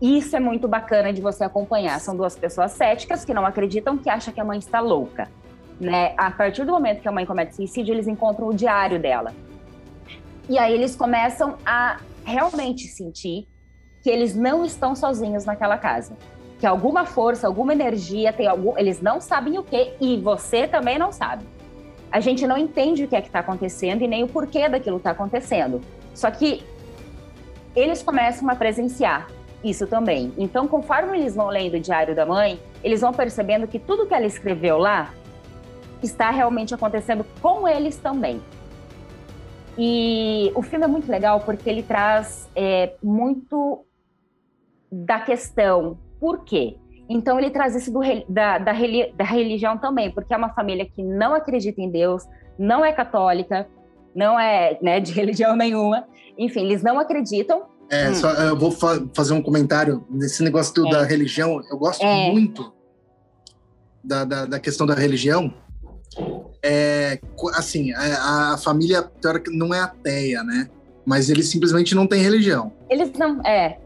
Isso 0.00 0.36
é 0.36 0.40
muito 0.40 0.66
bacana 0.66 1.12
de 1.12 1.20
você 1.20 1.44
acompanhar. 1.44 1.98
São 2.00 2.16
duas 2.16 2.36
pessoas 2.36 2.72
céticas 2.72 3.24
que 3.24 3.32
não 3.32 3.46
acreditam, 3.46 3.96
que 3.96 4.10
acham 4.10 4.32
que 4.32 4.40
a 4.40 4.44
mãe 4.44 4.58
está 4.58 4.80
louca. 4.80 5.28
Né? 5.80 6.14
A 6.16 6.30
partir 6.30 6.64
do 6.64 6.72
momento 6.72 7.00
que 7.00 7.08
a 7.08 7.12
mãe 7.12 7.26
comete 7.26 7.56
suicídio, 7.56 7.94
eles 7.94 8.06
encontram 8.06 8.48
o 8.48 8.54
diário 8.54 8.98
dela. 8.98 9.32
E 10.48 10.58
aí 10.58 10.74
eles 10.74 10.94
começam 10.94 11.56
a 11.64 11.98
realmente 12.24 12.86
sentir 12.88 13.48
que 14.02 14.10
eles 14.10 14.34
não 14.34 14.64
estão 14.64 14.94
sozinhos 14.94 15.44
naquela 15.44 15.78
casa. 15.78 16.14
Que 16.58 16.66
alguma 16.66 17.04
força, 17.06 17.46
alguma 17.46 17.72
energia, 17.72 18.32
tem 18.32 18.46
algum. 18.46 18.76
Eles 18.76 19.00
não 19.00 19.20
sabem 19.20 19.58
o 19.58 19.62
que, 19.62 19.94
e 20.00 20.18
você 20.18 20.68
também 20.68 20.98
não 20.98 21.10
sabe. 21.10 21.44
A 22.12 22.20
gente 22.20 22.46
não 22.46 22.56
entende 22.56 23.04
o 23.04 23.08
que 23.08 23.16
é 23.16 23.20
que 23.20 23.28
está 23.28 23.40
acontecendo 23.40 24.02
e 24.02 24.06
nem 24.06 24.22
o 24.22 24.28
porquê 24.28 24.68
daquilo 24.68 24.98
está 24.98 25.10
acontecendo. 25.10 25.80
Só 26.14 26.30
que 26.30 26.62
eles 27.74 28.02
começam 28.02 28.48
a 28.48 28.54
presenciar 28.54 29.26
isso 29.64 29.86
também. 29.86 30.32
Então, 30.36 30.68
conforme 30.68 31.18
eles 31.18 31.34
vão 31.34 31.48
lendo 31.48 31.74
o 31.74 31.80
Diário 31.80 32.14
da 32.14 32.26
Mãe, 32.26 32.60
eles 32.82 33.00
vão 33.00 33.12
percebendo 33.12 33.66
que 33.66 33.78
tudo 33.78 34.06
que 34.06 34.14
ela 34.14 34.26
escreveu 34.26 34.78
lá 34.78 35.12
está 36.02 36.30
realmente 36.30 36.74
acontecendo 36.74 37.24
com 37.40 37.66
eles 37.66 37.96
também. 37.96 38.40
E 39.76 40.52
o 40.54 40.62
filme 40.62 40.84
é 40.84 40.88
muito 40.88 41.10
legal 41.10 41.40
porque 41.40 41.68
ele 41.68 41.82
traz 41.82 42.48
é, 42.54 42.94
muito 43.02 43.84
da 44.90 45.18
questão 45.18 45.98
por 46.20 46.44
quê. 46.44 46.76
Então 47.08 47.38
ele 47.38 47.50
traz 47.50 47.74
isso 47.74 47.92
do, 47.92 48.00
da, 48.28 48.58
da, 48.58 48.72
da 49.14 49.24
religião 49.24 49.76
também, 49.76 50.10
porque 50.10 50.32
é 50.32 50.36
uma 50.36 50.50
família 50.50 50.86
que 50.86 51.02
não 51.02 51.34
acredita 51.34 51.80
em 51.80 51.90
Deus, 51.90 52.24
não 52.58 52.84
é 52.84 52.92
católica, 52.92 53.68
não 54.14 54.38
é 54.38 54.78
né, 54.80 55.00
de 55.00 55.12
religião 55.12 55.56
nenhuma. 55.56 56.06
Enfim, 56.38 56.64
eles 56.64 56.82
não 56.82 56.98
acreditam. 56.98 57.64
É, 57.90 58.10
hum. 58.10 58.14
só, 58.14 58.30
eu 58.30 58.56
vou 58.56 58.70
fa 58.70 59.02
fazer 59.14 59.34
um 59.34 59.42
comentário 59.42 60.04
nesse 60.10 60.42
negócio 60.42 60.74
do, 60.74 60.88
é. 60.88 60.90
da 60.90 61.04
religião. 61.04 61.60
Eu 61.70 61.76
gosto 61.76 62.02
é. 62.02 62.30
muito 62.30 62.72
da, 64.02 64.24
da, 64.24 64.46
da, 64.46 64.60
questão 64.60 64.86
da 64.86 64.94
religião. 64.94 65.52
É, 66.62 67.18
assim, 67.54 67.92
a, 67.92 68.06
é, 68.06 68.12
a 68.14 68.58
família 68.58 69.10
não 69.50 69.74
é 69.74 69.80
ateia, 69.80 70.42
né? 70.42 70.68
Mas 71.04 71.28
eles 71.28 71.48
simplesmente 71.48 71.94
não 71.94 72.06
têm 72.06 72.22
religião. 72.22 72.72
Eles 72.88 73.12
não, 73.12 73.40
é. 73.44 73.78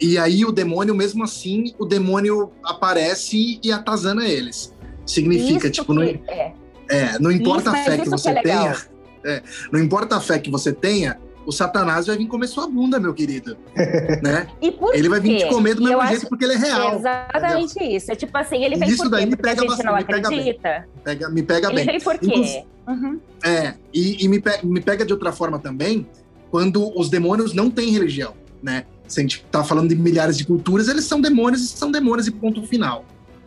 E 0.00 0.18
aí 0.18 0.44
o 0.44 0.50
demônio, 0.50 0.94
mesmo 0.94 1.22
assim, 1.22 1.74
o 1.78 1.84
demônio 1.84 2.50
aparece 2.64 3.60
e 3.62 3.70
atazana 3.70 4.26
eles. 4.26 4.74
Significa, 5.06 5.66
isso 5.66 5.80
tipo, 5.80 5.92
não, 5.94 6.02
é. 6.02 6.52
é. 6.90 7.18
não 7.20 7.30
importa 7.30 7.70
isso, 7.70 7.78
a 7.78 7.84
fé 7.84 7.98
que 7.98 8.08
você 8.08 8.32
que 8.32 8.38
é 8.38 8.42
tenha. 8.42 8.76
É, 9.24 9.42
não 9.70 9.80
importa 9.80 10.16
a 10.16 10.20
fé 10.20 10.38
que 10.38 10.50
você 10.50 10.72
tenha, 10.72 11.20
o 11.46 11.52
Satanás 11.52 12.06
vai 12.06 12.16
vir 12.16 12.26
comer 12.26 12.46
sua 12.46 12.68
bunda, 12.68 12.98
meu 12.98 13.12
querido. 13.12 13.56
né? 14.22 14.46
ele 14.92 15.08
vai 15.08 15.20
vir 15.20 15.38
te 15.38 15.48
comer 15.48 15.74
do 15.74 15.82
mesmo 15.82 16.06
jeito 16.06 16.28
porque 16.28 16.44
ele 16.44 16.54
é 16.54 16.58
real. 16.58 16.96
Exatamente 16.96 17.72
entendeu? 17.76 17.96
isso. 17.96 18.12
É 18.12 18.14
tipo 18.14 18.36
assim, 18.36 18.64
ele 18.64 18.76
vem 18.76 18.88
isso 18.88 19.02
por 19.02 19.10
daí 19.10 19.26
me 19.26 19.36
pega 19.36 19.62
a 19.62 19.68
gente 19.68 19.82
não 19.84 19.94
acredita. 19.94 20.86
Me 20.94 21.02
pega, 21.02 21.28
me 21.28 21.42
pega 21.42 21.66
ele 21.68 21.74
bem. 21.74 21.82
Ele 21.82 21.92
vem 21.92 22.00
por 22.00 22.18
quê? 22.18 22.64
Uhum. 22.86 23.20
É, 23.44 23.74
e, 23.92 24.24
e 24.24 24.28
me, 24.28 24.40
pe 24.40 24.64
me 24.64 24.80
pega 24.80 25.04
de 25.04 25.12
outra 25.12 25.32
forma 25.32 25.58
também, 25.58 26.06
quando 26.50 26.92
os 26.98 27.08
demônios 27.08 27.54
não 27.54 27.70
têm 27.70 27.90
religião, 27.90 28.34
né? 28.62 28.84
Se 29.06 29.20
a 29.20 29.22
gente 29.22 29.44
tá 29.50 29.62
falando 29.62 29.88
de 29.88 29.94
milhares 29.94 30.36
de 30.36 30.44
culturas, 30.44 30.88
eles 30.88 31.04
são 31.04 31.20
demônios 31.20 31.62
e 31.62 31.68
são 31.68 31.90
demônios 31.90 32.26
e 32.26 32.30
ponto 32.30 32.62
final. 32.66 33.04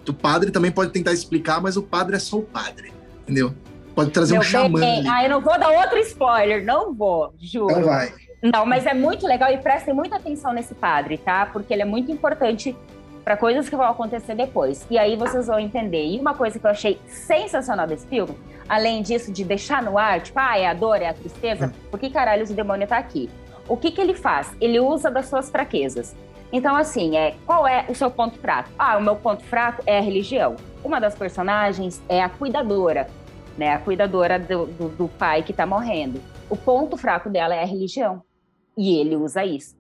O 0.08 0.14
padre 0.14 0.52
também 0.52 0.72
pode 0.72 0.92
tentar 0.92 1.14
explicar, 1.14 1.60
mas 1.60 1.76
o 1.76 1.82
padre 1.82 2.16
é 2.16 2.20
só 2.20 2.38
o 2.38 2.44
padre, 2.44 2.94
entendeu? 3.24 3.54
Pode 3.96 4.12
trazer 4.12 4.34
Meu 4.34 4.42
um 4.42 4.44
xamã. 4.44 4.80
Ah, 5.10 5.24
eu 5.24 5.30
não 5.30 5.42
vou 5.42 5.58
dar 5.58 5.70
outro 5.70 5.98
spoiler, 6.00 6.66
não 6.66 6.94
vou, 6.94 7.34
juro. 7.40 7.74
Não 7.74 7.84
vai. 7.84 8.14
Não, 8.44 8.66
mas 8.66 8.86
é 8.86 8.94
muito 8.94 9.26
legal 9.26 9.52
e 9.52 9.58
prestem 9.58 9.94
muita 9.94 10.18
atenção 10.18 10.54
nesse 10.54 10.76
padre, 10.76 11.18
tá? 11.18 11.46
Porque 11.46 11.74
ele 11.74 11.82
é 11.82 11.86
muito 11.86 12.12
importante 12.12 12.76
para 13.24 13.36
coisas 13.36 13.68
que 13.68 13.76
vão 13.76 13.88
acontecer 13.88 14.36
depois. 14.36 14.86
E 14.90 14.98
aí 14.98 15.16
vocês 15.16 15.48
vão 15.48 15.60
entender. 15.60 16.06
E 16.06 16.20
uma 16.20 16.36
coisa 16.36 16.60
que 16.60 16.66
eu 16.66 16.70
achei 16.70 17.00
sensacional 17.08 17.88
desse 17.88 18.06
filme, 18.06 18.38
além 18.70 19.02
disso 19.02 19.32
de 19.32 19.44
deixar 19.44 19.82
no 19.82 19.98
ar, 19.98 20.22
tipo, 20.22 20.38
ah, 20.40 20.58
é 20.60 20.68
a 20.68 20.74
dor, 20.74 21.02
é 21.02 21.10
a 21.10 21.14
tristeza, 21.14 21.68
hum. 21.68 21.72
por 21.90 22.00
que 22.00 22.10
caralho 22.10 22.46
o 22.46 22.54
demônio 22.54 22.88
tá 22.88 22.98
aqui? 22.98 23.30
O 23.68 23.76
que, 23.78 23.90
que 23.90 24.00
ele 24.00 24.14
faz? 24.14 24.52
Ele 24.62 24.80
usa 24.80 25.10
das 25.10 25.28
suas 25.28 25.50
fraquezas. 25.50 26.16
Então, 26.54 26.76
assim, 26.76 27.18
é, 27.18 27.34
qual 27.46 27.68
é 27.68 27.86
o 27.90 27.96
seu 27.96 28.12
ponto 28.12 28.38
fraco? 28.38 28.70
Ah, 28.78 28.98
o 28.98 29.02
meu 29.02 29.16
ponto 29.16 29.44
fraco 29.44 29.82
é 29.88 29.98
a 29.98 30.02
religião. 30.02 30.56
Uma 30.84 31.02
das 31.02 31.16
personagens 31.16 32.02
é 32.08 32.22
a 32.22 32.30
cuidadora, 32.30 33.08
né? 33.58 33.74
A 33.74 33.80
cuidadora 33.80 34.40
do, 34.40 34.66
do, 34.66 34.90
do 34.90 35.08
pai 35.08 35.44
que 35.44 35.52
está 35.52 35.66
morrendo. 35.66 36.22
O 36.50 36.56
ponto 36.56 36.98
fraco 36.98 37.30
dela 37.30 37.56
é 37.56 37.64
a 37.64 37.66
religião. 37.66 38.22
E 38.78 38.98
ele 38.98 39.16
usa 39.16 39.44
isso. 39.46 39.78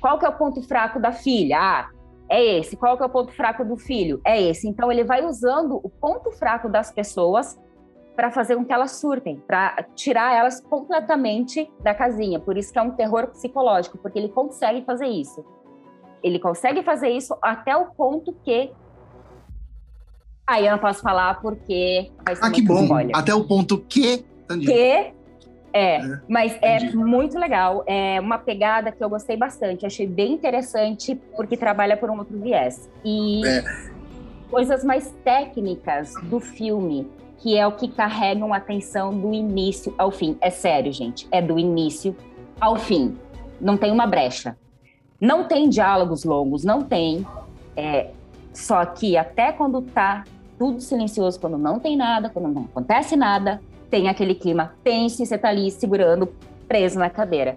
Qual 0.00 0.18
que 0.18 0.26
é 0.26 0.28
o 0.28 0.36
ponto 0.36 0.62
fraco 0.62 1.00
da 1.00 1.12
filha? 1.12 1.58
Ah, 1.58 1.90
é 2.28 2.58
esse. 2.58 2.76
Qual 2.76 2.96
que 2.96 3.02
é 3.02 3.06
o 3.06 3.10
ponto 3.10 3.32
fraco 3.32 3.64
do 3.64 3.76
filho? 3.76 4.20
É 4.24 4.40
esse. 4.40 4.68
Então, 4.68 4.90
ele 4.92 5.04
vai 5.04 5.24
usando 5.24 5.80
o 5.82 5.88
ponto 5.88 6.30
fraco 6.32 6.68
das 6.68 6.92
pessoas 6.92 7.58
para 8.14 8.32
fazer 8.32 8.56
com 8.56 8.64
que 8.64 8.72
elas 8.72 8.92
surtem, 8.92 9.36
para 9.46 9.84
tirar 9.94 10.36
elas 10.36 10.60
completamente 10.60 11.70
da 11.80 11.94
casinha. 11.94 12.40
Por 12.40 12.58
isso 12.58 12.72
que 12.72 12.78
é 12.78 12.82
um 12.82 12.90
terror 12.90 13.28
psicológico, 13.28 13.96
porque 13.98 14.18
ele 14.18 14.28
consegue 14.28 14.84
fazer 14.84 15.06
isso. 15.06 15.44
Ele 16.20 16.40
consegue 16.40 16.82
fazer 16.82 17.10
isso 17.10 17.36
até 17.40 17.76
o 17.76 17.86
ponto 17.92 18.32
que 18.42 18.72
Aí 20.48 20.64
eu 20.64 20.72
não 20.72 20.78
posso 20.78 21.02
falar 21.02 21.40
porque 21.42 22.10
ah, 22.24 22.50
que 22.50 22.62
bom. 22.62 22.84
Spoiler. 22.84 23.14
Até 23.14 23.34
o 23.34 23.44
ponto 23.44 23.76
que. 23.78 24.24
Entendi. 24.44 24.66
Que. 24.66 24.72
É, 24.72 25.12
é, 25.74 26.20
mas 26.26 26.56
é 26.62 26.80
muito 26.92 27.38
legal. 27.38 27.84
É 27.86 28.18
uma 28.18 28.38
pegada 28.38 28.90
que 28.90 29.04
eu 29.04 29.10
gostei 29.10 29.36
bastante. 29.36 29.84
Achei 29.84 30.06
bem 30.06 30.32
interessante 30.32 31.14
porque 31.36 31.54
trabalha 31.54 31.98
por 31.98 32.08
um 32.08 32.18
outro 32.18 32.40
viés. 32.40 32.88
E 33.04 33.46
é. 33.46 33.62
coisas 34.50 34.82
mais 34.82 35.14
técnicas 35.22 36.14
do 36.22 36.40
filme 36.40 37.06
que 37.40 37.56
é 37.56 37.66
o 37.66 37.72
que 37.72 37.86
carrega 37.86 38.44
a 38.46 38.56
atenção 38.56 39.16
do 39.16 39.32
início 39.34 39.94
ao 39.98 40.10
fim. 40.10 40.36
É 40.40 40.48
sério, 40.48 40.92
gente. 40.92 41.28
É 41.30 41.42
do 41.42 41.58
início 41.58 42.16
ao 42.58 42.76
fim. 42.76 43.16
Não 43.60 43.76
tem 43.76 43.92
uma 43.92 44.06
brecha. 44.06 44.56
Não 45.20 45.44
tem 45.44 45.68
diálogos 45.68 46.24
longos, 46.24 46.64
não 46.64 46.82
tem. 46.82 47.24
É, 47.76 48.10
só 48.52 48.84
que 48.86 49.16
até 49.16 49.52
quando 49.52 49.82
tá 49.82 50.24
tudo 50.58 50.80
silencioso, 50.80 51.38
quando 51.38 51.56
não 51.56 51.78
tem 51.78 51.96
nada, 51.96 52.28
quando 52.28 52.48
não 52.48 52.64
acontece 52.64 53.16
nada, 53.16 53.60
tem 53.90 54.08
aquele 54.08 54.34
clima 54.34 54.74
tenso 54.82 55.22
e 55.22 55.26
você 55.26 55.38
tá 55.38 55.48
ali 55.48 55.70
segurando, 55.70 56.28
preso 56.66 56.98
na 56.98 57.08
cadeira. 57.08 57.54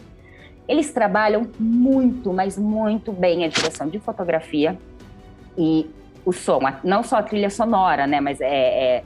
Eles 0.68 0.92
trabalham 0.92 1.48
muito, 1.60 2.32
mas 2.32 2.58
muito 2.58 3.12
bem 3.12 3.44
a 3.44 3.48
direção 3.48 3.88
de 3.88 4.00
fotografia 4.00 4.78
e 5.58 5.90
o 6.24 6.32
som, 6.32 6.60
não 6.84 7.04
só 7.04 7.18
a 7.18 7.24
trilha 7.24 7.50
sonora, 7.50 8.06
né, 8.06 8.22
mas 8.22 8.40
é, 8.40 8.98
é 8.98 9.04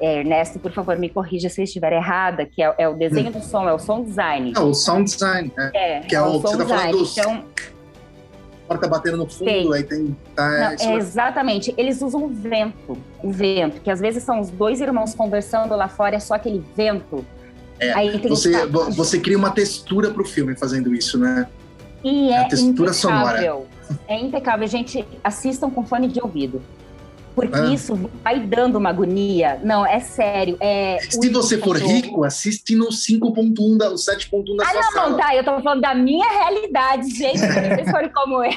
é, 0.00 0.18
Ernesto, 0.18 0.58
por 0.58 0.70
favor, 0.70 0.98
me 0.98 1.08
corrija 1.08 1.48
se 1.48 1.60
eu 1.60 1.64
estiver 1.64 1.92
errada, 1.92 2.44
que 2.44 2.62
é, 2.62 2.74
é 2.78 2.88
o 2.88 2.94
desenho 2.94 3.32
do 3.32 3.40
som, 3.40 3.66
é 3.68 3.72
o 3.72 3.78
som 3.78 4.04
design. 4.04 4.52
É, 4.54 4.60
o 4.60 4.74
sound 4.74 5.10
design, 5.10 5.50
né? 5.56 5.70
É, 5.74 6.00
que 6.00 6.14
é, 6.14 6.18
é 6.18 6.22
o, 6.22 6.36
o 6.36 6.42
que 6.42 6.48
você 6.48 6.58
tá 6.58 6.66
falando 6.66 6.98
dos... 6.98 7.16
Então, 7.16 7.44
porta 8.68 8.86
batendo 8.86 9.16
no 9.16 9.26
fundo, 9.26 9.44
tem. 9.46 9.74
aí 9.74 9.82
tem... 9.82 10.16
Tá, 10.34 10.76
Não, 10.78 10.92
é, 10.92 10.96
exatamente, 10.96 11.74
eles 11.76 12.02
usam 12.02 12.24
o 12.24 12.28
vento, 12.28 12.96
o 13.22 13.30
vento, 13.30 13.80
que 13.80 13.90
às 13.90 13.98
vezes 13.98 14.22
são 14.22 14.40
os 14.40 14.50
dois 14.50 14.80
irmãos 14.80 15.14
conversando 15.14 15.74
lá 15.74 15.88
fora, 15.88 16.16
é 16.16 16.20
só 16.20 16.34
aquele 16.34 16.62
vento. 16.76 17.24
É, 17.80 17.92
aí 17.92 18.18
tem 18.18 18.28
você, 18.28 18.50
que... 18.50 18.66
você 18.66 19.18
cria 19.18 19.38
uma 19.38 19.50
textura 19.50 20.10
pro 20.10 20.24
filme 20.24 20.56
fazendo 20.56 20.94
isso, 20.94 21.18
né? 21.18 21.48
E 22.04 22.30
é, 22.30 22.32
é 22.32 22.38
a 22.40 22.44
textura 22.44 22.90
impecável. 22.90 22.94
sonora. 22.94 23.62
É 24.06 24.20
impecável, 24.20 24.68
gente, 24.68 25.04
assistam 25.24 25.70
com 25.70 25.84
fone 25.84 26.08
de 26.08 26.20
ouvido 26.20 26.60
porque 27.38 27.56
ah. 27.56 27.66
isso 27.66 28.10
vai 28.24 28.40
dando 28.40 28.78
uma 28.78 28.90
agonia. 28.90 29.60
Não, 29.62 29.86
é 29.86 30.00
sério. 30.00 30.56
É 30.60 30.98
Se 31.08 31.28
você 31.28 31.56
for 31.56 31.76
rico, 31.76 32.24
assiste 32.24 32.74
no 32.74 32.88
5.1 32.88 33.76
da, 33.78 33.90
o 33.90 33.94
7.1 33.94 34.56
da 34.56 34.64
ah, 34.64 34.66
sua 34.66 34.80
não, 34.80 34.92
sala. 34.92 35.10
não, 35.10 35.16
tá. 35.16 35.36
Eu 35.36 35.44
tô 35.44 35.60
falando 35.62 35.80
da 35.80 35.94
minha 35.94 36.28
realidade, 36.28 37.08
gente. 37.10 37.38
Se 37.38 37.46
vocês 37.46 37.90
forem 37.92 38.10
como 38.10 38.44
eu. 38.44 38.50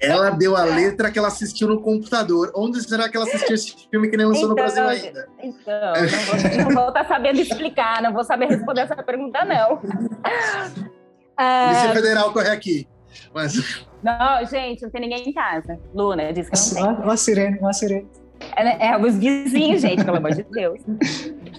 Ela 0.00 0.30
deu 0.30 0.56
a 0.56 0.64
letra 0.74 1.08
que 1.12 1.20
ela 1.20 1.28
assistiu 1.28 1.68
no 1.68 1.80
computador. 1.80 2.50
Onde 2.56 2.82
será 2.82 3.08
que 3.08 3.16
ela 3.16 3.26
assistiu 3.26 3.54
esse 3.54 3.88
filme 3.88 4.08
que 4.08 4.16
nem 4.16 4.26
lançou 4.26 4.42
então, 4.42 4.48
no 4.48 4.54
Brasil 4.56 4.84
ainda? 4.84 5.28
Então, 5.40 5.92
não 6.64 6.74
vou 6.74 6.88
estar 6.88 7.04
tá 7.04 7.04
sabendo 7.04 7.40
explicar, 7.40 8.02
não 8.02 8.12
vou 8.12 8.24
saber 8.24 8.46
responder 8.46 8.80
essa 8.80 8.96
pergunta, 8.96 9.44
não. 9.44 9.76
Polícia 11.36 11.90
uh... 11.90 11.94
Federal 11.94 12.32
corre 12.32 12.50
aqui. 12.50 12.88
Mas... 13.34 13.84
Não, 14.00 14.46
gente, 14.46 14.82
não 14.82 14.90
tem 14.90 15.00
ninguém 15.00 15.28
em 15.28 15.32
casa. 15.32 15.78
Luna 15.92 16.32
disse 16.32 16.50
que 16.50 16.80
não 16.80 16.94
tem. 16.94 17.04
Uma 17.04 17.16
sirene, 17.16 17.58
uma 17.58 17.72
sirene. 17.72 18.06
É, 18.56 18.88
é 18.88 18.96
os 18.96 19.16
vizinhos, 19.16 19.80
gente, 19.80 20.04
pelo 20.04 20.18
amor 20.18 20.32
de 20.32 20.44
Deus. 20.44 20.80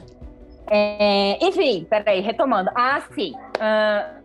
É, 0.68 1.38
enfim, 1.46 1.86
peraí, 1.88 2.22
retomando. 2.22 2.72
Ah, 2.74 3.00
sim. 3.14 3.36
Uh, 3.36 4.20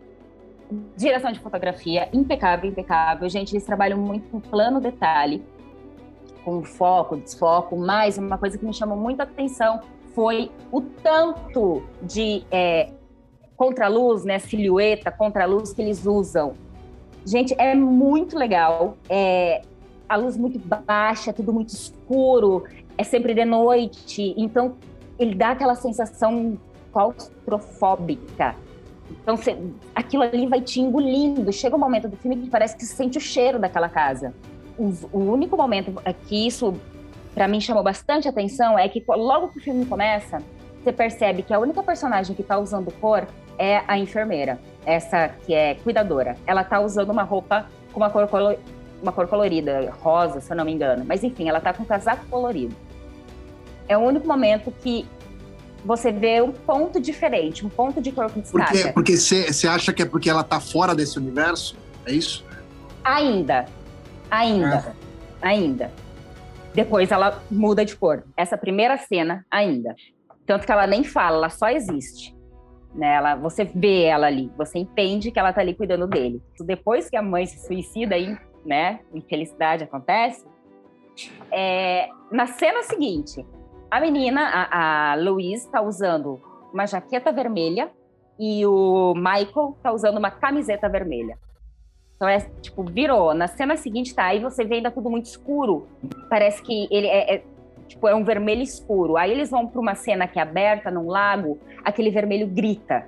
direção 0.97 1.31
de 1.31 1.39
fotografia, 1.39 2.09
impecável, 2.11 2.67
impecável. 2.67 3.29
Gente, 3.29 3.53
eles 3.53 3.63
trabalham 3.63 3.99
muito 3.99 4.27
com 4.29 4.39
plano 4.39 4.81
detalhe, 4.81 5.45
com 6.43 6.63
foco, 6.63 7.15
desfoco, 7.17 7.77
mas 7.77 8.17
uma 8.17 8.39
coisa 8.39 8.57
que 8.57 8.65
me 8.65 8.73
chamou 8.73 8.97
muita 8.97 9.21
atenção 9.21 9.81
foi 10.15 10.49
o 10.71 10.81
tanto 10.81 11.83
de 12.01 12.43
é, 12.49 12.89
contraluz, 13.55 14.25
né, 14.25 14.39
silhueta, 14.39 15.11
contraluz 15.11 15.73
que 15.73 15.81
eles 15.83 16.07
usam 16.07 16.55
Gente, 17.25 17.55
é 17.57 17.75
muito 17.75 18.37
legal. 18.37 18.97
É, 19.09 19.61
a 20.09 20.15
luz 20.15 20.35
muito 20.35 20.59
baixa, 20.59 21.31
tudo 21.31 21.53
muito 21.53 21.69
escuro, 21.69 22.63
é 22.97 23.03
sempre 23.03 23.33
de 23.33 23.45
noite. 23.45 24.33
Então, 24.37 24.75
ele 25.17 25.35
dá 25.35 25.51
aquela 25.51 25.75
sensação 25.75 26.57
claustrofóbica. 26.91 28.55
Então, 29.09 29.37
você, 29.37 29.57
aquilo 29.93 30.23
ali 30.23 30.47
vai 30.47 30.61
te 30.61 30.79
engolindo. 30.79 31.51
Chega 31.51 31.75
um 31.75 31.79
momento 31.79 32.07
do 32.07 32.17
filme 32.17 32.37
que 32.37 32.49
parece 32.49 32.75
que 32.75 32.85
você 32.85 32.95
sente 32.95 33.17
o 33.17 33.21
cheiro 33.21 33.59
daquela 33.59 33.89
casa. 33.89 34.33
O, 34.77 34.91
o 35.11 35.31
único 35.31 35.55
momento 35.55 35.93
que 36.27 36.47
isso, 36.47 36.73
para 37.33 37.47
mim, 37.47 37.61
chamou 37.61 37.83
bastante 37.83 38.27
atenção 38.27 38.79
é 38.79 38.87
que 38.89 39.03
logo 39.07 39.49
que 39.49 39.59
o 39.59 39.61
filme 39.61 39.85
começa, 39.85 40.41
você 40.81 40.91
percebe 40.91 41.43
que 41.43 41.53
a 41.53 41.59
única 41.59 41.83
personagem 41.83 42.35
que 42.35 42.41
está 42.41 42.57
usando 42.57 42.91
cor 42.99 43.27
é 43.57 43.83
a 43.87 43.97
enfermeira, 43.97 44.59
essa 44.85 45.29
que 45.29 45.53
é 45.53 45.75
cuidadora. 45.75 46.35
Ela 46.45 46.61
está 46.61 46.79
usando 46.79 47.09
uma 47.09 47.23
roupa 47.23 47.67
com 47.93 47.99
uma 47.99 48.09
cor, 48.09 48.27
uma 49.01 49.11
cor 49.11 49.27
colorida, 49.27 49.91
rosa, 50.01 50.41
se 50.41 50.51
eu 50.51 50.57
não 50.57 50.65
me 50.65 50.71
engano. 50.71 51.03
Mas 51.05 51.23
enfim, 51.23 51.47
ela 51.47 51.57
está 51.57 51.73
com 51.73 51.83
um 51.83 51.85
casaco 51.85 52.25
colorido. 52.27 52.75
É 53.87 53.97
o 53.97 54.01
único 54.01 54.27
momento 54.27 54.71
que 54.81 55.05
você 55.83 56.11
vê 56.11 56.41
um 56.41 56.51
ponto 56.51 56.99
diferente, 56.99 57.65
um 57.65 57.69
ponto 57.69 58.01
de 58.01 58.11
cor 58.11 58.29
que 58.31 58.41
destaca. 58.41 58.93
Porque 58.93 59.17
você 59.17 59.67
acha 59.67 59.91
que 59.91 60.01
é 60.01 60.05
porque 60.05 60.29
ela 60.29 60.41
está 60.41 60.59
fora 60.59 60.93
desse 60.93 61.17
universo? 61.17 61.75
É 62.05 62.13
isso? 62.13 62.45
Ainda. 63.03 63.65
Ainda. 64.29 64.95
É. 65.41 65.47
Ainda. 65.47 65.91
Depois 66.73 67.11
ela 67.11 67.43
muda 67.49 67.83
de 67.83 67.95
cor. 67.95 68.23
Essa 68.37 68.57
primeira 68.57 68.97
cena, 68.97 69.45
ainda. 69.51 69.95
Tanto 70.45 70.65
que 70.65 70.71
ela 70.71 70.87
nem 70.87 71.03
fala, 71.03 71.37
ela 71.37 71.49
só 71.49 71.69
existe. 71.69 72.35
Né? 72.93 73.13
Ela, 73.15 73.35
você 73.35 73.63
vê 73.63 74.03
ela 74.03 74.27
ali, 74.27 74.51
você 74.57 74.79
entende 74.79 75.31
que 75.31 75.39
ela 75.39 75.49
está 75.49 75.61
ali 75.61 75.73
cuidando 75.73 76.07
dele. 76.07 76.41
Depois 76.59 77.09
que 77.09 77.15
a 77.15 77.21
mãe 77.21 77.45
se 77.45 77.65
suicida, 77.65 78.15
aí, 78.15 78.37
né, 78.65 78.99
infelicidade 79.13 79.83
acontece, 79.83 80.45
é, 81.51 82.09
na 82.31 82.47
cena 82.47 82.83
seguinte, 82.83 83.45
a 83.89 83.99
menina, 83.99 84.41
a, 84.41 85.11
a 85.11 85.15
Louise, 85.15 85.65
está 85.65 85.81
usando 85.81 86.41
uma 86.73 86.85
jaqueta 86.85 87.31
vermelha 87.31 87.91
e 88.39 88.65
o 88.65 89.13
Michael 89.15 89.75
está 89.77 89.91
usando 89.91 90.17
uma 90.17 90.31
camiseta 90.31 90.87
vermelha. 90.87 91.37
Então 92.15 92.29
é 92.29 92.39
tipo, 92.61 92.83
virou. 92.83 93.33
Na 93.33 93.47
cena 93.47 93.75
seguinte 93.75 94.13
tá, 94.15 94.25
aí 94.25 94.39
você 94.39 94.63
vê 94.63 94.75
ainda 94.75 94.91
tudo 94.91 95.09
muito 95.09 95.25
escuro. 95.25 95.87
Parece 96.29 96.61
que 96.61 96.87
ele 96.91 97.07
é, 97.07 97.35
é 97.35 97.43
tipo, 97.87 98.07
é 98.07 98.15
um 98.15 98.23
vermelho 98.23 98.61
escuro. 98.61 99.17
Aí 99.17 99.31
eles 99.31 99.49
vão 99.49 99.67
para 99.67 99.81
uma 99.81 99.95
cena 99.95 100.27
que 100.27 100.39
é 100.39 100.41
aberta 100.41 100.89
num 100.89 101.07
lago, 101.07 101.59
aquele 101.83 102.09
vermelho 102.09 102.47
grita. 102.47 103.07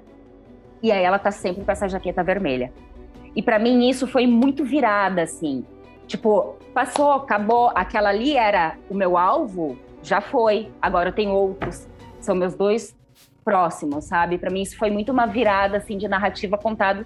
E 0.82 0.91
aí 0.91 1.03
ela 1.03 1.19
tá 1.19 1.32
sempre 1.32 1.63
com 1.63 1.71
essa 1.71 1.88
jaqueta 1.88 2.24
vermelha. 2.24 2.71
E 3.36 3.41
para 3.41 3.57
mim 3.57 3.89
isso 3.89 4.05
foi 4.07 4.28
muito 4.28 4.63
virada 4.63 5.24
assim. 5.24 5.65
Tipo, 6.07 6.57
passou, 6.74 7.13
acabou, 7.13 7.71
aquela 7.74 8.09
ali 8.09 8.36
era 8.36 8.76
o 8.89 8.93
meu 8.93 9.17
alvo, 9.17 9.78
já 10.03 10.19
foi, 10.19 10.69
agora 10.82 11.09
eu 11.09 11.13
tenho 11.13 11.32
outros, 11.32 11.88
são 12.19 12.36
meus 12.36 12.53
dois 12.53 12.95
próximos, 13.43 14.05
sabe? 14.05 14.38
Para 14.38 14.49
mim 14.49 14.61
isso 14.61 14.78
foi 14.78 14.91
muito 14.91 15.11
uma 15.11 15.26
virada 15.26 15.78
assim 15.78 15.97
de 15.97 16.07
narrativa 16.07 16.57
contado 16.57 17.05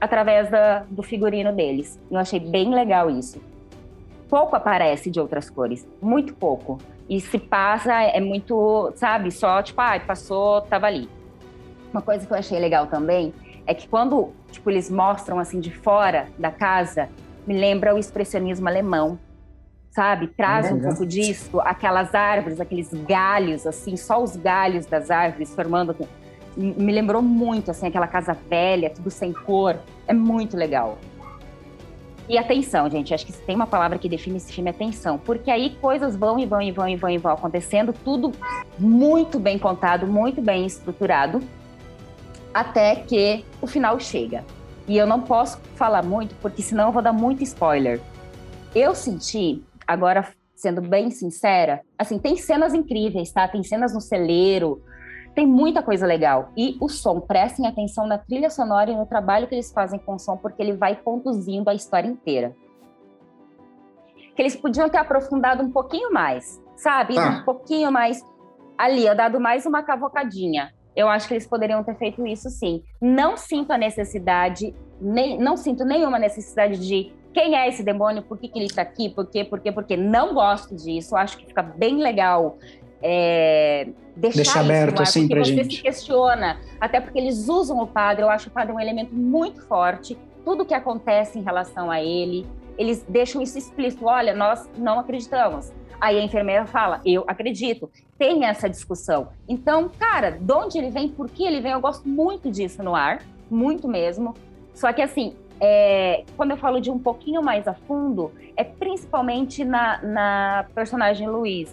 através 0.00 0.50
da, 0.50 0.80
do 0.88 1.02
figurino 1.02 1.52
deles. 1.52 2.00
Eu 2.10 2.18
achei 2.18 2.38
bem 2.38 2.72
legal 2.74 3.10
isso. 3.10 3.40
Pouco 4.28 4.56
aparece 4.56 5.10
de 5.10 5.20
outras 5.20 5.50
cores, 5.50 5.86
muito 6.00 6.34
pouco. 6.34 6.78
E 7.08 7.20
se 7.20 7.38
passa 7.38 7.92
é 8.02 8.20
muito, 8.20 8.92
sabe, 8.96 9.30
só 9.30 9.62
tipo, 9.62 9.80
ah, 9.80 10.00
passou, 10.00 10.62
tava 10.62 10.86
ali. 10.86 11.08
Uma 11.92 12.02
coisa 12.02 12.26
que 12.26 12.32
eu 12.32 12.36
achei 12.36 12.58
legal 12.58 12.86
também 12.86 13.32
é 13.66 13.74
que 13.74 13.86
quando, 13.88 14.32
tipo, 14.50 14.70
eles 14.70 14.90
mostram 14.90 15.38
assim 15.38 15.60
de 15.60 15.70
fora 15.70 16.28
da 16.38 16.50
casa, 16.50 17.08
me 17.46 17.58
lembra 17.58 17.94
o 17.94 17.98
expressionismo 17.98 18.68
alemão 18.68 19.18
sabe? 19.94 20.26
Traz 20.26 20.72
um 20.72 20.80
pouco 20.80 21.06
disso, 21.06 21.60
aquelas 21.60 22.14
árvores, 22.16 22.60
aqueles 22.60 22.92
galhos, 22.92 23.64
assim, 23.64 23.96
só 23.96 24.20
os 24.20 24.34
galhos 24.34 24.86
das 24.86 25.08
árvores 25.08 25.54
formando. 25.54 25.96
Me 26.56 26.92
lembrou 26.92 27.22
muito, 27.22 27.70
assim, 27.70 27.86
aquela 27.86 28.08
casa 28.08 28.36
velha, 28.50 28.90
tudo 28.90 29.08
sem 29.08 29.32
cor. 29.32 29.76
É 30.08 30.12
muito 30.12 30.56
legal. 30.56 30.98
E 32.28 32.38
atenção, 32.38 32.88
gente, 32.88 33.12
acho 33.12 33.26
que 33.26 33.32
tem 33.32 33.54
uma 33.54 33.66
palavra 33.66 33.98
que 33.98 34.08
define 34.08 34.38
esse 34.38 34.52
filme 34.52 34.70
é 34.70 34.72
atenção, 34.72 35.18
porque 35.18 35.50
aí 35.50 35.76
coisas 35.80 36.16
vão 36.16 36.38
e 36.38 36.46
vão 36.46 36.62
e 36.62 36.72
vão 36.72 36.88
e 36.88 36.96
vão 36.96 37.10
e 37.10 37.18
vão 37.18 37.32
acontecendo, 37.32 37.92
tudo 37.92 38.32
muito 38.78 39.38
bem 39.38 39.58
contado, 39.58 40.06
muito 40.06 40.40
bem 40.40 40.64
estruturado, 40.64 41.42
até 42.52 42.96
que 42.96 43.44
o 43.60 43.66
final 43.66 44.00
chega. 44.00 44.42
E 44.88 44.96
eu 44.96 45.06
não 45.06 45.20
posso 45.20 45.58
falar 45.74 46.02
muito, 46.02 46.34
porque 46.36 46.62
senão 46.62 46.86
eu 46.86 46.92
vou 46.92 47.02
dar 47.02 47.12
muito 47.12 47.42
spoiler. 47.42 48.00
Eu 48.74 48.94
senti 48.94 49.62
agora 49.86 50.26
sendo 50.54 50.80
bem 50.80 51.10
sincera, 51.10 51.82
assim, 51.98 52.18
tem 52.18 52.36
cenas 52.36 52.72
incríveis, 52.72 53.30
tá? 53.30 53.46
Tem 53.46 53.62
cenas 53.62 53.92
no 53.92 54.00
celeiro, 54.00 54.82
tem 55.34 55.46
muita 55.46 55.82
coisa 55.82 56.06
legal. 56.06 56.50
E 56.56 56.76
o 56.80 56.88
som, 56.88 57.20
prestem 57.20 57.66
atenção 57.66 58.06
na 58.06 58.16
trilha 58.16 58.48
sonora 58.48 58.90
e 58.90 58.96
no 58.96 59.04
trabalho 59.04 59.48
que 59.48 59.54
eles 59.54 59.72
fazem 59.72 59.98
com 59.98 60.14
o 60.14 60.18
som, 60.18 60.36
porque 60.36 60.62
ele 60.62 60.74
vai 60.74 60.94
conduzindo 60.96 61.68
a 61.68 61.74
história 61.74 62.08
inteira. 62.08 62.54
Que 64.36 64.42
eles 64.42 64.56
podiam 64.56 64.88
ter 64.88 64.98
aprofundado 64.98 65.62
um 65.62 65.70
pouquinho 65.70 66.12
mais, 66.12 66.62
sabe? 66.76 67.18
Ah. 67.18 67.40
Um 67.40 67.44
pouquinho 67.44 67.90
mais 67.90 68.24
ali, 68.78 69.12
dado 69.14 69.40
mais 69.40 69.66
uma 69.66 69.82
cavocadinha. 69.82 70.72
Eu 70.94 71.08
acho 71.08 71.26
que 71.26 71.34
eles 71.34 71.46
poderiam 71.46 71.82
ter 71.82 71.96
feito 71.96 72.24
isso 72.26 72.48
sim. 72.50 72.82
Não 73.00 73.36
sinto 73.36 73.72
a 73.72 73.78
necessidade, 73.78 74.74
nem, 75.00 75.36
não 75.38 75.56
sinto 75.56 75.84
nenhuma 75.84 76.18
necessidade 76.18 76.78
de 76.78 77.12
quem 77.32 77.56
é 77.56 77.68
esse 77.68 77.82
demônio, 77.82 78.22
por 78.22 78.38
que, 78.38 78.46
que 78.46 78.56
ele 78.56 78.66
está 78.66 78.82
aqui, 78.82 79.08
por 79.08 79.26
quê, 79.26 79.44
por 79.44 79.58
quê, 79.58 79.72
porque 79.72 79.96
não 79.96 80.32
gosto 80.32 80.72
disso, 80.76 81.16
acho 81.16 81.36
que 81.36 81.46
fica 81.46 81.62
bem 81.62 81.96
legal 81.96 82.56
é, 83.02 83.88
deixar 84.16 84.42
Deixa 84.42 84.60
aberto 84.60 85.00
ar, 85.00 85.02
assim 85.02 85.28
você 85.28 85.44
gente. 85.44 85.76
se 85.76 85.82
questiona, 85.82 86.58
até 86.80 87.00
porque 87.00 87.18
eles 87.18 87.48
usam 87.48 87.80
o 87.80 87.86
padre, 87.86 88.22
eu 88.22 88.30
acho 88.30 88.48
o 88.48 88.52
padre 88.52 88.72
um 88.72 88.80
elemento 88.80 89.14
muito 89.14 89.62
forte, 89.62 90.16
tudo 90.44 90.64
que 90.64 90.74
acontece 90.74 91.38
em 91.38 91.42
relação 91.42 91.90
a 91.90 92.00
ele, 92.00 92.46
eles 92.76 93.04
deixam 93.08 93.40
isso 93.40 93.56
explícito, 93.56 94.06
olha, 94.06 94.34
nós 94.34 94.68
não 94.76 94.98
acreditamos. 94.98 95.72
Aí 96.00 96.18
a 96.18 96.22
enfermeira 96.22 96.66
fala, 96.66 97.00
eu 97.04 97.24
acredito. 97.26 97.90
Tem 98.18 98.44
essa 98.44 98.68
discussão. 98.68 99.28
Então, 99.48 99.90
cara, 99.98 100.32
de 100.32 100.52
onde 100.52 100.76
ele 100.76 100.90
vem, 100.90 101.08
por 101.08 101.30
que 101.30 101.44
ele 101.44 101.60
vem, 101.60 101.72
eu 101.72 101.80
gosto 101.80 102.06
muito 102.06 102.50
disso 102.50 102.82
no 102.82 102.94
ar, 102.94 103.22
muito 103.50 103.88
mesmo. 103.88 104.34
Só 104.74 104.92
que 104.92 105.00
assim, 105.00 105.34
é, 105.60 106.24
quando 106.36 106.50
eu 106.50 106.56
falo 106.56 106.80
de 106.80 106.90
um 106.90 106.98
pouquinho 106.98 107.42
mais 107.42 107.66
a 107.66 107.74
fundo, 107.74 108.32
é 108.56 108.64
principalmente 108.64 109.64
na, 109.64 110.02
na 110.02 110.66
personagem 110.74 111.28
Luiz. 111.28 111.72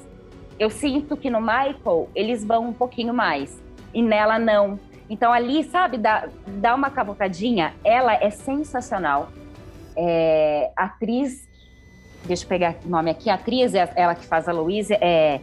Eu 0.59 0.69
sinto 0.69 1.17
que 1.17 1.29
no 1.29 1.41
Michael 1.41 2.09
eles 2.15 2.43
vão 2.43 2.67
um 2.67 2.73
pouquinho 2.73 3.13
mais 3.13 3.59
e 3.93 4.01
nela 4.01 4.37
não. 4.37 4.79
Então 5.09 5.33
ali, 5.33 5.63
sabe, 5.63 5.97
dá, 5.97 6.27
dá 6.47 6.73
uma 6.73 6.89
cavocadinha. 6.89 7.73
Ela 7.83 8.13
é 8.13 8.29
sensacional. 8.29 9.29
É, 9.95 10.71
atriz, 10.75 11.47
deixa 12.25 12.45
eu 12.45 12.47
pegar 12.47 12.75
o 12.85 12.89
nome 12.89 13.11
aqui. 13.11 13.29
A 13.29 13.33
atriz, 13.33 13.75
é 13.75 13.91
ela 13.95 14.15
que 14.15 14.25
faz 14.25 14.47
a 14.47 14.53
Louise, 14.53 14.93
é 14.93 15.41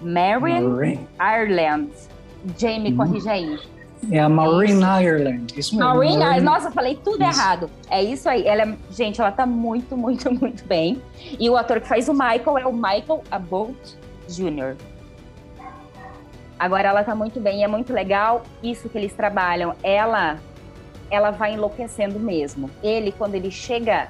Marion 0.00 0.96
Ireland. 1.20 1.90
Jamie, 2.58 2.92
hum. 2.92 2.96
corrija 2.96 3.32
aí. 3.32 3.58
É 4.10 4.18
a 4.18 4.28
Maureen 4.28 4.82
é 4.82 5.02
Ireland. 5.02 5.52
Isso 5.58 5.76
mesmo. 5.76 5.90
Maureen, 5.90 6.18
Maureen... 6.18 6.40
Nossa, 6.40 6.68
eu 6.68 6.72
falei 6.72 6.98
tudo 7.04 7.22
isso. 7.22 7.38
errado. 7.38 7.70
É 7.90 8.02
isso 8.02 8.28
aí. 8.28 8.46
Ela 8.46 8.62
é... 8.62 8.76
Gente, 8.90 9.20
ela 9.20 9.30
tá 9.30 9.44
muito, 9.44 9.96
muito, 9.96 10.32
muito 10.32 10.64
bem. 10.64 11.02
E 11.38 11.50
o 11.50 11.56
ator 11.56 11.80
que 11.80 11.88
faz 11.88 12.08
o 12.08 12.12
Michael 12.12 12.58
é 12.58 12.66
o 12.66 12.72
Michael 12.72 13.22
Abbott 13.30 13.99
Jr. 14.34 14.76
Agora 16.58 16.88
ela 16.88 17.02
tá 17.02 17.14
muito 17.14 17.40
bem, 17.40 17.64
é 17.64 17.68
muito 17.68 17.92
legal 17.92 18.42
isso 18.62 18.88
que 18.88 18.98
eles 18.98 19.14
trabalham. 19.14 19.74
Ela 19.82 20.38
ela 21.10 21.30
vai 21.30 21.54
enlouquecendo 21.54 22.20
mesmo. 22.20 22.70
Ele 22.82 23.12
quando 23.12 23.34
ele 23.34 23.50
chega 23.50 24.08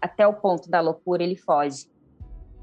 até 0.00 0.26
o 0.26 0.32
ponto 0.32 0.70
da 0.70 0.80
loucura, 0.80 1.22
ele 1.22 1.36
foge. 1.36 1.86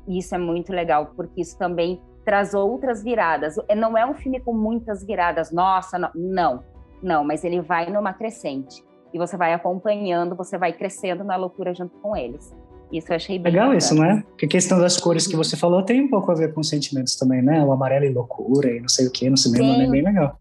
E 0.08 0.20
isso 0.20 0.34
é 0.34 0.38
muito 0.38 0.72
legal, 0.72 1.08
porque 1.16 1.42
isso 1.42 1.58
também 1.58 2.02
traz 2.26 2.54
outras 2.54 3.04
viradas. 3.04 3.56
Não 3.76 3.98
é 3.98 4.06
um 4.06 4.14
filme 4.14 4.40
com 4.40 4.54
muitas 4.54 5.04
viradas, 5.04 5.52
nossa, 5.52 5.98
não, 5.98 6.12
não, 6.14 6.64
não, 7.02 7.24
mas 7.24 7.44
ele 7.44 7.62
vai 7.62 7.90
numa 7.90 8.14
crescente. 8.14 8.84
E 9.14 9.18
você 9.18 9.38
vai 9.38 9.54
acompanhando, 9.54 10.36
você 10.36 10.58
vai 10.58 10.74
crescendo 10.74 11.24
na 11.24 11.36
loucura 11.36 11.74
junto 11.74 11.98
com 12.00 12.16
eles. 12.16 12.54
Isso 12.92 13.12
eu 13.12 13.16
achei 13.18 13.38
bem 13.38 13.52
Legal 13.52 13.74
isso, 13.74 13.94
né? 13.94 14.24
Porque 14.30 14.46
a 14.46 14.50
questão 14.50 14.80
das 14.80 14.98
cores 14.98 15.28
que 15.28 15.36
você 15.36 15.58
falou 15.58 15.84
tem 15.84 16.02
um 16.02 16.10
pouco 16.10 16.32
a 16.32 16.36
ver 16.36 16.54
com 16.54 16.64
sentimentos 16.64 17.16
também, 17.16 17.42
né? 17.42 17.64
O 17.64 17.72
amarelo 17.72 18.06
e 18.06 18.10
loucura 18.10 18.72
e 18.72 18.80
não 18.80 18.88
sei 18.88 19.08
o 19.08 19.12
que 19.12 19.30
no 19.30 19.38
cinema, 19.38 19.74
Sim. 19.74 19.80
né? 19.80 19.88
Bem 19.88 20.04
legal. 20.04 20.40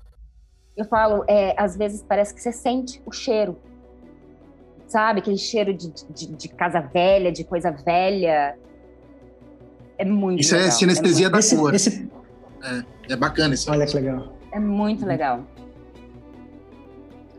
Eu 0.76 0.84
falo, 0.84 1.24
é, 1.26 1.54
às 1.56 1.76
vezes 1.76 2.04
parece 2.06 2.34
que 2.34 2.40
você 2.40 2.52
sente 2.52 3.02
o 3.04 3.10
cheiro. 3.10 3.56
Sabe? 4.86 5.18
Aquele 5.18 5.38
cheiro 5.38 5.74
de, 5.74 5.92
de, 6.10 6.26
de 6.28 6.48
casa 6.48 6.80
velha, 6.80 7.32
de 7.32 7.42
coisa 7.42 7.72
velha. 7.72 8.56
É 9.98 10.04
muito 10.04 10.40
Isso 10.40 10.54
é 10.54 10.58
legal. 10.58 10.72
é 10.72 10.72
sinestesia 10.72 11.26
é 11.26 11.30
da 11.30 11.40
cor. 11.56 11.74
Esse... 11.74 12.08
É, 12.62 13.12
é 13.14 13.16
bacana 13.16 13.54
isso. 13.54 13.70
Olha 13.70 13.86
que 13.86 13.96
legal. 13.96 14.32
É 14.52 14.60
muito 14.60 15.04
legal. 15.04 15.44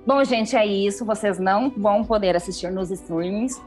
Bom, 0.06 0.22
gente, 0.26 0.56
é 0.56 0.66
isso. 0.66 1.06
Vocês 1.06 1.40
não 1.40 1.70
vão 1.70 2.04
poder 2.04 2.36
assistir 2.36 2.72
nos 2.72 2.92
streamings 2.92 3.62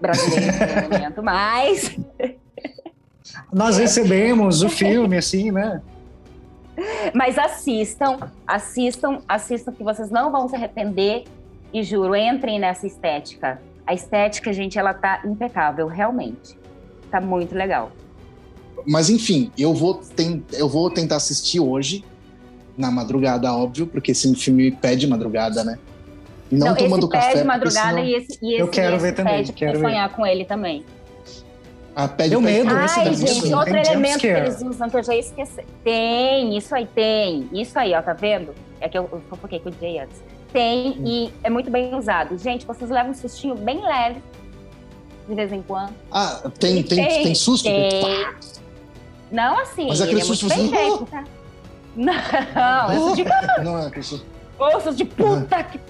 brasileiros 0.00 0.56
no 0.58 0.82
momento, 0.82 1.22
mas... 1.22 1.96
Nós 3.52 3.76
recebemos 3.78 4.62
o 4.62 4.68
filme, 4.68 5.16
assim, 5.16 5.50
né? 5.50 5.80
Mas 7.14 7.38
assistam, 7.38 8.18
assistam, 8.46 9.18
assistam, 9.26 9.72
que 9.72 9.82
vocês 9.82 10.10
não 10.10 10.30
vão 10.30 10.48
se 10.48 10.54
arrepender. 10.54 11.24
E 11.72 11.82
juro, 11.82 12.14
entrem 12.14 12.58
nessa 12.58 12.86
estética. 12.86 13.60
A 13.86 13.94
estética, 13.94 14.52
gente, 14.52 14.78
ela 14.78 14.94
tá 14.94 15.22
impecável, 15.24 15.86
realmente. 15.86 16.56
Tá 17.10 17.20
muito 17.20 17.54
legal. 17.54 17.92
Mas 18.86 19.10
enfim, 19.10 19.50
eu 19.58 19.74
vou, 19.74 20.00
eu 20.52 20.68
vou 20.68 20.90
tentar 20.90 21.16
assistir 21.16 21.60
hoje, 21.60 22.04
na 22.76 22.90
madrugada, 22.90 23.52
óbvio, 23.52 23.86
porque 23.86 24.12
esse 24.12 24.32
filme 24.34 24.70
pede 24.70 25.06
madrugada, 25.06 25.64
né? 25.64 25.78
Não, 26.50 26.68
não 26.68 26.74
tomando 26.74 27.06
esse 27.06 27.12
café. 27.12 27.32
Pede 27.32 27.44
madrugada 27.44 27.88
senão... 27.90 28.04
e 28.04 28.14
esse, 28.14 28.38
e 28.42 28.52
esse, 28.52 28.60
eu 28.60 28.68
quero 28.68 28.96
esse 28.96 29.04
ver 29.04 29.14
também. 29.14 29.36
Pede 29.36 29.52
quero 29.52 29.80
sonhar 29.80 30.08
com 30.10 30.26
ele 30.26 30.44
também. 30.44 30.84
Ah, 31.94 32.06
pede 32.06 32.30
Deu 32.30 32.40
medo 32.40 32.74
Ai, 32.74 32.84
esse 32.84 33.14
gente, 33.14 33.40
gente 33.40 33.54
outro 33.54 33.74
elemento 33.74 34.18
que 34.18 34.26
eles 34.26 34.62
usam 34.62 34.90
que 34.90 34.96
eu 34.96 35.02
já 35.02 35.16
esqueci. 35.16 35.64
Tem, 35.82 36.56
isso 36.56 36.74
aí 36.74 36.86
tem. 36.86 37.48
Isso 37.52 37.78
aí, 37.78 37.94
ó, 37.94 38.02
tá 38.02 38.12
vendo? 38.12 38.54
É 38.80 38.88
que 38.88 38.98
eu, 38.98 39.08
eu 39.10 39.22
fofoquei 39.30 39.60
com 39.60 39.70
o 39.70 39.72
Jay 39.80 39.98
antes. 39.98 40.22
Tem 40.52 40.90
hum. 40.90 41.04
e 41.06 41.32
é 41.42 41.50
muito 41.50 41.70
bem 41.70 41.94
usado. 41.94 42.36
Gente, 42.38 42.66
vocês 42.66 42.90
levam 42.90 43.12
um 43.12 43.14
sustinho 43.14 43.54
bem 43.54 43.82
leve 43.82 44.22
de 45.26 45.34
vez 45.34 45.52
em 45.52 45.62
quando. 45.62 45.92
Ah, 46.12 46.42
tem, 46.58 46.82
tem, 46.82 47.04
tem, 47.04 47.22
tem 47.24 47.34
susto? 47.34 47.64
Tem. 47.64 48.26
Não 49.30 49.58
assim, 49.58 49.88
Mas 49.88 50.00
aquele 50.00 50.20
é 50.20 50.24
susto 50.24 50.48
bem 50.48 50.68
feito, 50.68 51.06
tá? 51.06 51.24
Não, 51.96 52.92
isso 52.92 53.16
de... 53.16 53.64
Não 53.64 53.78
é 53.78 53.86
aquele 53.86 54.02
susto. 54.02 54.26
Ossos 54.58 54.96
de 54.96 55.04
puta 55.04 55.62
que... 55.64 55.80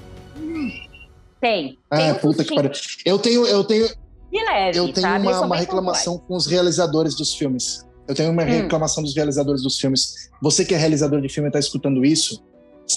Tem. 1.41 1.79
Ah, 1.91 2.13
tem 2.13 2.15
puta 2.21 2.45
que 2.45 2.55
pariu. 2.55 2.71
Eu 3.05 3.19
tenho, 3.19 3.47
eu 3.47 3.65
tenho, 3.65 3.89
de 4.33 4.45
leve. 4.45 4.79
Eu 4.79 4.93
tenho 4.93 5.07
sabe? 5.07 5.27
uma, 5.27 5.41
uma 5.41 5.57
reclamação 5.57 6.19
com 6.19 6.37
os 6.37 6.47
realizadores 6.47 7.15
dos 7.15 7.35
filmes. 7.35 7.87
Eu 8.09 8.15
tenho 8.15 8.31
uma 8.31 8.43
hum. 8.43 8.47
reclamação 8.47 9.03
dos 9.03 9.15
realizadores 9.15 9.63
dos 9.63 9.79
filmes. 9.79 10.31
Você 10.43 10.65
que 10.65 10.75
é 10.75 10.79
realizador 10.79 11.21
de 11.21 11.29
filme 11.29 11.49
e 11.49 11.51
está 11.51 11.59
escutando 11.59 12.05
isso, 12.05 12.43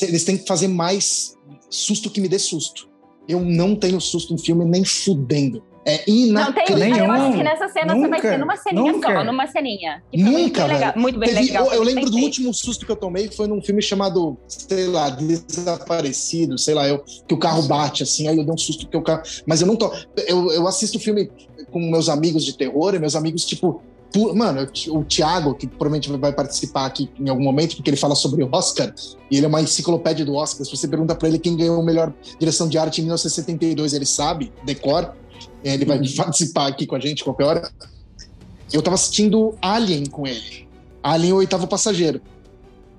eles 0.01 0.23
têm 0.23 0.37
que 0.37 0.47
fazer 0.47 0.67
mais 0.67 1.35
susto 1.69 2.09
que 2.09 2.21
me 2.21 2.27
dê 2.27 2.37
susto. 2.37 2.89
Eu 3.27 3.41
não 3.41 3.75
tenho 3.75 3.99
susto 3.99 4.33
em 4.33 4.37
filme 4.37 4.65
nem 4.65 4.83
fudendo. 4.83 5.63
É 5.85 6.03
inacreditável. 6.09 6.89
Não 6.89 6.95
tem, 6.95 7.05
eu 7.05 7.11
acho 7.11 7.37
que 7.37 7.43
nessa 7.43 7.67
cena 7.69 7.93
nunca, 7.93 8.07
você 8.07 8.09
vai 8.09 8.21
ter 8.21 8.37
numa 8.37 8.57
ceninha 8.57 8.91
nunca. 8.91 9.13
só, 9.13 9.23
numa 9.23 9.47
ceninha. 9.47 10.03
Nunca, 10.13 10.31
muito, 10.31 10.65
legal, 10.65 10.93
muito 10.95 11.19
bem 11.19 11.29
Teve, 11.29 11.41
legal. 11.45 11.67
Eu, 11.67 11.73
eu 11.73 11.83
lembro 11.83 12.09
do 12.09 12.17
último 12.17 12.53
susto 12.53 12.85
que 12.85 12.91
eu 12.91 12.95
tomei, 12.95 13.29
foi 13.31 13.47
num 13.47 13.61
filme 13.61 13.81
chamado, 13.81 14.37
sei 14.47 14.87
lá, 14.87 15.09
Desaparecido, 15.09 16.57
sei 16.57 16.73
lá, 16.73 16.87
eu, 16.87 17.03
que 17.27 17.33
o 17.33 17.37
carro 17.37 17.63
bate, 17.63 18.03
assim, 18.03 18.27
aí 18.27 18.37
eu 18.37 18.43
dei 18.43 18.53
um 18.53 18.57
susto 18.57 18.87
que 18.87 18.97
o 18.97 19.01
carro... 19.01 19.23
Mas 19.45 19.61
eu 19.61 19.67
não 19.67 19.75
tô... 19.75 19.91
Eu, 20.27 20.51
eu 20.51 20.67
assisto 20.67 20.97
o 20.97 21.01
filme 21.01 21.29
com 21.71 21.79
meus 21.79 22.09
amigos 22.09 22.43
de 22.43 22.57
terror, 22.57 22.93
e 22.93 22.99
meus 22.99 23.15
amigos, 23.15 23.45
tipo, 23.45 23.81
Mano, 24.33 24.67
o 24.89 25.03
Thiago, 25.03 25.53
que 25.53 25.67
provavelmente 25.67 26.09
vai 26.17 26.33
participar 26.33 26.85
aqui 26.85 27.09
em 27.19 27.29
algum 27.29 27.43
momento, 27.43 27.75
porque 27.75 27.91
ele 27.91 27.97
fala 27.97 28.15
sobre 28.15 28.43
o 28.43 28.49
Oscar, 28.51 28.93
e 29.29 29.37
ele 29.37 29.45
é 29.45 29.49
uma 29.49 29.61
enciclopédia 29.61 30.25
do 30.25 30.33
Oscar. 30.33 30.65
Se 30.65 30.75
você 30.75 30.87
pergunta 30.87 31.13
para 31.13 31.27
ele 31.27 31.37
quem 31.37 31.55
ganhou 31.55 31.79
a 31.79 31.83
melhor 31.83 32.11
direção 32.39 32.67
de 32.67 32.77
arte 32.77 33.01
em 33.01 33.03
1972, 33.03 33.93
ele 33.93 34.05
sabe, 34.05 34.51
decor. 34.63 35.13
Ele 35.63 35.85
vai 35.85 35.99
participar 36.15 36.67
aqui 36.67 36.85
com 36.85 36.95
a 36.95 36.99
gente 36.99 37.23
qualquer 37.23 37.43
hora. 37.43 37.71
Eu 38.71 38.81
tava 38.81 38.95
assistindo 38.95 39.55
Alien 39.61 40.05
com 40.05 40.27
ele. 40.27 40.67
Alien, 41.03 41.33
o 41.33 41.37
oitavo 41.37 41.67
passageiro. 41.67 42.21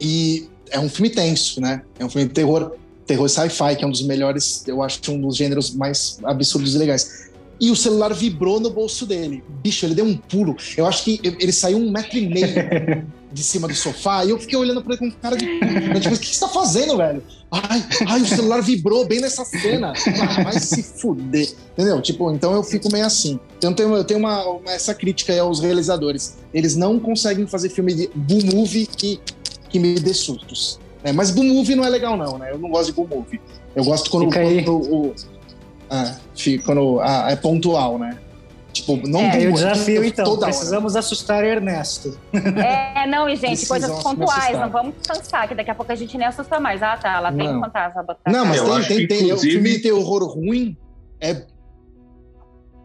E 0.01 0.49
é 0.71 0.79
um 0.79 0.89
filme 0.89 1.11
tenso, 1.11 1.61
né? 1.61 1.83
É 1.99 2.05
um 2.05 2.11
filme 2.11 2.27
de 2.27 2.35
terror, 2.35 2.73
terror 3.07 3.29
sci-fi, 3.29 3.77
que 3.77 3.85
é 3.85 3.87
um 3.87 3.91
dos 3.91 4.03
melhores, 4.03 4.67
eu 4.67 4.83
acho, 4.83 5.01
um 5.13 5.21
dos 5.21 5.37
gêneros 5.37 5.75
mais 5.75 6.19
absurdos 6.25 6.75
e 6.75 6.79
legais. 6.79 7.31
E 7.61 7.71
o 7.71 7.77
celular 7.77 8.15
vibrou 8.15 8.59
no 8.59 8.71
bolso 8.71 9.05
dele. 9.05 9.45
Bicho, 9.63 9.85
ele 9.85 9.95
deu 9.95 10.05
um 10.05 10.17
pulo. 10.17 10.57
Eu 10.77 10.87
acho 10.87 11.05
que 11.05 11.21
ele 11.23 11.53
saiu 11.53 11.79
um 11.79 11.91
metro 11.91 12.17
e 12.17 12.27
meio 12.27 13.07
de 13.33 13.43
cima 13.43 13.68
do 13.68 13.74
sofá 13.74 14.24
e 14.24 14.31
eu 14.31 14.39
fiquei 14.39 14.59
olhando 14.59 14.83
pra 14.83 14.95
ele 14.95 15.11
com 15.11 15.18
cara 15.18 15.37
de. 15.37 15.45
Eu, 15.45 16.01
tipo, 16.01 16.14
o 16.14 16.18
que 16.18 16.35
você 16.35 16.41
tá 16.41 16.49
fazendo, 16.49 16.97
velho? 16.97 17.22
Ai, 17.51 17.85
ai, 18.07 18.22
o 18.22 18.26
celular 18.26 18.61
vibrou 18.61 19.07
bem 19.07 19.20
nessa 19.20 19.45
cena. 19.45 19.93
Ah, 20.20 20.43
vai 20.45 20.59
se 20.59 20.83
fuder. 20.83 21.53
Entendeu? 21.72 22.01
Tipo, 22.01 22.31
então 22.33 22.55
eu 22.55 22.62
fico 22.62 22.91
meio 22.91 23.07
assim. 23.07 23.39
Então 23.59 23.70
eu 23.70 23.76
tenho, 23.76 23.97
eu 23.97 24.05
tenho 24.05 24.20
uma, 24.20 24.45
uma, 24.45 24.72
essa 24.72 24.95
crítica 24.95 25.33
aí 25.33 25.39
aos 25.39 25.61
realizadores. 25.61 26.39
Eles 26.53 26.76
não 26.76 26.99
conseguem 26.99 27.47
fazer 27.47 27.68
filme 27.68 27.95
de 27.95 28.11
boom 28.14 28.41
movie 28.55 28.87
que, 28.87 29.20
que 29.68 29.78
me 29.78 29.95
dê 29.95 30.14
sustos. 30.14 30.78
É, 31.03 31.12
mas 31.12 31.31
boom 31.31 31.45
movie 31.45 31.74
não 31.74 31.85
é 31.85 31.89
legal, 31.89 32.16
não, 32.16 32.39
né? 32.39 32.51
Eu 32.53 32.59
não 32.59 32.70
gosto 32.70 32.87
de 32.87 32.93
boom 32.93 33.07
movie. 33.07 33.41
Eu 33.74 33.85
gosto 33.85 34.11
quando, 34.11 34.33
quando 34.33 34.72
o. 34.72 35.07
o 35.07 35.14
ah, 35.89 36.16
quando 36.64 37.01
ah, 37.01 37.26
é 37.31 37.37
pontual, 37.37 37.99
né? 37.99 38.16
Tipo, 38.73 38.97
não 39.09 39.21
é, 39.21 39.49
o 39.49 39.53
desafio, 39.53 40.05
então. 40.05 40.39
Precisamos 40.39 40.93
hora. 40.93 41.01
assustar 41.01 41.45
Ernesto. 41.45 42.18
É, 42.33 43.07
não, 43.07 43.29
e 43.29 43.37
gente, 43.37 43.66
coisas 43.66 44.03
pontuais. 44.03 44.59
Não 44.59 44.71
vamos 44.71 44.95
cansar, 45.07 45.49
que 45.49 45.55
daqui 45.55 45.71
a 45.71 45.75
pouco 45.75 45.91
a 45.91 45.95
gente 45.95 46.16
nem 46.16 46.27
assusta 46.27 46.61
mais. 46.61 46.83
Ah, 46.83 46.97
tá, 46.97 47.16
ela 47.16 47.33
tem 47.33 47.49
um 47.49 47.61
fantasma. 47.61 48.03
Botar 48.03 48.31
não, 48.31 48.45
mas 48.45 48.61
tem, 48.87 48.99
tem, 48.99 49.09
tem. 49.09 49.25
Inclusive... 49.25 49.49
O 49.49 49.53
filme 49.53 49.77
de 49.77 49.79
terror 49.81 50.25
ruim 50.25 50.77
é. 51.21 51.47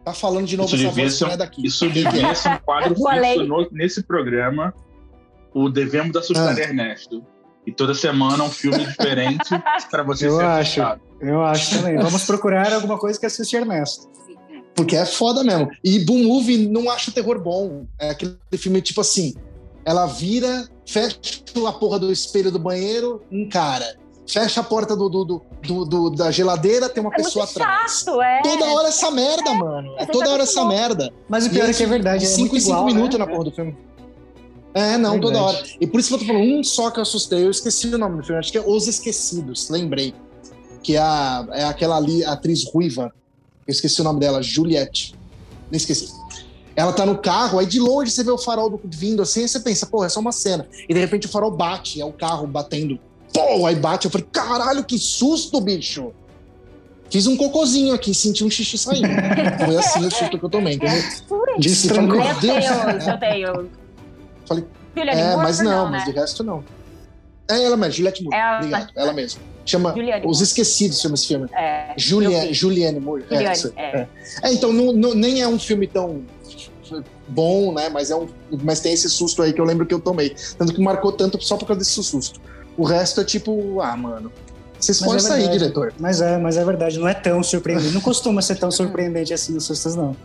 Tá 0.03 0.13
falando 0.13 0.45
de 0.45 0.55
novo 0.55 0.75
isso 0.75 0.85
essa 0.85 0.95
voz 0.95 1.13
ser, 1.15 1.29
é 1.29 1.37
daqui. 1.37 1.65
Isso 1.65 1.89
devia 1.89 2.35
ser 2.35 2.49
um 2.49 2.57
quadro 2.59 2.95
fixo 2.95 3.67
nesse 3.71 4.03
programa. 4.03 4.73
O 5.53 5.69
Devemos 5.69 6.15
Assustar 6.15 6.55
ah. 6.55 6.59
Ernesto. 6.59 7.23
E 7.65 7.71
toda 7.71 7.95
semana 7.95 8.43
um 8.43 8.49
filme 8.49 8.85
diferente 8.85 9.49
para 9.89 10.03
você 10.03 10.27
eu 10.27 10.37
ser 10.37 10.43
acho, 10.43 10.81
assustado. 10.81 11.01
Eu 11.19 11.41
acho 11.41 11.77
também. 11.77 11.97
Vamos 11.97 12.23
procurar 12.25 12.71
alguma 12.73 12.99
coisa 12.99 13.19
que 13.19 13.25
assiste 13.25 13.55
Ernesto. 13.55 14.07
Porque 14.75 14.95
é 14.95 15.05
foda 15.05 15.43
mesmo. 15.43 15.71
E 15.83 15.99
Boom 15.99 16.23
Movie 16.25 16.67
não 16.67 16.89
acho 16.89 17.11
terror 17.11 17.39
bom. 17.39 17.85
É 17.97 18.09
aquele 18.09 18.37
filme 18.57 18.81
tipo 18.81 18.99
assim: 18.99 19.33
ela 19.85 20.05
vira, 20.05 20.67
fecha 20.85 21.17
a 21.65 21.71
porra 21.71 21.97
do 21.97 22.11
espelho 22.11 22.51
do 22.51 22.59
banheiro, 22.59 23.23
encara. 23.31 23.97
Fecha 24.27 24.59
a 24.59 24.63
porta 24.63 24.95
do, 24.95 25.07
do, 25.07 25.23
do, 25.63 25.85
do 25.85 26.09
da 26.09 26.31
geladeira, 26.31 26.89
tem 26.89 27.01
uma 27.01 27.13
é 27.13 27.17
pessoa 27.17 27.45
atrás. 27.45 27.99
Chato, 27.99 28.21
é. 28.21 28.41
Toda 28.41 28.65
hora 28.65 28.87
essa 28.87 29.11
merda, 29.11 29.53
mano. 29.53 29.93
É 29.97 30.05
toda 30.05 30.31
hora 30.31 30.43
essa 30.43 30.65
merda. 30.65 31.13
Mas 31.29 31.45
o 31.45 31.49
pior 31.51 31.67
e 31.67 31.71
é 31.71 31.73
que 31.73 31.83
é 31.83 31.87
verdade. 31.87 32.25
5 32.25 32.57
em 32.57 32.59
5 32.59 32.85
minutos 32.85 33.19
né? 33.19 33.25
na 33.25 33.31
porra 33.31 33.45
do 33.45 33.51
filme. 33.51 33.77
É, 34.73 34.97
não, 34.97 35.11
verdade. 35.11 35.21
toda 35.21 35.43
hora. 35.43 35.63
E 35.79 35.87
por 35.87 35.99
isso 35.99 36.09
que 36.09 36.15
eu 36.15 36.19
tô 36.19 36.25
falando, 36.25 36.43
um 36.43 36.63
só 36.63 36.89
que 36.89 36.97
eu 36.97 37.03
assustei. 37.03 37.45
Eu 37.45 37.51
esqueci 37.51 37.87
o 37.87 37.97
nome 37.97 38.17
do 38.17 38.23
filme, 38.23 38.39
acho 38.39 38.51
que 38.51 38.57
é 38.57 38.63
Os 38.65 38.87
Esquecidos, 38.87 39.69
lembrei. 39.69 40.13
Que 40.81 40.95
é, 40.95 40.99
a, 40.99 41.47
é 41.53 41.63
aquela 41.63 41.97
ali, 41.97 42.25
atriz 42.25 42.65
ruiva 42.73 43.13
eu 43.67 43.71
esqueci 43.71 44.01
o 44.01 44.03
nome 44.03 44.19
dela, 44.19 44.41
Juliette. 44.41 45.15
Nem 45.71 45.77
esqueci. 45.77 46.13
Ela 46.75 46.91
tá 46.91 47.05
no 47.05 47.17
carro, 47.17 47.57
aí 47.57 47.65
de 47.65 47.79
longe 47.79 48.11
você 48.11 48.23
vê 48.23 48.31
o 48.31 48.37
farol 48.37 48.69
do, 48.69 48.81
vindo 48.83 49.21
assim, 49.21 49.41
aí 49.41 49.47
você 49.47 49.59
pensa, 49.59 49.85
pô, 49.85 50.03
é 50.03 50.09
só 50.09 50.19
uma 50.19 50.31
cena. 50.31 50.67
E 50.87 50.93
de 50.93 50.99
repente 50.99 51.25
o 51.25 51.29
farol 51.29 51.51
bate, 51.51 52.01
é 52.01 52.05
o 52.05 52.11
carro 52.11 52.45
batendo. 52.45 52.99
Pô, 53.33 53.65
aí 53.65 53.75
bate. 53.75 54.05
Eu 54.05 54.11
falei, 54.11 54.27
caralho, 54.31 54.83
que 54.83 54.97
susto, 54.99 55.59
bicho! 55.61 56.13
Fiz 57.09 57.27
um 57.27 57.37
cocôzinho 57.37 57.93
aqui, 57.93 58.13
senti 58.13 58.43
um 58.43 58.49
xixi 58.49 58.77
saindo. 58.77 59.07
Foi 59.63 59.77
assim 59.77 60.05
o 60.05 60.11
susto 60.11 60.37
que 60.37 60.45
eu 60.45 60.49
tomei, 60.49 60.75
entendeu? 60.75 61.01
Disse, 61.59 61.87
falei, 61.87 62.07
meu 62.07 62.39
Deus. 62.39 63.07
Eu 63.07 63.19
tenho, 63.19 63.69
Falei, 64.45 64.65
é, 64.95 65.35
mas 65.35 65.59
não, 65.59 65.85
não 65.85 65.91
né? 65.91 65.97
mas 65.97 66.05
de 66.05 66.11
resto 66.11 66.43
não. 66.43 66.63
É 67.47 67.63
ela 67.63 67.77
mesmo, 67.77 67.93
Juliette 67.93 68.23
Moore. 68.23 68.35
Ela, 68.35 68.57
Obrigado, 68.57 68.91
ela 68.95 69.13
mesma. 69.13 69.41
Chama 69.65 69.93
Juliane 69.93 70.27
Os 70.27 70.41
Esquecidos, 70.41 70.99
chama 70.99 71.15
esse 71.15 71.27
filme. 71.27 71.47
É, 71.53 71.93
Juliane, 71.97 72.53
Juliane 72.53 72.99
Moore. 72.99 73.25
É, 73.29 73.35
Juliane, 73.35 73.73
é, 73.75 73.81
é. 73.81 74.07
é, 74.43 74.53
então 74.53 74.71
não, 74.71 74.93
não, 74.93 75.13
nem 75.13 75.41
é 75.41 75.47
um 75.47 75.59
filme 75.59 75.87
tão 75.87 76.21
bom, 77.27 77.73
né? 77.73 77.89
Mas, 77.89 78.11
é 78.11 78.15
um, 78.15 78.27
mas 78.63 78.79
tem 78.79 78.93
esse 78.93 79.09
susto 79.09 79.41
aí 79.41 79.53
que 79.53 79.59
eu 79.59 79.65
lembro 79.65 79.85
que 79.85 79.93
eu 79.93 79.99
tomei. 79.99 80.35
Tanto 80.57 80.73
que 80.73 80.81
marcou 80.81 81.11
tanto 81.11 81.41
só 81.43 81.57
por 81.57 81.65
causa 81.65 81.79
desse 81.79 82.03
susto. 82.03 82.39
O 82.77 82.83
resto 82.83 83.21
é 83.21 83.23
tipo, 83.23 83.81
ah, 83.81 83.95
mano. 83.95 84.31
Você 84.79 84.91
esforça 84.91 85.37
é 85.37 85.43
aí, 85.43 85.49
diretor. 85.49 85.93
Mas 85.99 86.21
é, 86.21 86.37
mas 86.37 86.57
é 86.57 86.65
verdade, 86.65 86.99
não 86.99 87.07
é 87.07 87.13
tão 87.13 87.41
surpreendente. 87.41 87.93
Não 87.93 88.01
costuma 88.01 88.41
ser 88.41 88.55
tão 88.57 88.69
surpreendente 88.69 89.33
assim 89.33 89.55
os 89.55 89.63
sustos, 89.63 89.95
não. 89.95 90.15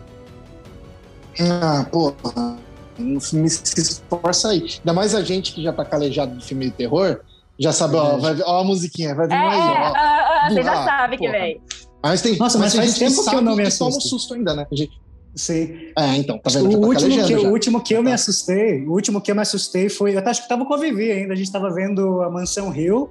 Ah, 1.39 1.87
porra 1.91 2.59
me 3.01 3.47
esforça 3.47 4.49
aí. 4.51 4.67
Ainda 4.79 4.93
mais 4.93 5.15
a 5.15 5.23
gente 5.23 5.53
que 5.53 5.63
já 5.63 5.73
tá 5.73 5.85
calejado 5.85 6.37
de 6.37 6.45
filme 6.45 6.67
de 6.67 6.73
terror, 6.73 7.21
já 7.59 7.73
sabe, 7.73 7.97
ó, 7.97 8.17
vai, 8.17 8.41
ó 8.43 8.61
a 8.61 8.65
musiquinha, 8.65 9.15
vai 9.15 9.27
vir 9.27 9.35
é, 9.35 9.39
aí, 9.39 9.59
ó. 9.59 9.97
É, 9.97 10.47
ó. 10.47 10.49
você 10.49 10.63
já 10.63 10.85
sabe 10.85 11.19
que 11.19 11.29
vem. 11.29 11.61
Mas 12.03 12.23
tem, 12.23 12.37
Nossa, 12.37 12.59
mas, 12.59 12.75
mas 12.75 12.97
faz 12.97 12.99
tempo 12.99 13.29
que, 13.29 13.37
eu 13.37 13.43
não 13.43 13.57
me 13.57 13.65
assusto. 13.65 13.85
toma 13.85 13.97
um 13.97 14.01
susto 14.01 14.35
ainda, 14.35 14.55
né? 14.55 14.67
Gente... 14.73 14.99
Sim. 15.35 15.93
É, 15.97 16.17
então, 16.17 16.39
tá 16.39 16.51
vendo? 16.51 16.69
O, 16.69 16.81
tá 16.81 16.87
último, 16.87 17.27
que, 17.27 17.35
o 17.35 17.51
último 17.51 17.83
que 17.83 17.95
eu 17.95 18.03
me 18.03 18.13
assustei, 18.13 18.85
o 18.87 18.93
último 18.93 19.21
que 19.21 19.31
eu 19.31 19.35
me 19.35 19.43
assustei 19.43 19.89
foi, 19.89 20.17
eu 20.17 20.27
acho 20.27 20.43
que 20.43 20.49
tava 20.49 20.65
com 20.65 20.75
a 20.75 20.77
Vivi 20.79 21.11
ainda, 21.13 21.35
a 21.35 21.37
gente 21.37 21.53
tava 21.53 21.73
vendo 21.73 22.23
a 22.23 22.31
Mansão 22.31 22.71
Rio, 22.71 23.11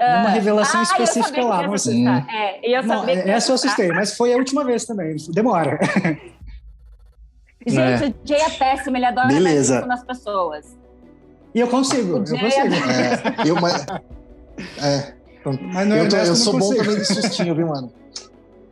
uma 0.00 0.28
ah, 0.28 0.28
revelação 0.28 0.80
ah, 0.80 0.84
específica 0.84 1.44
lá. 1.44 1.66
Mas, 1.66 1.86
hum. 1.86 2.08
é, 2.08 2.60
eu 2.62 2.82
sabia 2.86 3.24
não, 3.24 3.32
essa 3.32 3.50
eu 3.50 3.54
assustei, 3.56 3.88
mas 3.88 4.16
foi 4.16 4.32
a 4.32 4.36
última 4.36 4.64
vez 4.64 4.84
também, 4.84 5.16
demora. 5.30 5.78
Gente, 7.70 8.04
é. 8.04 8.08
o 8.08 8.14
Jay 8.24 8.40
é 8.40 8.50
péssimo, 8.50 8.96
ele 8.96 9.06
adora 9.06 9.28
Beleza. 9.28 9.86
nas 9.86 10.02
pessoas. 10.02 10.76
E 11.54 11.60
eu 11.60 11.68
consigo, 11.68 12.18
eu 12.18 12.24
consigo. 12.24 12.74
É, 13.44 13.48
eu, 13.48 13.54
mas, 13.56 13.86
é, 14.78 15.14
mas 15.72 15.88
não, 15.88 15.96
é 15.96 16.04
eu, 16.04 16.08
tô, 16.08 16.16
eu 16.16 16.36
sou 16.36 16.58
bom 16.58 16.74
também 16.74 16.96
de 16.96 17.04
sustinho, 17.04 17.54
viu, 17.54 17.68
mano? 17.68 17.92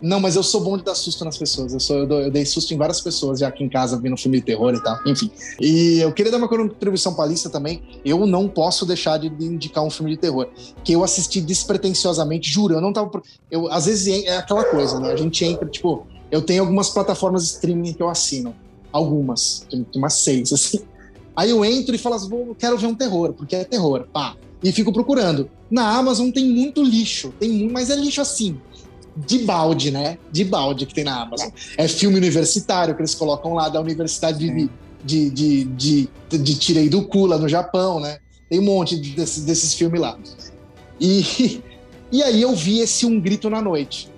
Não, 0.00 0.20
mas 0.20 0.36
eu 0.36 0.42
sou 0.42 0.60
bom 0.60 0.76
de 0.76 0.84
dar 0.84 0.94
susto 0.94 1.24
nas 1.24 1.38
pessoas. 1.38 1.72
Eu, 1.72 1.80
sou, 1.80 1.96
eu, 1.96 2.06
dou, 2.06 2.20
eu 2.20 2.30
dei 2.30 2.44
susto 2.44 2.72
em 2.74 2.76
várias 2.76 3.00
pessoas 3.00 3.40
já 3.40 3.48
aqui 3.48 3.64
em 3.64 3.68
casa, 3.68 3.98
vendo 3.98 4.16
filme 4.16 4.38
de 4.38 4.44
terror 4.44 4.74
e 4.74 4.82
tal. 4.82 4.98
Enfim. 5.06 5.30
E 5.58 6.00
eu 6.00 6.12
queria 6.12 6.30
dar 6.30 6.38
uma 6.38 6.48
contribuição 6.48 7.14
pra 7.14 7.24
lista 7.24 7.48
também. 7.48 7.82
Eu 8.04 8.26
não 8.26 8.46
posso 8.46 8.84
deixar 8.84 9.18
de 9.18 9.28
indicar 9.42 9.82
um 9.82 9.90
filme 9.90 10.10
de 10.10 10.18
terror. 10.18 10.48
Que 10.84 10.92
eu 10.92 11.02
assisti 11.02 11.40
despretensiosamente, 11.40 12.50
juro. 12.50 12.74
Eu 12.74 12.80
não 12.80 12.92
tava. 12.92 13.22
Eu, 13.50 13.72
às 13.72 13.86
vezes 13.86 14.24
é 14.26 14.36
aquela 14.36 14.64
coisa, 14.64 15.00
né? 15.00 15.12
A 15.12 15.16
gente 15.16 15.42
entra, 15.44 15.66
tipo, 15.66 16.06
eu 16.30 16.42
tenho 16.42 16.62
algumas 16.62 16.90
plataformas 16.90 17.44
streaming 17.44 17.94
que 17.94 18.02
eu 18.02 18.08
assino. 18.10 18.54
Algumas. 18.92 19.66
Tem 19.70 19.86
umas 19.94 20.14
seis, 20.14 20.52
assim. 20.54 20.80
Aí 21.34 21.50
eu 21.50 21.64
entro 21.64 21.94
e 21.94 21.98
falo 21.98 22.14
assim, 22.14 22.28
vou, 22.28 22.54
quero 22.54 22.78
ver 22.78 22.86
um 22.86 22.94
terror, 22.94 23.32
porque 23.34 23.56
é 23.56 23.64
terror. 23.64 24.06
Pá. 24.12 24.36
E 24.62 24.72
fico 24.72 24.92
procurando. 24.92 25.50
Na 25.70 25.96
Amazon 25.96 26.30
tem 26.30 26.48
muito 26.48 26.82
lixo. 26.82 27.32
Tem, 27.38 27.68
mas 27.70 27.90
é 27.90 27.96
lixo 27.96 28.20
assim 28.20 28.58
de 29.16 29.38
balde, 29.38 29.90
né? 29.90 30.18
De 30.30 30.44
balde 30.44 30.84
que 30.84 30.94
tem 30.94 31.04
na 31.04 31.22
Amazon. 31.22 31.48
É 31.76 31.88
filme 31.88 32.16
universitário 32.16 32.94
que 32.94 33.00
eles 33.00 33.14
colocam 33.14 33.54
lá 33.54 33.68
da 33.68 33.80
Universidade 33.80 34.38
de, 34.38 34.70
de, 35.02 35.30
de, 35.30 35.64
de, 35.64 36.08
de 36.38 36.54
Tirei 36.58 36.88
do 36.88 37.02
Kula, 37.02 37.38
no 37.38 37.48
Japão, 37.48 37.98
né? 37.98 38.18
Tem 38.50 38.60
um 38.60 38.64
monte 38.64 38.96
desses, 38.96 39.44
desses 39.44 39.72
filmes 39.72 40.00
lá. 40.00 40.18
E, 41.00 41.62
e 42.12 42.22
aí 42.22 42.42
eu 42.42 42.54
vi 42.54 42.80
esse 42.80 43.06
Um 43.06 43.18
Grito 43.18 43.48
na 43.48 43.62
Noite. 43.62 44.10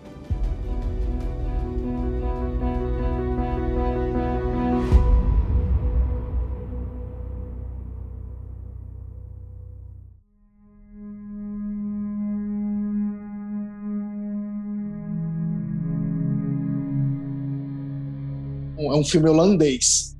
Um 18.98 19.04
filme 19.04 19.28
holandês. 19.28 20.16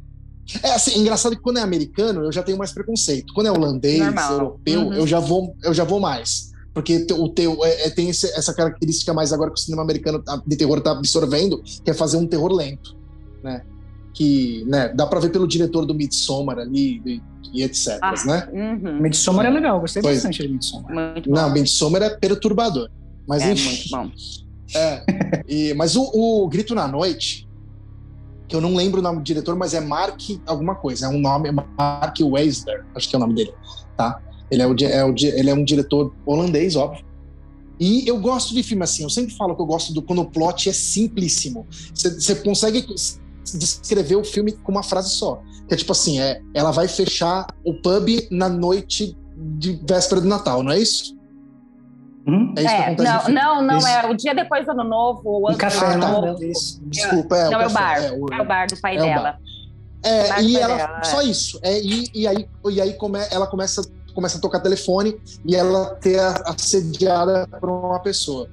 É 0.63 0.73
assim, 0.73 0.93
é 0.93 0.99
engraçado 0.99 1.37
que 1.37 1.43
quando 1.43 1.59
é 1.59 1.63
americano, 1.63 2.25
eu 2.25 2.33
já 2.33 2.43
tenho 2.43 2.57
mais 2.57 2.73
preconceito. 2.73 3.35
Quando 3.35 3.49
é 3.49 3.53
holandês, 3.53 3.99
Normal. 3.99 4.33
europeu, 4.33 4.81
uhum. 4.81 4.95
eu, 4.95 5.07
já 5.07 5.21
vou, 5.21 5.55
eu 5.63 5.75
já 5.75 5.85
vou 5.85 6.01
mais. 6.01 6.49
Porque 6.73 7.07
o 7.13 7.29
teu 7.29 7.65
é, 7.65 7.87
é, 7.87 7.91
tem 7.91 8.09
esse, 8.09 8.27
essa 8.39 8.55
característica 8.55 9.13
mais 9.13 9.33
agora 9.33 9.51
que 9.51 9.59
o 9.59 9.63
cinema 9.63 9.83
americano 9.83 10.23
tá, 10.23 10.41
de 10.47 10.57
terror 10.57 10.79
está 10.79 10.93
absorvendo, 10.93 11.61
que 11.85 11.91
é 11.91 11.95
fazer 11.95 12.17
um 12.17 12.27
terror 12.27 12.53
lento, 12.53 12.97
né? 13.43 13.63
Que 14.15 14.65
né, 14.67 14.89
dá 14.89 15.07
para 15.07 15.21
ver 15.21 15.31
pelo 15.31 15.47
diretor 15.47 15.85
do 15.85 15.95
Midsommar 15.95 16.59
ali 16.59 17.03
e, 17.05 17.23
e 17.53 17.63
etc, 17.63 17.99
ah, 18.01 18.15
né? 18.25 18.49
Uhum. 18.53 19.01
Midsommar 19.01 19.47
é 19.47 19.51
legal, 19.51 19.81
gostei 19.81 20.01
pois, 20.01 20.19
bastante 20.19 20.43
de 20.43 20.49
Midsommar. 20.49 20.93
Muito 20.93 21.29
Não, 21.29 21.51
Midsommar 21.51 22.03
é 22.03 22.11
perturbador. 22.11 22.89
Mas 23.27 23.43
é, 23.43 23.53
enfim. 23.53 23.91
Muito 23.91 23.91
bom. 23.91 24.11
É, 24.77 25.05
e, 25.49 25.75
mas 25.75 25.97
o, 25.97 26.03
o 26.15 26.49
Grito 26.49 26.75
na 26.75 26.87
Noite, 26.87 27.48
que 28.49 28.57
eu 28.57 28.61
não 28.61 28.75
lembro 28.75 29.01
o 29.01 29.03
nome 29.03 29.19
do 29.19 29.25
diretor, 29.25 29.55
mas 29.55 29.75
é 29.75 29.81
Mark 29.81 30.21
alguma 30.47 30.75
coisa, 30.75 31.07
é 31.07 31.09
um 31.09 31.21
nome, 31.21 31.51
Mark 31.53 32.17
Weisler, 32.21 32.85
acho 32.95 33.09
que 33.09 33.15
é 33.15 33.19
o 33.19 33.21
nome 33.21 33.35
dele, 33.35 33.53
tá? 33.97 34.21
Ele 34.51 34.63
é, 34.63 34.67
o, 34.67 34.75
é 34.85 35.05
o, 35.05 35.15
ele 35.15 35.51
é 35.51 35.55
um 35.55 35.63
diretor 35.63 36.15
holandês, 36.25 36.75
óbvio. 36.75 37.05
E 37.79 38.09
eu 38.09 38.19
gosto 38.19 38.55
de 38.55 38.63
filme 38.63 38.83
assim, 38.83 39.03
eu 39.03 39.11
sempre 39.11 39.35
falo 39.35 39.55
que 39.55 39.61
eu 39.61 39.67
gosto 39.67 39.93
do 39.93 40.03
quando 40.03 40.23
o 40.23 40.25
plot 40.25 40.69
é 40.69 40.73
simplíssimo. 40.73 41.67
Você 41.95 42.35
consegue 42.37 42.85
descrever 43.45 44.17
o 44.17 44.25
filme 44.25 44.53
com 44.53 44.73
uma 44.73 44.83
frase 44.83 45.11
só. 45.11 45.43
Que 45.69 45.75
é 45.75 45.77
tipo 45.77 45.93
assim, 45.93 46.19
é, 46.19 46.41
ela 46.55 46.71
vai 46.71 46.89
fechar 46.89 47.47
o 47.65 47.75
pub 47.75 48.09
na 48.31 48.49
noite 48.49 49.17
de 49.37 49.79
véspera 49.87 50.21
do 50.21 50.27
Natal, 50.27 50.63
não 50.63 50.73
é 50.73 50.79
isso? 50.81 51.18
Hum? 52.29 52.53
É, 52.57 52.61
isso 52.61 52.75
é 52.75 52.95
que 52.95 53.03
não, 53.03 53.29
não, 53.31 53.63
não, 53.63 53.89
é 53.89 54.07
o 54.07 54.15
dia 54.15 54.35
depois 54.35 54.67
do 54.67 54.73
ano 54.73 54.85
novo, 54.85 55.23
ou 55.25 55.51
um 55.51 55.55
café, 55.55 55.95
ano 55.95 56.01
tá? 56.01 56.09
novo. 56.13 56.39
Desculpa, 56.83 57.37
é, 57.37 57.49
não, 57.49 57.59
o 57.59 57.63
é 57.63 57.67
o 57.67 57.71
bar. 57.71 57.99
É 57.99 58.13
o, 58.13 58.35
é 58.35 58.43
o 58.43 58.45
bar 58.45 58.67
do 58.67 58.77
pai 58.77 58.99
é 58.99 59.01
dela. 59.01 59.39
É, 60.03 60.43
e 60.43 60.57
ela, 60.59 60.77
dela, 60.77 61.05
só 61.05 61.23
isso. 61.23 61.59
É, 61.63 61.81
e, 61.81 62.11
e 62.15 62.29
aí, 62.29 62.47
e 62.71 62.81
aí 62.83 62.93
come, 62.93 63.19
ela 63.31 63.47
começa, 63.47 63.81
começa 64.15 64.37
a 64.37 64.41
tocar 64.43 64.61
telefone 64.61 65.19
e 65.47 65.57
ela 65.57 65.95
ter 65.97 66.21
assediada 66.45 67.49
por 67.59 67.71
uma 67.71 67.99
pessoa. 68.01 68.47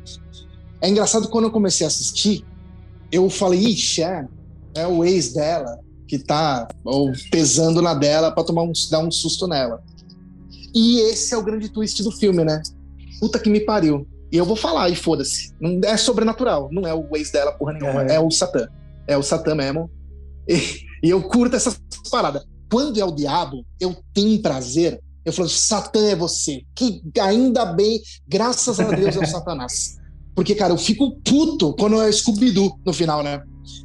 É 0.80 0.88
engraçado 0.88 1.28
quando 1.28 1.46
eu 1.46 1.52
comecei 1.52 1.86
a 1.86 1.90
assistir, 1.90 2.46
eu 3.12 3.30
falei, 3.30 3.60
ixi, 3.60 4.04
é, 4.04 4.26
é 4.74 4.88
o 4.88 5.04
ex 5.04 5.34
dela 5.34 5.80
que 6.08 6.18
tá 6.18 6.68
ou, 6.84 7.12
pesando 7.30 7.82
na 7.82 7.94
dela 7.94 8.32
para 8.32 8.44
tomar 8.44 8.64
um, 8.64 8.72
dar 8.90 9.00
um 9.00 9.12
susto 9.12 9.48
nela. 9.48 9.84
E 10.74 11.00
esse 11.10 11.34
é 11.34 11.38
o 11.38 11.44
grande 11.44 11.68
twist 11.68 12.02
do 12.04 12.12
filme, 12.12 12.46
né? 12.46 12.62
Puta 13.20 13.40
que 13.40 13.50
me 13.50 13.60
pariu. 13.60 14.08
E 14.32 14.38
eu 14.38 14.46
vou 14.46 14.56
falar, 14.56 14.90
e 14.90 14.96
foda-se. 14.96 15.54
É 15.86 15.96
sobrenatural, 15.98 16.70
não 16.72 16.88
é 16.88 16.94
o 16.94 17.08
ex 17.16 17.32
dela, 17.32 17.52
porra 17.54 17.74
nenhuma, 17.74 18.04
é, 18.04 18.16
é 18.16 18.20
o 18.20 18.30
Satã. 18.32 18.68
É 19.08 19.18
o 19.18 19.24
Satã 19.24 19.56
mesmo. 19.56 19.90
E, 20.48 20.56
e, 21.04 21.10
eu 21.10 21.22
curto 21.24 21.56
essas 21.56 21.80
paradas. 22.12 22.44
Quando 22.72 23.00
é 23.00 23.06
o 23.06 23.12
diabo, 23.12 23.66
eu 23.80 23.96
tenho 24.14 24.42
prazer. 24.42 25.00
Eu 25.24 25.32
falo, 25.32 25.50
Satã 25.50 26.10
é 26.10 26.16
você. 26.16 26.64
Que 26.76 27.02
ainda 27.20 27.66
bem, 27.66 28.02
graças 28.28 28.80
a 28.80 28.84
Deus 28.92 29.16
é 29.16 29.20
o 29.20 29.26
Satanás. 29.26 29.98
Porque, 30.36 30.54
cara, 30.54 30.74
eu 30.74 30.78
fico 30.78 31.20
puto 31.22 31.74
quando 31.76 32.02
é 32.02 32.12
Scooby-Doo 32.12 32.78
no 32.86 32.94
final, 32.94 33.24
né? 33.24 33.42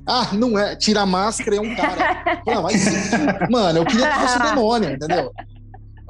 Ah, 0.06 0.30
não 0.34 0.58
é. 0.58 0.74
Tira 0.74 1.02
a 1.02 1.06
máscara 1.06 1.54
e 1.54 1.58
é 1.58 1.62
um 1.62 1.76
cara. 1.76 2.42
Não, 2.46 2.62
mas, 2.62 2.84
mano, 3.48 3.78
eu 3.78 3.86
queria 3.86 4.10
que 4.10 4.18
fosse 4.18 4.42
demônio, 4.42 4.90
entendeu? 4.90 5.32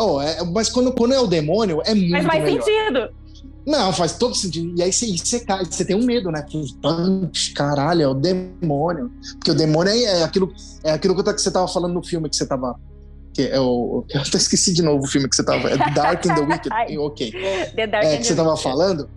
Oh, 0.03 0.19
é, 0.19 0.43
mas 0.45 0.71
quando, 0.71 0.93
quando 0.93 1.13
é 1.13 1.21
o 1.21 1.27
demônio, 1.27 1.83
é 1.85 1.95
muito 1.95 2.11
Mas 2.11 2.25
faz 2.25 2.43
melhor. 2.43 2.63
sentido. 2.63 3.11
Não, 3.67 3.93
faz 3.93 4.17
todo 4.17 4.35
sentido. 4.35 4.75
E 4.79 4.83
aí 4.83 4.91
você, 4.91 5.07
você, 5.07 5.45
você 5.69 5.85
tem 5.85 5.95
um 5.95 6.05
medo, 6.05 6.31
né? 6.31 6.45
Caralho, 7.55 8.03
é 8.03 8.09
o 8.09 8.15
demônio. 8.15 9.13
Porque 9.35 9.51
o 9.51 9.55
demônio 9.55 9.93
é, 9.93 10.03
é 10.03 10.23
aquilo, 10.23 10.53
é 10.83 10.93
aquilo 10.93 11.15
que 11.15 11.33
você 11.33 11.51
tava 11.51 11.69
falando 11.69 11.93
no 11.93 12.03
filme 12.03 12.31
que 12.31 12.37
você 12.37 12.47
tava. 12.47 12.75
Que 13.35 13.43
é 13.43 13.61
o, 13.61 14.05
eu 14.11 14.23
até 14.23 14.39
esqueci 14.39 14.73
de 14.73 14.83
novo 14.83 15.05
o 15.05 15.07
filme 15.07 15.29
que 15.29 15.37
você 15.37 15.45
tava. 15.45 15.69
É 15.69 15.77
Dark 15.93 16.25
and 16.27 16.35
the 16.35 16.41
Wicked. 16.41 16.71
ok. 16.99 17.33
The 17.77 17.87
Dark 17.87 18.05
é, 18.07 18.17
que 18.17 18.25
você 18.25 18.35
tava 18.35 18.57
falando 18.57 19.09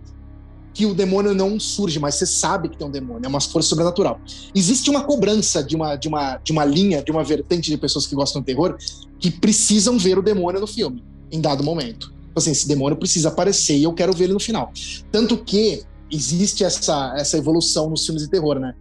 que 0.74 0.84
o 0.84 0.92
demônio 0.92 1.32
não 1.32 1.58
surge, 1.60 2.00
mas 2.00 2.16
você 2.16 2.26
sabe 2.26 2.68
que 2.68 2.76
tem 2.76 2.84
um 2.86 2.90
demônio, 2.90 3.24
é 3.24 3.28
uma 3.28 3.40
força 3.40 3.68
sobrenatural. 3.68 4.20
Existe 4.52 4.90
uma 4.90 5.04
cobrança 5.04 5.62
de 5.62 5.76
uma, 5.76 5.94
de 5.94 6.08
uma, 6.08 6.36
de 6.38 6.50
uma 6.50 6.64
linha, 6.64 7.00
de 7.00 7.12
uma 7.12 7.22
vertente 7.22 7.70
de 7.70 7.78
pessoas 7.78 8.08
que 8.08 8.14
gostam 8.14 8.42
de 8.42 8.46
terror, 8.46 8.76
que 9.20 9.30
precisam 9.30 9.96
ver 9.96 10.18
o 10.18 10.22
demônio 10.22 10.60
no 10.60 10.66
filme, 10.66 11.02
em 11.30 11.40
dado 11.40 11.62
momento. 11.62 12.12
Tipo 12.26 12.38
assim, 12.40 12.50
esse 12.50 12.66
demônio 12.66 12.98
precisa 12.98 13.28
aparecer 13.28 13.78
e 13.78 13.84
eu 13.84 13.92
quero 13.92 14.12
ver 14.12 14.24
ele 14.24 14.32
no 14.32 14.40
final. 14.40 14.72
Tanto 15.12 15.36
que 15.36 15.84
existe 16.10 16.64
essa, 16.64 17.14
essa 17.16 17.38
evolução 17.38 17.88
nos 17.88 18.04
filmes 18.04 18.24
de 18.24 18.28
terror, 18.28 18.58
né? 18.58 18.74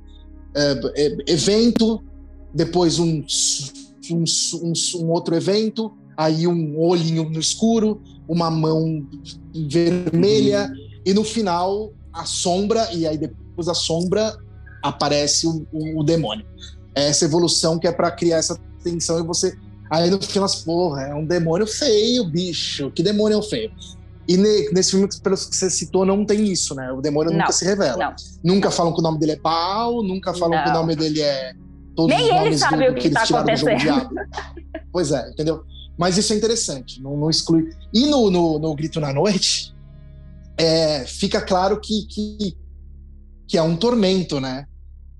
É, 0.55 0.79
é, 0.95 1.17
evento, 1.27 2.01
depois 2.51 2.97
um, 2.97 3.23
um, 4.09 4.23
um, 4.63 4.73
um 4.95 5.11
outro 5.11 5.35
evento, 5.35 5.93
aí 6.17 6.47
um 6.47 6.79
olhinho 6.79 7.29
no 7.29 7.39
escuro, 7.39 8.01
uma 8.27 8.49
mão 8.49 9.05
vermelha, 9.53 10.71
e 11.05 11.13
no 11.13 11.23
final, 11.23 11.91
a 12.11 12.25
sombra, 12.25 12.91
e 12.93 13.07
aí 13.07 13.17
depois 13.17 13.67
da 13.67 13.73
sombra 13.73 14.37
aparece 14.81 15.47
o, 15.47 15.67
o, 15.71 16.01
o 16.01 16.03
demônio. 16.03 16.45
É 16.95 17.07
essa 17.07 17.25
evolução 17.25 17.79
que 17.79 17.87
é 17.87 17.91
para 17.91 18.11
criar 18.11 18.37
essa 18.37 18.57
tensão 18.83 19.19
e 19.19 19.23
você. 19.23 19.57
Aí 19.89 20.09
no 20.09 20.21
final, 20.21 20.47
porra, 20.65 21.03
é 21.03 21.15
um 21.15 21.25
demônio 21.25 21.65
feio, 21.65 22.25
bicho. 22.25 22.91
Que 22.91 23.01
demônio 23.01 23.41
feio. 23.41 23.71
E 24.27 24.37
ne, 24.37 24.69
nesse 24.71 24.91
filme, 24.91 25.07
que 25.07 25.17
você 25.17 25.69
citou, 25.69 26.05
não 26.05 26.25
tem 26.25 26.45
isso, 26.45 26.73
né? 26.73 26.91
O 26.91 27.01
demônio 27.01 27.31
não, 27.31 27.39
nunca 27.39 27.51
se 27.51 27.65
revela. 27.65 28.15
Não, 28.43 28.53
nunca 28.55 28.69
não. 28.69 28.75
falam 28.75 28.93
que 28.93 28.99
o 28.99 29.03
nome 29.03 29.19
dele 29.19 29.33
é 29.33 29.35
Baal, 29.35 30.01
nunca 30.01 30.33
falam 30.33 30.63
que 30.63 30.69
o 30.69 30.73
nome 30.73 30.95
dele 30.95 31.21
é. 31.21 31.53
Todos 31.95 32.15
Nem 32.15 32.35
ele 32.45 32.57
sabe 32.57 32.85
do, 32.85 32.91
o 32.91 32.95
que, 32.95 33.01
que 33.01 33.09
tá 33.11 33.23
tiraram 33.23 33.45
do 33.45 33.55
jogo 33.55 33.75
diabo. 33.75 34.15
Pois 34.91 35.11
é, 35.11 35.29
entendeu? 35.29 35.63
Mas 35.97 36.17
isso 36.17 36.33
é 36.33 36.35
interessante, 36.35 37.01
não, 37.01 37.15
não 37.15 37.29
exclui. 37.29 37.69
E 37.93 38.07
no, 38.07 38.31
no, 38.31 38.57
no 38.57 38.75
Grito 38.75 38.99
na 38.99 39.13
Noite, 39.13 39.75
é, 40.57 41.05
fica 41.05 41.41
claro 41.41 41.79
que, 41.79 42.05
que, 42.07 42.57
que, 43.47 43.57
é 43.57 43.61
um 43.61 43.75
tormento, 43.75 44.39
né? 44.39 44.65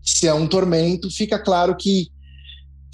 Se 0.01 0.27
é 0.27 0.34
um 0.34 0.47
tormento, 0.47 1.09
fica 1.09 1.39
claro 1.39 1.75
que. 1.75 2.07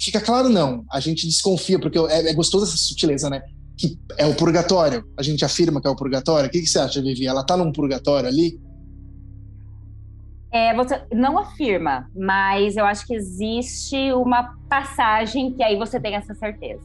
Fica 0.00 0.20
claro, 0.20 0.48
não. 0.48 0.84
A 0.90 0.98
gente 1.00 1.26
desconfia, 1.26 1.78
porque 1.78 1.98
é, 1.98 2.30
é 2.30 2.32
gostoso 2.32 2.64
essa 2.64 2.76
sutileza, 2.76 3.28
né? 3.28 3.42
Que 3.76 3.98
é 4.16 4.24
o 4.24 4.34
purgatório. 4.34 5.04
A 5.18 5.22
gente 5.22 5.44
afirma 5.44 5.80
que 5.80 5.86
é 5.86 5.90
o 5.90 5.96
purgatório. 5.96 6.48
O 6.48 6.50
que, 6.50 6.60
que 6.60 6.66
você 6.66 6.78
acha, 6.78 7.02
Vivi? 7.02 7.26
Ela 7.26 7.44
tá 7.44 7.56
num 7.56 7.72
purgatório 7.72 8.28
ali? 8.28 8.58
É, 10.52 10.74
você 10.74 11.00
não 11.12 11.38
afirma, 11.38 12.10
mas 12.16 12.76
eu 12.76 12.84
acho 12.84 13.06
que 13.06 13.14
existe 13.14 14.12
uma 14.12 14.56
passagem 14.68 15.52
que 15.52 15.62
aí 15.62 15.76
você 15.76 16.00
tem 16.00 16.14
essa 16.14 16.34
certeza. 16.34 16.82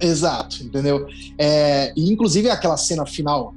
Exato, 0.00 0.62
entendeu? 0.62 1.06
É, 1.36 1.92
e 1.96 2.10
inclusive 2.10 2.48
aquela 2.48 2.76
cena 2.76 3.04
final 3.04 3.52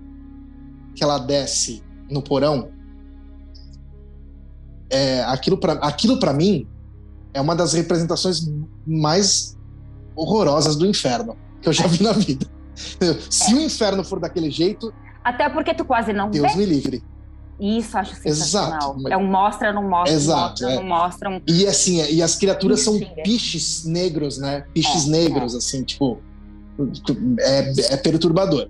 que 0.95 1.03
ela 1.03 1.17
desce 1.17 1.83
no 2.09 2.21
porão, 2.21 2.69
é, 4.89 5.23
aquilo 5.23 5.57
para 5.57 5.73
aquilo 5.73 6.19
para 6.19 6.33
mim 6.33 6.67
é 7.33 7.39
uma 7.39 7.55
das 7.55 7.73
representações 7.73 8.51
mais 8.85 9.57
horrorosas 10.15 10.75
do 10.75 10.85
inferno 10.85 11.37
que 11.61 11.69
eu 11.69 11.73
já 11.73 11.87
vi 11.87 12.03
na 12.03 12.11
vida. 12.11 12.45
Se 13.29 13.53
é. 13.53 13.55
o 13.55 13.61
inferno 13.61 14.03
for 14.03 14.19
daquele 14.19 14.49
jeito, 14.51 14.93
até 15.23 15.47
porque 15.49 15.73
tu 15.73 15.85
quase 15.85 16.11
não 16.11 16.29
Deus 16.29 16.51
vê. 16.53 16.59
me 16.59 16.65
livre. 16.65 17.03
Isso, 17.59 17.95
acho 17.95 18.15
sensacional. 18.15 18.95
Exato. 18.95 19.07
É 19.07 19.17
um 19.17 19.27
mostra, 19.27 19.71
não 19.71 19.87
mostra, 19.87 20.15
Exato, 20.15 20.63
mostra, 20.63 20.71
é. 20.71 20.75
não 20.75 20.83
mostra. 20.83 21.29
Um... 21.29 21.41
E 21.47 21.67
assim, 21.67 22.03
e 22.11 22.21
as 22.23 22.35
criaturas 22.35 22.79
são 22.79 22.99
piches 23.23 23.85
negros, 23.85 24.39
né? 24.39 24.65
Piches 24.73 25.07
é, 25.07 25.09
negros, 25.11 25.53
é. 25.53 25.57
assim, 25.57 25.83
tipo. 25.83 26.19
É, 27.39 27.93
é 27.93 27.97
perturbador. 27.97 28.67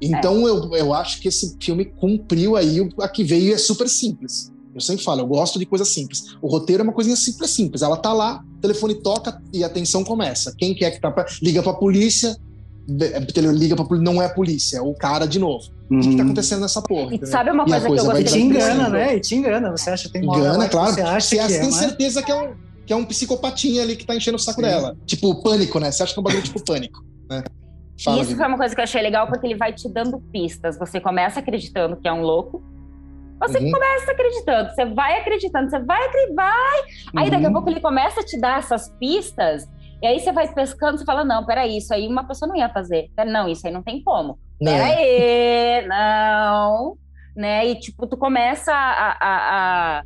Então 0.00 0.46
é. 0.46 0.50
eu, 0.50 0.74
eu 0.74 0.94
acho 0.94 1.20
que 1.20 1.28
esse 1.28 1.56
filme 1.60 1.84
cumpriu 1.84 2.56
aí 2.56 2.78
a 3.00 3.08
que 3.08 3.22
veio 3.22 3.54
é 3.54 3.58
super 3.58 3.88
simples. 3.88 4.52
Eu 4.74 4.80
sempre 4.80 5.04
falo, 5.04 5.20
eu 5.20 5.26
gosto 5.26 5.58
de 5.58 5.66
coisa 5.66 5.84
simples. 5.84 6.36
O 6.40 6.48
roteiro 6.48 6.82
é 6.82 6.84
uma 6.84 6.92
coisinha 6.92 7.16
simples, 7.16 7.50
simples. 7.50 7.82
Ela 7.82 7.96
tá 7.96 8.12
lá, 8.12 8.42
o 8.58 8.60
telefone 8.60 8.94
toca 8.94 9.42
e 9.52 9.64
a 9.64 9.68
tensão 9.68 10.04
começa. 10.04 10.54
Quem 10.56 10.74
quer 10.74 10.92
que 10.92 11.00
tá 11.00 11.10
pra... 11.10 11.26
liga 11.42 11.62
pra 11.62 11.72
polícia, 11.72 12.36
liga 12.88 13.74
pra 13.74 13.84
polícia, 13.84 14.12
não 14.12 14.22
é 14.22 14.26
a 14.26 14.30
polícia, 14.30 14.78
é 14.78 14.80
o 14.80 14.94
cara 14.94 15.26
de 15.26 15.38
novo. 15.38 15.64
Uhum. 15.90 15.98
O 15.98 16.00
que, 16.00 16.08
que 16.08 16.16
tá 16.16 16.22
uhum. 16.22 16.28
acontecendo 16.28 16.60
nessa 16.60 16.80
porra? 16.80 17.16
E 17.16 17.26
sabe 17.26 17.50
uma 17.50 17.64
coisa, 17.64 17.86
coisa 17.86 18.02
que 18.02 18.08
eu 18.08 18.12
gostei? 18.12 18.40
E 18.40 18.42
te 18.42 18.46
engana, 18.46 18.88
né? 18.88 19.16
E 19.16 19.20
te 19.20 19.34
engana. 19.34 19.70
Você 19.72 19.90
acha 19.90 20.06
que 20.06 20.12
tem 20.12 20.22
uma 20.22 20.38
Engana, 20.38 20.68
claro. 20.68 20.94
Você, 20.94 21.02
acha 21.02 21.20
você 21.20 21.36
que 21.36 21.42
é, 21.42 21.60
tem 21.60 21.72
certeza 21.72 22.22
que 22.22 22.30
é 22.30 22.34
um 22.34 22.70
que 22.86 22.92
é 22.92 22.96
um 22.96 23.04
psicopatinha 23.04 23.82
ali 23.82 23.94
que 23.94 24.04
tá 24.04 24.16
enchendo 24.16 24.36
o 24.36 24.40
saco 24.40 24.60
Sim. 24.60 24.66
dela. 24.66 24.96
Tipo, 25.06 25.40
pânico, 25.42 25.78
né? 25.78 25.92
Você 25.92 26.02
acha 26.02 26.12
que 26.12 26.18
é 26.18 26.20
um 26.20 26.24
bagulho 26.24 26.42
tipo 26.42 26.60
pânico, 26.64 27.04
né? 27.28 27.44
Fala, 28.04 28.20
Isso 28.20 28.36
foi 28.36 28.46
uma 28.46 28.56
coisa 28.56 28.74
que 28.74 28.80
eu 28.80 28.84
achei 28.84 29.02
legal, 29.02 29.26
porque 29.26 29.46
ele 29.46 29.56
vai 29.56 29.72
te 29.72 29.88
dando 29.88 30.20
pistas. 30.32 30.78
Você 30.78 31.00
começa 31.00 31.40
acreditando 31.40 31.96
que 31.96 32.08
é 32.08 32.12
um 32.12 32.22
louco, 32.22 32.62
você 33.40 33.58
uhum. 33.58 33.70
começa 33.70 34.12
acreditando, 34.12 34.70
você 34.70 34.84
vai 34.84 35.18
acreditando, 35.18 35.70
você 35.70 35.78
vai, 35.78 36.08
vai. 36.34 36.80
Aí 37.16 37.24
uhum. 37.24 37.30
daqui 37.30 37.44
a 37.44 37.48
uhum. 37.48 37.54
pouco 37.54 37.70
ele 37.70 37.80
começa 37.80 38.20
a 38.20 38.24
te 38.24 38.38
dar 38.38 38.58
essas 38.58 38.90
pistas, 38.98 39.66
e 40.02 40.06
aí 40.06 40.18
você 40.20 40.32
vai 40.32 40.52
pescando, 40.52 40.98
você 40.98 41.04
fala, 41.04 41.24
não, 41.24 41.44
peraí, 41.44 41.76
isso 41.76 41.92
aí 41.92 42.06
uma 42.06 42.24
pessoa 42.24 42.48
não 42.48 42.56
ia 42.56 42.68
fazer. 42.68 43.10
Não, 43.26 43.48
isso 43.48 43.66
aí 43.66 43.72
não 43.72 43.82
tem 43.82 44.02
como. 44.02 44.38
Não. 44.60 44.72
Peraí, 44.72 45.86
não. 45.86 46.96
Né? 47.36 47.66
E 47.66 47.74
tipo, 47.76 48.06
tu 48.06 48.16
começa 48.16 48.72
a, 48.72 49.10
a, 49.10 49.98
a, 49.98 50.02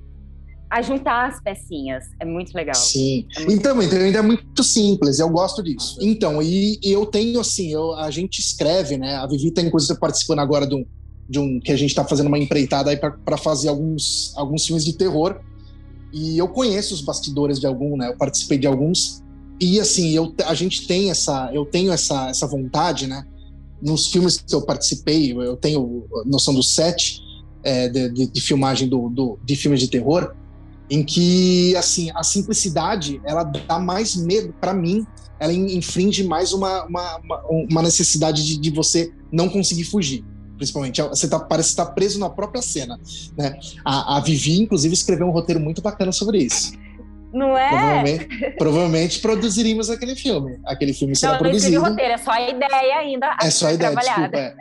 a 0.74 0.82
juntar 0.82 1.28
as 1.28 1.40
pecinhas. 1.40 2.06
É 2.18 2.24
muito 2.24 2.52
legal. 2.52 2.74
Sim. 2.74 3.28
É 3.36 3.40
muito 3.44 3.52
então, 3.52 3.80
então, 3.80 3.96
ainda 3.96 4.18
é 4.18 4.22
muito 4.22 4.64
simples, 4.64 5.20
eu 5.20 5.28
gosto 5.28 5.62
disso. 5.62 5.96
Então, 6.00 6.42
e, 6.42 6.80
e 6.82 6.90
eu 6.90 7.06
tenho 7.06 7.38
assim, 7.38 7.72
eu, 7.72 7.94
a 7.94 8.10
gente 8.10 8.40
escreve, 8.40 8.96
né? 8.96 9.14
A 9.14 9.24
Vivi 9.24 9.52
tá 9.52 9.62
inclusive 9.62 9.96
participando 10.00 10.40
agora 10.40 10.66
de 10.66 10.74
um 10.74 10.84
de 11.26 11.38
um 11.38 11.58
que 11.58 11.72
a 11.72 11.76
gente 11.76 11.90
está 11.90 12.04
fazendo 12.04 12.26
uma 12.26 12.38
empreitada 12.38 12.90
aí 12.90 12.96
para 12.96 13.36
fazer 13.38 13.68
alguns, 13.68 14.34
alguns 14.36 14.66
filmes 14.66 14.84
de 14.84 14.92
terror. 14.94 15.40
E 16.12 16.36
eu 16.36 16.48
conheço 16.48 16.92
os 16.92 17.00
bastidores 17.00 17.60
de 17.60 17.66
algum, 17.66 17.96
né? 17.96 18.08
Eu 18.08 18.16
participei 18.16 18.58
de 18.58 18.66
alguns. 18.66 19.22
E 19.60 19.78
assim, 19.78 20.10
eu, 20.10 20.34
a 20.44 20.54
gente 20.54 20.88
tem 20.88 21.08
essa, 21.08 21.50
eu 21.54 21.64
tenho 21.64 21.92
essa, 21.92 22.28
essa 22.28 22.46
vontade, 22.48 23.06
né? 23.06 23.24
Nos 23.80 24.08
filmes 24.08 24.36
que 24.36 24.54
eu 24.54 24.60
participei, 24.60 25.32
eu 25.32 25.56
tenho 25.56 26.04
noção 26.26 26.52
do 26.52 26.62
set 26.62 27.22
é, 27.62 27.88
de, 27.88 28.10
de, 28.10 28.26
de, 28.26 28.40
filmagem 28.40 28.88
do, 28.88 29.08
do, 29.08 29.38
de 29.42 29.56
filmes 29.56 29.80
de 29.80 29.88
terror, 29.88 30.34
em 30.90 31.02
que 31.02 31.74
assim 31.76 32.10
a 32.14 32.22
simplicidade 32.22 33.20
ela 33.24 33.42
dá 33.42 33.78
mais 33.78 34.16
medo 34.16 34.54
para 34.60 34.74
mim, 34.74 35.06
ela 35.38 35.52
infringe 35.52 36.24
mais 36.24 36.52
uma, 36.52 36.84
uma, 36.84 37.20
uma 37.48 37.82
necessidade 37.82 38.44
de, 38.44 38.58
de 38.58 38.70
você 38.70 39.12
não 39.32 39.48
conseguir 39.48 39.84
fugir 39.84 40.24
principalmente. 40.56 41.02
Você 41.02 41.28
tá, 41.28 41.38
parece 41.38 41.70
estar 41.70 41.86
tá 41.86 41.92
preso 41.92 42.18
na 42.18 42.30
própria 42.30 42.62
cena. 42.62 42.98
Né? 43.36 43.58
A, 43.84 44.16
a 44.16 44.20
Vivi, 44.20 44.60
inclusive, 44.60 44.94
escreveu 44.94 45.26
um 45.26 45.30
roteiro 45.30 45.60
muito 45.60 45.82
bacana 45.82 46.12
sobre 46.12 46.38
isso. 46.38 46.72
Não 47.32 47.58
é? 47.58 47.68
Provavelmente, 47.68 48.50
provavelmente 48.56 49.18
produziríamos 49.18 49.90
aquele 49.90 50.14
filme. 50.14 50.58
Aquele 50.64 50.92
filme 50.92 51.16
será 51.16 51.32
não, 51.32 51.40
produzido. 51.40 51.82
Não, 51.82 51.90
roteiro, 51.90 52.12
é 52.12 52.18
só 52.18 52.30
a 52.30 52.48
ideia 52.48 52.96
ainda. 52.96 53.36
É 53.42 53.50
só 53.50 53.66
a 53.66 53.72
ideia, 53.72 53.94
desculpa. 53.96 54.36
É. 54.36 54.54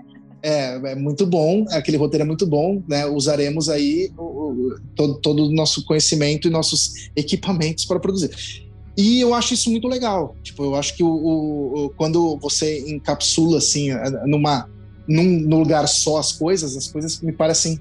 É, 0.45 0.91
é, 0.91 0.95
muito 0.95 1.25
bom, 1.25 1.65
aquele 1.69 1.95
roteiro 1.95 2.25
é 2.25 2.27
muito 2.27 2.45
bom, 2.45 2.83
né? 2.85 3.05
Usaremos 3.05 3.69
aí 3.69 4.11
o, 4.17 4.23
o, 4.23 4.79
todo, 4.93 5.13
todo 5.21 5.45
o 5.45 5.53
nosso 5.53 5.85
conhecimento 5.85 6.47
e 6.47 6.51
nossos 6.51 7.09
equipamentos 7.15 7.85
para 7.85 7.97
produzir. 7.97 8.29
E 8.97 9.21
eu 9.21 9.33
acho 9.33 9.53
isso 9.53 9.71
muito 9.71 9.87
legal. 9.87 10.35
Tipo, 10.43 10.65
eu 10.65 10.75
acho 10.75 10.97
que 10.97 11.03
o, 11.03 11.07
o, 11.07 11.89
quando 11.95 12.37
você 12.39 12.79
encapsula 12.91 13.57
assim 13.57 13.89
numa 14.25 14.69
num, 15.07 15.23
num 15.23 15.59
lugar 15.59 15.87
só 15.87 16.17
as 16.17 16.31
coisas, 16.33 16.75
as 16.75 16.87
coisas 16.87 17.21
me 17.21 17.31
parecem 17.31 17.79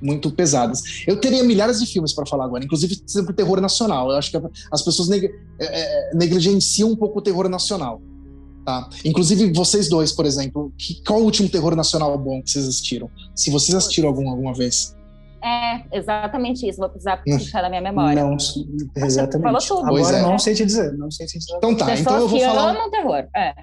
muito 0.00 0.30
pesadas. 0.30 1.04
Eu 1.06 1.16
teria 1.20 1.44
milhares 1.44 1.78
de 1.78 1.86
filmes 1.86 2.12
para 2.12 2.26
falar 2.26 2.44
agora, 2.44 2.64
inclusive 2.64 3.00
sobre 3.06 3.34
terror 3.34 3.60
nacional. 3.60 4.10
Eu 4.10 4.16
acho 4.16 4.30
que 4.30 4.38
as 4.72 4.82
pessoas 4.82 5.08
neg 5.08 5.26
é, 5.26 5.30
é, 5.60 6.14
negligenciam 6.14 6.90
um 6.90 6.96
pouco 6.96 7.18
o 7.18 7.22
terror 7.22 7.48
nacional. 7.48 8.00
Tá? 8.70 8.88
Inclusive 9.04 9.52
vocês 9.52 9.88
dois, 9.88 10.12
por 10.12 10.24
exemplo, 10.24 10.72
que, 10.78 11.02
qual 11.02 11.20
o 11.20 11.24
último 11.24 11.48
terror 11.48 11.74
nacional 11.74 12.16
bom 12.16 12.40
que 12.40 12.52
vocês 12.52 12.68
assistiram? 12.68 13.10
Se 13.34 13.50
vocês 13.50 13.74
assistiram 13.74 14.08
algum 14.08 14.30
alguma 14.30 14.54
vez? 14.54 14.96
É, 15.42 15.98
exatamente 15.98 16.68
isso. 16.68 16.78
Vou 16.78 16.88
precisar 16.88 17.16
puxar 17.24 17.62
da 17.62 17.68
minha 17.68 17.80
memória. 17.80 18.22
Não, 18.22 18.36
exatamente. 18.96 19.42
Falou 19.42 19.60
tudo. 19.60 19.98
Agora 19.98 20.18
é. 20.18 20.22
não 20.22 20.38
sei 20.38 20.54
te 20.54 20.64
dizer. 20.64 20.92
Não 20.96 21.10
sei 21.10 21.26
te 21.26 21.38
dizer. 21.38 21.56
Então 21.56 21.74
tá, 21.74 21.86
Pessoas 21.86 22.00
então 22.00 22.16
eu 22.18 22.28
vou 22.28 22.38
que 22.38 22.44
falar. 22.44 22.70
amam 22.70 22.90
terror. 22.90 23.26
É. 23.34 23.54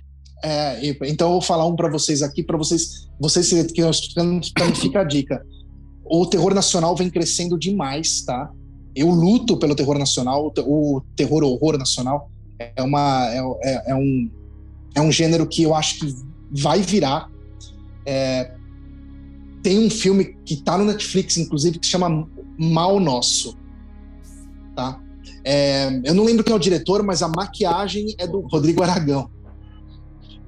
É, 0.43 0.87
então 1.05 1.27
eu 1.27 1.31
vou 1.33 1.41
falar 1.41 1.65
um 1.65 1.75
para 1.75 1.89
vocês 1.89 2.21
aqui, 2.21 2.43
para 2.43 2.57
vocês, 2.57 3.07
vocês 3.19 3.49
que 3.49 3.81
estão 3.81 3.89
escutando, 3.89 4.75
fica 4.75 5.01
a 5.01 5.03
dica. 5.03 5.41
O 6.05 6.25
terror 6.25 6.53
nacional 6.53 6.95
vem 6.95 7.09
crescendo 7.09 7.57
demais, 7.57 8.23
tá? 8.23 8.51
Eu 8.95 9.07
luto 9.09 9.57
pelo 9.57 9.75
terror 9.75 9.97
nacional, 9.97 10.51
o 10.57 11.01
terror 11.15 11.43
horror 11.43 11.77
nacional 11.77 12.29
é 12.59 12.83
uma 12.83 13.27
é, 13.31 13.39
é, 13.63 13.91
é 13.91 13.95
um 13.95 14.29
é 14.95 15.01
um 15.01 15.11
gênero 15.11 15.47
que 15.47 15.63
eu 15.63 15.75
acho 15.75 15.99
que 15.99 16.15
vai 16.51 16.81
virar. 16.81 17.29
É, 18.05 18.53
tem 19.61 19.79
um 19.79 19.89
filme 19.89 20.37
que 20.45 20.57
tá 20.57 20.77
no 20.77 20.85
Netflix, 20.85 21.37
inclusive, 21.37 21.79
que 21.79 21.85
se 21.85 21.91
chama 21.91 22.27
Mal 22.57 22.99
Nosso, 22.99 23.55
tá? 24.75 24.99
É, 25.43 26.01
eu 26.03 26.13
não 26.13 26.25
lembro 26.25 26.43
quem 26.43 26.53
é 26.53 26.55
o 26.55 26.59
diretor, 26.59 27.03
mas 27.03 27.21
a 27.21 27.27
maquiagem 27.27 28.15
é 28.17 28.27
do 28.27 28.41
Rodrigo 28.41 28.83
Aragão. 28.83 29.29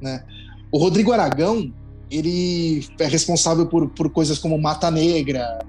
Né? 0.02 0.24
O 0.72 0.78
Rodrigo 0.78 1.12
Aragão, 1.12 1.74
ele 2.12 2.86
é 3.00 3.08
responsável 3.08 3.66
por, 3.68 3.90
por 3.90 4.10
coisas 4.10 4.38
como 4.38 4.58
Mata 4.58 4.92
Negra, 4.92 5.60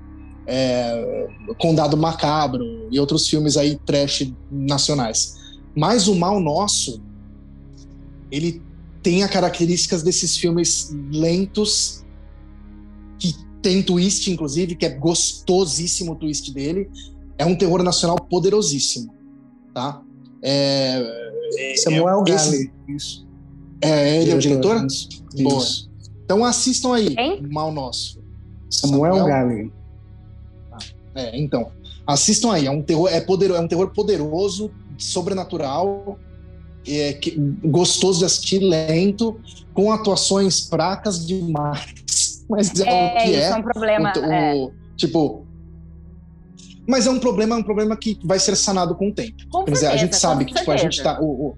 é, 0.46 1.28
Condado 1.58 1.96
Macabro 1.96 2.64
e 2.90 2.98
outros 2.98 3.28
filmes 3.28 3.56
aí 3.56 3.78
trash 3.84 4.32
nacionais. 4.50 5.36
Mas 5.76 6.08
o 6.08 6.16
Mal 6.16 6.40
Nosso, 6.40 7.00
ele 8.30 8.62
tem 9.02 9.22
as 9.22 9.30
características 9.30 10.02
desses 10.02 10.36
filmes 10.36 10.94
lentos, 11.10 12.04
que 13.18 13.34
tem 13.62 13.82
twist, 13.82 14.30
inclusive, 14.30 14.74
que 14.74 14.86
é 14.86 14.90
gostosíssimo 14.90 16.12
o 16.12 16.16
twist 16.16 16.52
dele. 16.52 16.90
É 17.38 17.44
um 17.44 17.54
terror 17.54 17.82
nacional 17.82 18.16
poderosíssimo, 18.16 19.14
tá? 19.72 20.02
É, 20.42 21.02
Samuel 21.76 22.22
é, 22.26 22.30
Gale, 22.30 22.72
isso. 22.88 23.26
É, 23.80 24.16
ele 24.22 24.38
diretor, 24.38 24.76
é 24.76 24.84
o 24.84 24.86
diretor? 24.86 24.86
Isso. 24.86 25.08
Boa. 25.42 25.64
Então 26.24 26.44
assistam 26.44 26.94
aí, 26.94 27.14
Hein? 27.18 27.46
Mal 27.50 27.72
Nosso. 27.72 28.20
Samuel, 28.68 29.16
Samuel 29.16 29.26
Gale. 29.26 29.72
É, 31.14 31.38
então. 31.38 31.72
Assistam 32.06 32.52
aí, 32.52 32.66
é 32.66 32.70
um 32.70 32.82
terror, 32.82 33.08
é, 33.08 33.20
poder, 33.20 33.50
é 33.50 33.60
um 33.60 33.68
terror 33.68 33.90
poderoso, 33.90 34.70
sobrenatural, 34.98 36.18
é, 36.86 37.12
que, 37.12 37.36
gostoso 37.64 38.20
de 38.20 38.24
assistir, 38.24 38.58
lento, 38.60 39.38
com 39.72 39.92
atuações 39.92 40.60
fracas 40.68 41.26
demais. 41.26 42.44
Mas 42.48 42.80
é, 42.80 42.82
é 42.82 42.82
o 42.82 43.24
que 43.24 43.34
é. 43.34 43.42
é 43.42 43.54
um 43.54 43.62
problema. 43.62 44.12
O, 44.16 44.24
é. 44.24 44.54
o, 44.54 44.72
tipo. 44.96 45.46
Mas 46.86 47.06
é 47.06 47.10
um 47.10 47.20
problema, 47.20 47.54
um 47.54 47.62
problema 47.62 47.96
que 47.96 48.18
vai 48.24 48.40
ser 48.40 48.56
sanado 48.56 48.96
com 48.96 49.10
o 49.10 49.14
tempo. 49.14 49.36
Com 49.48 49.64
Quer 49.64 49.72
dizer, 49.72 49.86
a 49.86 49.96
gente 49.96 50.16
sabe 50.16 50.44
que 50.44 50.54
tipo, 50.54 50.70
a 50.70 50.76
gente 50.76 51.00
tá. 51.00 51.20
O, 51.20 51.50
o, 51.50 51.56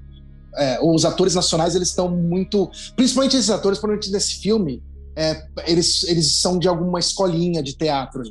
é, 0.57 0.79
os 0.83 1.05
atores 1.05 1.35
nacionais 1.35 1.75
eles 1.75 1.89
estão 1.89 2.11
muito, 2.11 2.71
principalmente 2.95 3.37
esses 3.37 3.51
atores, 3.51 3.79
provavelmente 3.79 4.13
nesse 4.13 4.37
filme, 4.37 4.83
é, 5.17 5.43
eles, 5.67 6.05
eles 6.05 6.41
são 6.41 6.59
de 6.59 6.69
alguma 6.69 6.99
escolinha 6.99 7.63
de 7.63 7.75
teatro, 7.75 8.23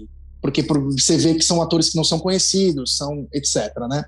porque 0.41 0.61
você 0.63 1.17
vê 1.17 1.35
que 1.35 1.43
são 1.43 1.61
atores 1.61 1.89
que 1.89 1.95
não 1.95 2.03
são 2.03 2.19
conhecidos, 2.19 2.97
são 2.97 3.27
etc, 3.33 3.71
né? 3.89 4.05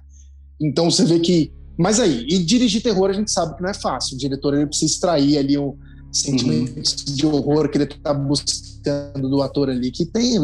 Então 0.59 0.89
você 0.89 1.05
vê 1.05 1.19
que, 1.19 1.51
mas 1.77 1.99
aí, 1.99 2.25
e 2.29 2.39
dirigir 2.39 2.81
terror 2.81 3.09
a 3.09 3.13
gente 3.13 3.31
sabe 3.31 3.55
que 3.55 3.61
não 3.61 3.69
é 3.69 3.73
fácil. 3.73 4.15
O 4.15 4.19
diretor 4.19 4.53
ele 4.53 4.67
precisa 4.67 4.91
extrair 4.91 5.37
ali 5.37 5.57
o 5.57 5.75
sentimento 6.11 6.77
uhum. 6.77 7.15
de 7.15 7.25
horror 7.25 7.69
que 7.69 7.77
ele 7.77 7.85
está 7.85 8.13
buscando 8.13 9.29
do 9.29 9.41
ator 9.41 9.69
ali, 9.69 9.91
que 9.91 10.05
tem, 10.05 10.39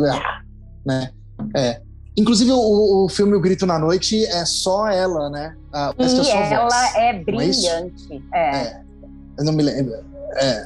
né? 0.86 1.12
É. 1.56 1.82
Inclusive, 2.18 2.52
o, 2.52 3.06
o, 3.06 3.10
filme 3.10 3.36
O 3.36 3.40
Grito 3.40 3.66
na 3.66 3.80
Noite 3.80 4.26
é 4.26 4.44
só 4.46 4.90
ela, 4.90 5.30
né? 5.30 5.56
Ah, 5.72 5.94
e 5.98 6.30
ela 6.30 6.68
voz, 6.68 6.96
é, 6.96 7.10
é 7.10 7.24
brilhante. 7.24 8.24
É, 8.34 8.58
é. 8.58 8.82
Eu 9.38 9.46
não 9.46 9.54
me 9.54 9.64
lembro. 9.64 9.94
É. 10.36 10.66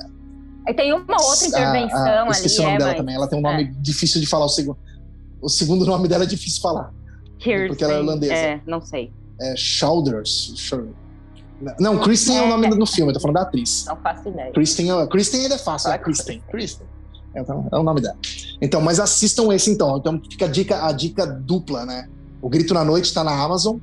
E 0.68 0.74
tem 0.74 0.94
uma 0.94 1.22
outra 1.22 1.46
intervenção 1.46 2.00
ah, 2.00 2.20
ah, 2.20 2.22
ali. 2.24 2.32
Esqueci 2.32 2.60
o 2.60 2.64
nome 2.64 2.76
é, 2.76 2.78
dela 2.78 2.90
mas... 2.92 2.98
também. 2.98 3.16
Ela 3.16 3.28
tem 3.28 3.38
um 3.38 3.42
nome 3.42 3.64
é. 3.64 3.72
difícil 3.82 4.20
de 4.20 4.26
falar. 4.26 4.46
O 4.46 4.50
segundo, 4.50 4.78
o 5.42 5.50
segundo 5.50 5.86
nome 5.86 6.08
dela 6.08 6.24
é 6.24 6.28
difícil 6.28 6.56
de 6.56 6.62
falar. 6.62 6.92
Kirsten, 7.38 7.68
porque 7.68 7.84
ela 7.84 7.94
é 7.94 7.98
irlandesa. 7.98 8.34
É, 8.34 8.62
não 8.66 8.82
sei. 8.82 9.12
É 9.44 9.56
Shoulders. 9.58 10.54
Não, 11.80 12.00
Kristen 12.00 12.38
é, 12.38 12.44
o 12.44 12.48
nome 12.48 12.70
do 12.70 12.86
filme, 12.86 13.12
eu 13.12 13.14
tô 13.14 13.20
falando 13.20 13.36
da 13.36 13.42
atriz. 13.42 13.86
Não 13.86 13.96
faço 13.98 14.30
ideia. 14.30 14.52
Kristen, 14.52 14.88
Kristen 15.10 15.42
ainda 15.42 15.56
é 15.56 15.58
fácil, 15.58 15.92
é 15.92 15.98
Kristen. 15.98 16.42
Kristen. 16.50 16.88
É, 17.36 17.42
então, 17.42 17.68
é 17.72 17.78
o 17.78 17.84
nome 17.84 18.02
dela. 18.02 18.16
Então, 18.62 18.82
mas 18.82 19.00
assistam 19.00 19.54
esse 19.54 19.70
então. 19.70 19.98
Então 19.98 20.22
fica 20.30 20.46
a 20.46 20.48
dica, 20.48 20.86
a 20.86 20.92
dica 20.92 21.26
dupla, 21.26 21.86
né? 21.86 22.08
O 22.42 22.50
Grito 22.50 22.74
na 22.74 22.84
Noite 22.84 23.06
está 23.06 23.24
na 23.24 23.32
Amazon 23.32 23.78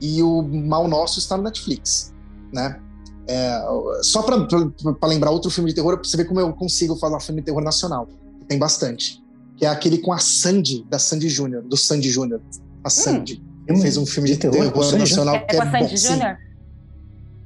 e 0.00 0.22
o 0.22 0.42
Mal 0.42 0.86
Nosso 0.86 1.18
está 1.18 1.36
no 1.36 1.42
Netflix, 1.42 2.12
né? 2.52 2.80
É, 3.26 3.62
só 4.02 4.22
para 4.22 5.08
lembrar 5.08 5.30
outro 5.30 5.50
filme 5.50 5.70
de 5.70 5.76
terror, 5.76 5.96
pra 5.96 6.04
você 6.04 6.16
ver 6.16 6.26
como 6.26 6.40
eu 6.40 6.52
consigo 6.52 6.94
falar 6.96 7.20
filme 7.20 7.40
de 7.40 7.46
terror 7.46 7.62
nacional. 7.62 8.06
Tem 8.46 8.58
bastante. 8.58 9.22
Que 9.56 9.64
é 9.64 9.68
aquele 9.68 9.98
com 9.98 10.12
a 10.12 10.18
Sandy, 10.18 10.84
da 10.90 10.98
Sandy 10.98 11.28
Júnior, 11.28 11.62
do 11.62 11.76
Sandy 11.76 12.10
Júnior. 12.10 12.40
A 12.82 12.88
hum. 12.88 12.90
Sandy. 12.90 13.42
Hum, 13.42 13.53
fez 13.80 13.96
um 13.96 14.06
filme 14.06 14.28
de 14.30 14.36
terror, 14.36 14.72
nacional 14.98 15.36
é 15.36 15.38
que 15.40 15.56
é, 15.56 15.58
com 15.58 15.62
a 15.62 15.70
Sandy 15.70 15.96
Júnior? 15.96 16.36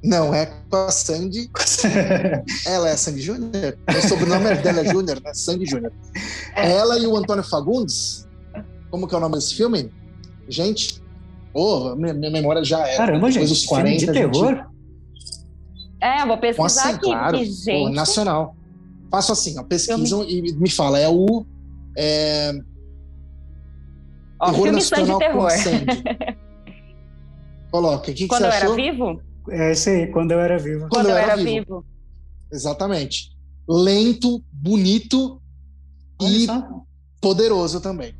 Não, 0.03 0.33
é 0.33 0.45
com 0.45 0.75
a 0.75 0.91
Sandy. 0.91 1.49
ela 2.65 2.89
é 2.89 2.93
a 2.93 2.97
Sandy 2.97 3.21
Júnior? 3.21 3.77
O 3.87 4.07
sobrenome 4.07 4.55
dela 4.55 4.81
é 4.81 4.85
Júnior, 4.85 5.21
né? 5.21 5.33
Sandy 5.33 5.65
Júnior. 5.65 5.91
É. 6.55 6.71
Ela 6.71 6.97
e 6.97 7.05
o 7.05 7.15
Antônio 7.17 7.43
Fagundes. 7.43 8.27
Como 8.89 9.07
que 9.07 9.13
é 9.13 9.17
o 9.17 9.21
nome 9.21 9.35
desse 9.35 9.55
filme? 9.55 9.91
Gente, 10.47 11.01
oh, 11.53 11.95
minha, 11.95 12.13
minha 12.13 12.31
memória 12.31 12.63
já 12.63 12.87
é. 12.87 12.97
Caramba, 12.97 13.29
gente, 13.29 13.49
dos 13.49 13.65
40, 13.65 13.97
de 14.05 14.11
terror? 14.11 14.55
Gente... 14.55 14.69
É, 16.01 16.21
eu 16.21 16.27
vou 16.27 16.37
pesquisar 16.37 16.81
assim, 16.81 16.95
aqui, 16.95 17.05
claro, 17.05 17.37
gente... 17.37 17.93
nacional. 17.93 18.55
Faço 19.11 19.31
assim, 19.31 19.59
ó, 19.59 19.63
pesquisam 19.63 20.23
me... 20.23 20.49
e 20.49 20.53
me 20.53 20.69
fala, 20.69 20.97
é 20.97 21.09
o... 21.09 21.45
É... 21.97 22.53
Ó, 24.39 24.51
terror 24.51 24.71
nacional 24.71 25.19
de 25.19 25.25
terror. 25.25 25.51
Coloca, 27.71 27.97
o 27.97 28.01
que, 28.01 28.13
que 28.13 28.27
Quando 28.27 28.41
você 28.41 28.47
eu 28.47 28.51
achou? 28.51 28.73
era 28.73 28.75
vivo? 28.75 29.21
É 29.49 29.71
isso 29.71 29.89
aí, 29.89 30.07
quando 30.07 30.31
eu 30.31 30.39
era 30.39 30.57
vivo. 30.57 30.81
Quando, 30.81 30.91
quando 30.91 31.09
eu, 31.09 31.17
era, 31.17 31.33
era 31.33 31.35
vivo. 31.35 31.49
vivo. 31.49 31.85
Exatamente. 32.51 33.31
Lento, 33.67 34.43
bonito 34.51 35.41
Olha 36.21 36.29
e 36.29 36.45
só. 36.45 36.67
poderoso 37.21 37.79
também. 37.79 38.15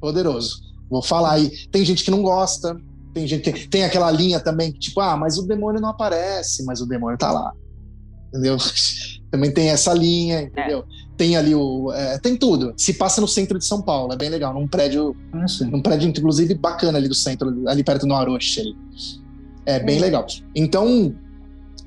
Poderoso. 0.00 0.60
Vou 0.90 1.02
falar 1.02 1.32
aí. 1.34 1.50
Tem 1.68 1.84
gente 1.84 2.04
que 2.04 2.10
não 2.10 2.22
gosta, 2.22 2.76
tem 3.14 3.26
gente 3.26 3.52
que 3.52 3.68
tem 3.68 3.84
aquela 3.84 4.10
linha 4.10 4.40
também 4.40 4.72
que, 4.72 4.78
tipo, 4.78 5.00
ah, 5.00 5.16
mas 5.16 5.38
o 5.38 5.46
demônio 5.46 5.80
não 5.80 5.90
aparece, 5.90 6.64
mas 6.64 6.80
o 6.80 6.86
demônio 6.86 7.18
tá 7.18 7.30
lá. 7.30 7.52
Entendeu? 8.28 8.56
também 9.30 9.52
tem 9.52 9.68
essa 9.68 9.92
linha, 9.92 10.42
entendeu? 10.42 10.80
É. 10.80 11.08
Tem 11.16 11.36
ali 11.36 11.54
o. 11.54 11.92
É, 11.92 12.18
tem 12.18 12.36
tudo. 12.36 12.72
Se 12.76 12.94
passa 12.94 13.20
no 13.20 13.28
centro 13.28 13.58
de 13.58 13.64
São 13.64 13.82
Paulo, 13.82 14.12
é 14.12 14.16
bem 14.16 14.30
legal. 14.30 14.54
Num 14.54 14.66
prédio. 14.66 15.16
Ah, 15.32 15.44
num 15.66 15.82
prédio, 15.82 16.08
inclusive, 16.08 16.54
bacana 16.54 16.96
ali 16.96 17.08
do 17.08 17.14
centro, 17.14 17.68
ali 17.68 17.82
perto 17.82 18.06
do 18.06 18.14
Aroche. 18.14 18.60
Ali. 18.60 18.76
É 19.66 19.80
bem 19.80 19.98
é. 19.98 20.00
legal. 20.00 20.26
Então, 20.54 21.14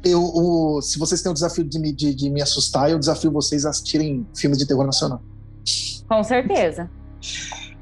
eu, 0.04 0.22
o, 0.22 0.82
se 0.82 1.00
vocês 1.00 1.22
têm 1.22 1.32
o 1.32 1.34
desafio 1.34 1.64
de 1.64 1.80
me, 1.80 1.92
de, 1.92 2.14
de 2.14 2.30
me 2.30 2.42
assustar, 2.42 2.92
eu 2.92 3.00
desafio 3.00 3.32
vocês 3.32 3.66
a 3.66 3.70
assistirem 3.70 4.26
filmes 4.36 4.58
de 4.58 4.66
terror 4.66 4.86
nacional. 4.86 5.22
Com 6.08 6.24
certeza. 6.24 6.90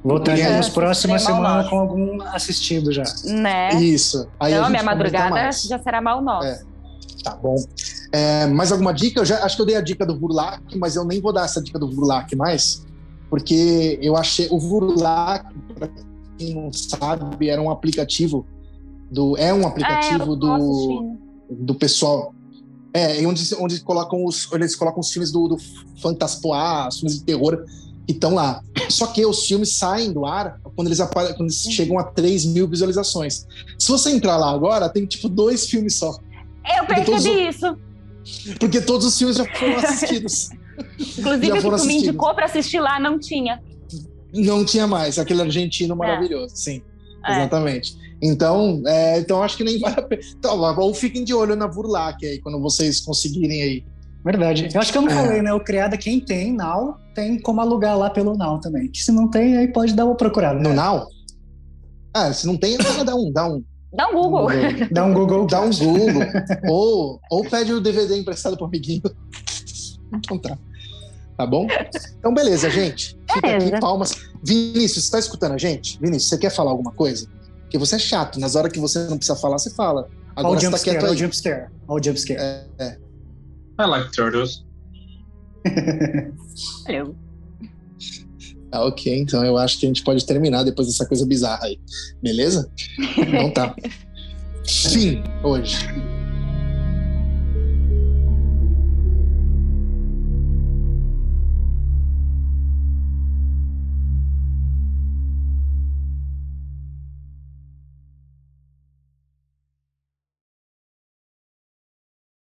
Voltaremos 0.03 0.67
é, 0.67 0.71
próxima 0.71 1.19
semana 1.19 1.69
com 1.69 1.79
algum 1.79 2.21
assistido 2.21 2.91
já. 2.91 3.03
Né? 3.25 3.73
Isso. 3.81 4.27
Aí 4.39 4.53
Não, 4.53 4.69
minha 4.69 4.83
madrugada 4.83 5.51
já 5.51 5.79
será 5.79 6.01
mal 6.01 6.21
nosso. 6.21 6.47
É. 6.47 6.61
Tá 7.23 7.35
bom. 7.35 7.55
É, 8.11 8.47
mais 8.47 8.71
alguma 8.71 8.93
dica? 8.93 9.19
Eu 9.19 9.25
já 9.25 9.43
acho 9.43 9.55
que 9.55 9.61
eu 9.61 9.65
dei 9.65 9.75
a 9.75 9.81
dica 9.81 10.05
do 10.05 10.17
Vurlac, 10.17 10.61
mas 10.77 10.95
eu 10.95 11.05
nem 11.05 11.21
vou 11.21 11.31
dar 11.31 11.45
essa 11.45 11.61
dica 11.61 11.77
do 11.77 11.89
Vurlac 11.89 12.35
mais, 12.35 12.85
porque 13.29 13.99
eu 14.01 14.15
achei 14.15 14.47
o 14.49 14.59
Vurlac, 14.59 15.45
para 15.75 15.89
quem 16.37 16.55
não 16.55 16.71
sabe, 16.73 17.49
era 17.49 17.61
um 17.61 17.69
aplicativo 17.69 18.45
do 19.11 19.35
é 19.37 19.53
um 19.53 19.67
aplicativo 19.67 20.33
é, 20.33 20.37
do 20.37 21.17
do 21.49 21.75
pessoal 21.75 22.33
é 22.93 23.25
onde 23.25 23.55
onde 23.55 23.79
colocam 23.81 24.23
os 24.23 24.51
eles 24.51 24.75
colocam 24.75 24.99
os 24.99 25.11
filmes 25.11 25.31
do, 25.31 25.47
do 25.47 25.57
Fantaspoa, 26.01 26.87
os 26.87 26.99
filmes 26.99 27.19
de 27.19 27.23
terror 27.23 27.65
que 28.07 28.13
estão 28.13 28.33
lá. 28.33 28.63
Só 28.89 29.05
que 29.05 29.23
os 29.23 29.45
filmes 29.45 29.75
saem 29.75 30.11
do 30.11 30.25
ar 30.25 30.59
quando 30.75 30.87
eles, 30.87 30.99
quando 30.99 31.41
eles 31.41 31.67
chegam 31.69 31.99
a 31.99 32.03
3 32.03 32.45
mil 32.45 32.67
visualizações. 32.67 33.45
Se 33.77 33.91
você 33.91 34.09
entrar 34.09 34.35
lá 34.37 34.51
agora, 34.51 34.89
tem 34.89 35.05
tipo 35.05 35.29
dois 35.29 35.69
filmes 35.69 35.95
só. 35.95 36.17
Eu 36.77 36.85
percebi 36.87 37.47
isso. 37.47 37.77
Porque 38.59 38.81
todos 38.81 39.05
os 39.05 39.17
filmes 39.17 39.37
já 39.37 39.45
foram 39.55 39.77
assistidos. 39.79 40.49
Inclusive, 41.17 41.51
o 41.51 41.71
que 41.71 41.81
tu 41.81 41.85
me 41.85 41.97
indicou 41.97 42.33
para 42.33 42.45
assistir 42.45 42.79
lá 42.79 42.99
não 42.99 43.19
tinha. 43.19 43.61
Não 44.33 44.63
tinha 44.63 44.85
mais, 44.85 45.17
aquele 45.17 45.41
argentino 45.41 45.93
é. 45.93 45.97
maravilhoso, 45.97 46.53
é. 46.53 46.57
sim. 46.57 46.81
É. 47.25 47.37
Exatamente. 47.37 47.97
Então, 48.21 48.81
é, 48.85 49.19
então 49.19 49.41
acho 49.41 49.57
que 49.57 49.63
nem 49.63 49.77
vale 49.81 49.99
a 49.99 50.01
pena. 50.01 50.21
Então, 50.37 50.59
ou 50.77 50.93
fiquem 50.93 51.23
de 51.23 51.33
olho 51.33 51.55
na 51.55 51.67
Burlac 51.67 52.25
aí, 52.25 52.39
quando 52.39 52.59
vocês 52.61 52.99
conseguirem 52.99 53.63
aí 53.63 53.83
Verdade. 54.23 54.69
Eu 54.73 54.81
acho 54.81 54.91
que 54.91 54.97
eu 54.97 55.01
não 55.01 55.09
é. 55.09 55.15
falei, 55.15 55.41
né? 55.41 55.53
O 55.53 55.59
criado, 55.59 55.97
quem 55.97 56.19
tem 56.19 56.53
Now, 56.53 56.97
tem 57.15 57.39
como 57.39 57.61
alugar 57.61 57.97
lá 57.97 58.09
pelo 58.09 58.35
Now 58.37 58.59
também. 58.59 58.89
Que 58.89 59.01
se 59.01 59.11
não 59.11 59.29
tem, 59.29 59.57
aí 59.57 59.67
pode 59.69 59.93
dar 59.93 60.05
uma 60.05 60.15
procurada. 60.15 60.59
No 60.59 60.73
Now? 60.73 61.07
Ah, 62.13 62.33
se 62.33 62.45
não 62.45 62.57
tem, 62.57 62.77
dá 62.77 63.15
um, 63.15 63.31
dá 63.31 63.47
um. 63.47 63.63
Dá 63.91 64.07
um 64.07 64.13
Google. 64.13 64.47
Dá 64.91 65.05
um 65.05 65.13
Google. 65.13 65.47
Dá 65.47 65.61
um 65.61 65.69
Google. 65.71 66.23
ou, 66.69 67.19
ou 67.29 67.43
pede 67.43 67.73
o 67.73 67.81
DVD 67.81 68.17
emprestado 68.17 68.55
pro 68.55 68.65
amiguinho. 68.65 69.01
Encontrar. 70.13 70.57
Tá 71.37 71.45
bom? 71.45 71.67
Então, 72.19 72.33
beleza, 72.33 72.69
gente. 72.69 73.17
Fica 73.31 73.47
beleza. 73.47 73.67
aqui, 73.69 73.79
palmas. 73.79 74.11
Vinícius, 74.43 75.05
você 75.05 75.11
tá 75.11 75.19
escutando 75.19 75.53
a 75.53 75.57
gente? 75.57 75.97
Vinícius, 75.99 76.29
você 76.29 76.37
quer 76.37 76.49
falar 76.49 76.71
alguma 76.71 76.91
coisa? 76.91 77.27
Porque 77.61 77.77
você 77.77 77.95
é 77.95 77.99
chato. 77.99 78.39
Nas 78.39 78.55
horas 78.55 78.71
que 78.71 78.79
você 78.79 78.99
não 79.05 79.17
precisa 79.17 79.37
falar, 79.39 79.57
você 79.57 79.69
fala. 79.69 80.09
Agora 80.35 80.49
Olha 80.49 80.57
o 80.57 80.61
jump 80.61 80.83
tá 80.83 80.91
Olha 80.91 81.11
o 81.11 81.17
jump 81.17 81.35
scare. 81.35 81.67
Olha 81.87 82.01
o 82.01 82.03
jump 82.03 82.19
scare. 82.19 82.39
É, 82.39 82.65
é. 82.77 82.97
I 83.79 83.85
like 83.85 84.11
turtles. 84.11 84.65
Valeu. 86.85 87.15
Ah, 88.71 88.85
ok, 88.85 89.17
então 89.17 89.43
eu 89.43 89.57
acho 89.57 89.79
que 89.79 89.85
a 89.85 89.89
gente 89.89 90.03
pode 90.03 90.25
terminar 90.25 90.63
depois 90.63 90.87
dessa 90.87 91.05
coisa 91.05 91.25
bizarra 91.25 91.65
aí. 91.65 91.79
Beleza? 92.21 92.69
então 93.17 93.51
tá. 93.51 93.75
Fim 94.65 95.23
hoje. 95.43 95.77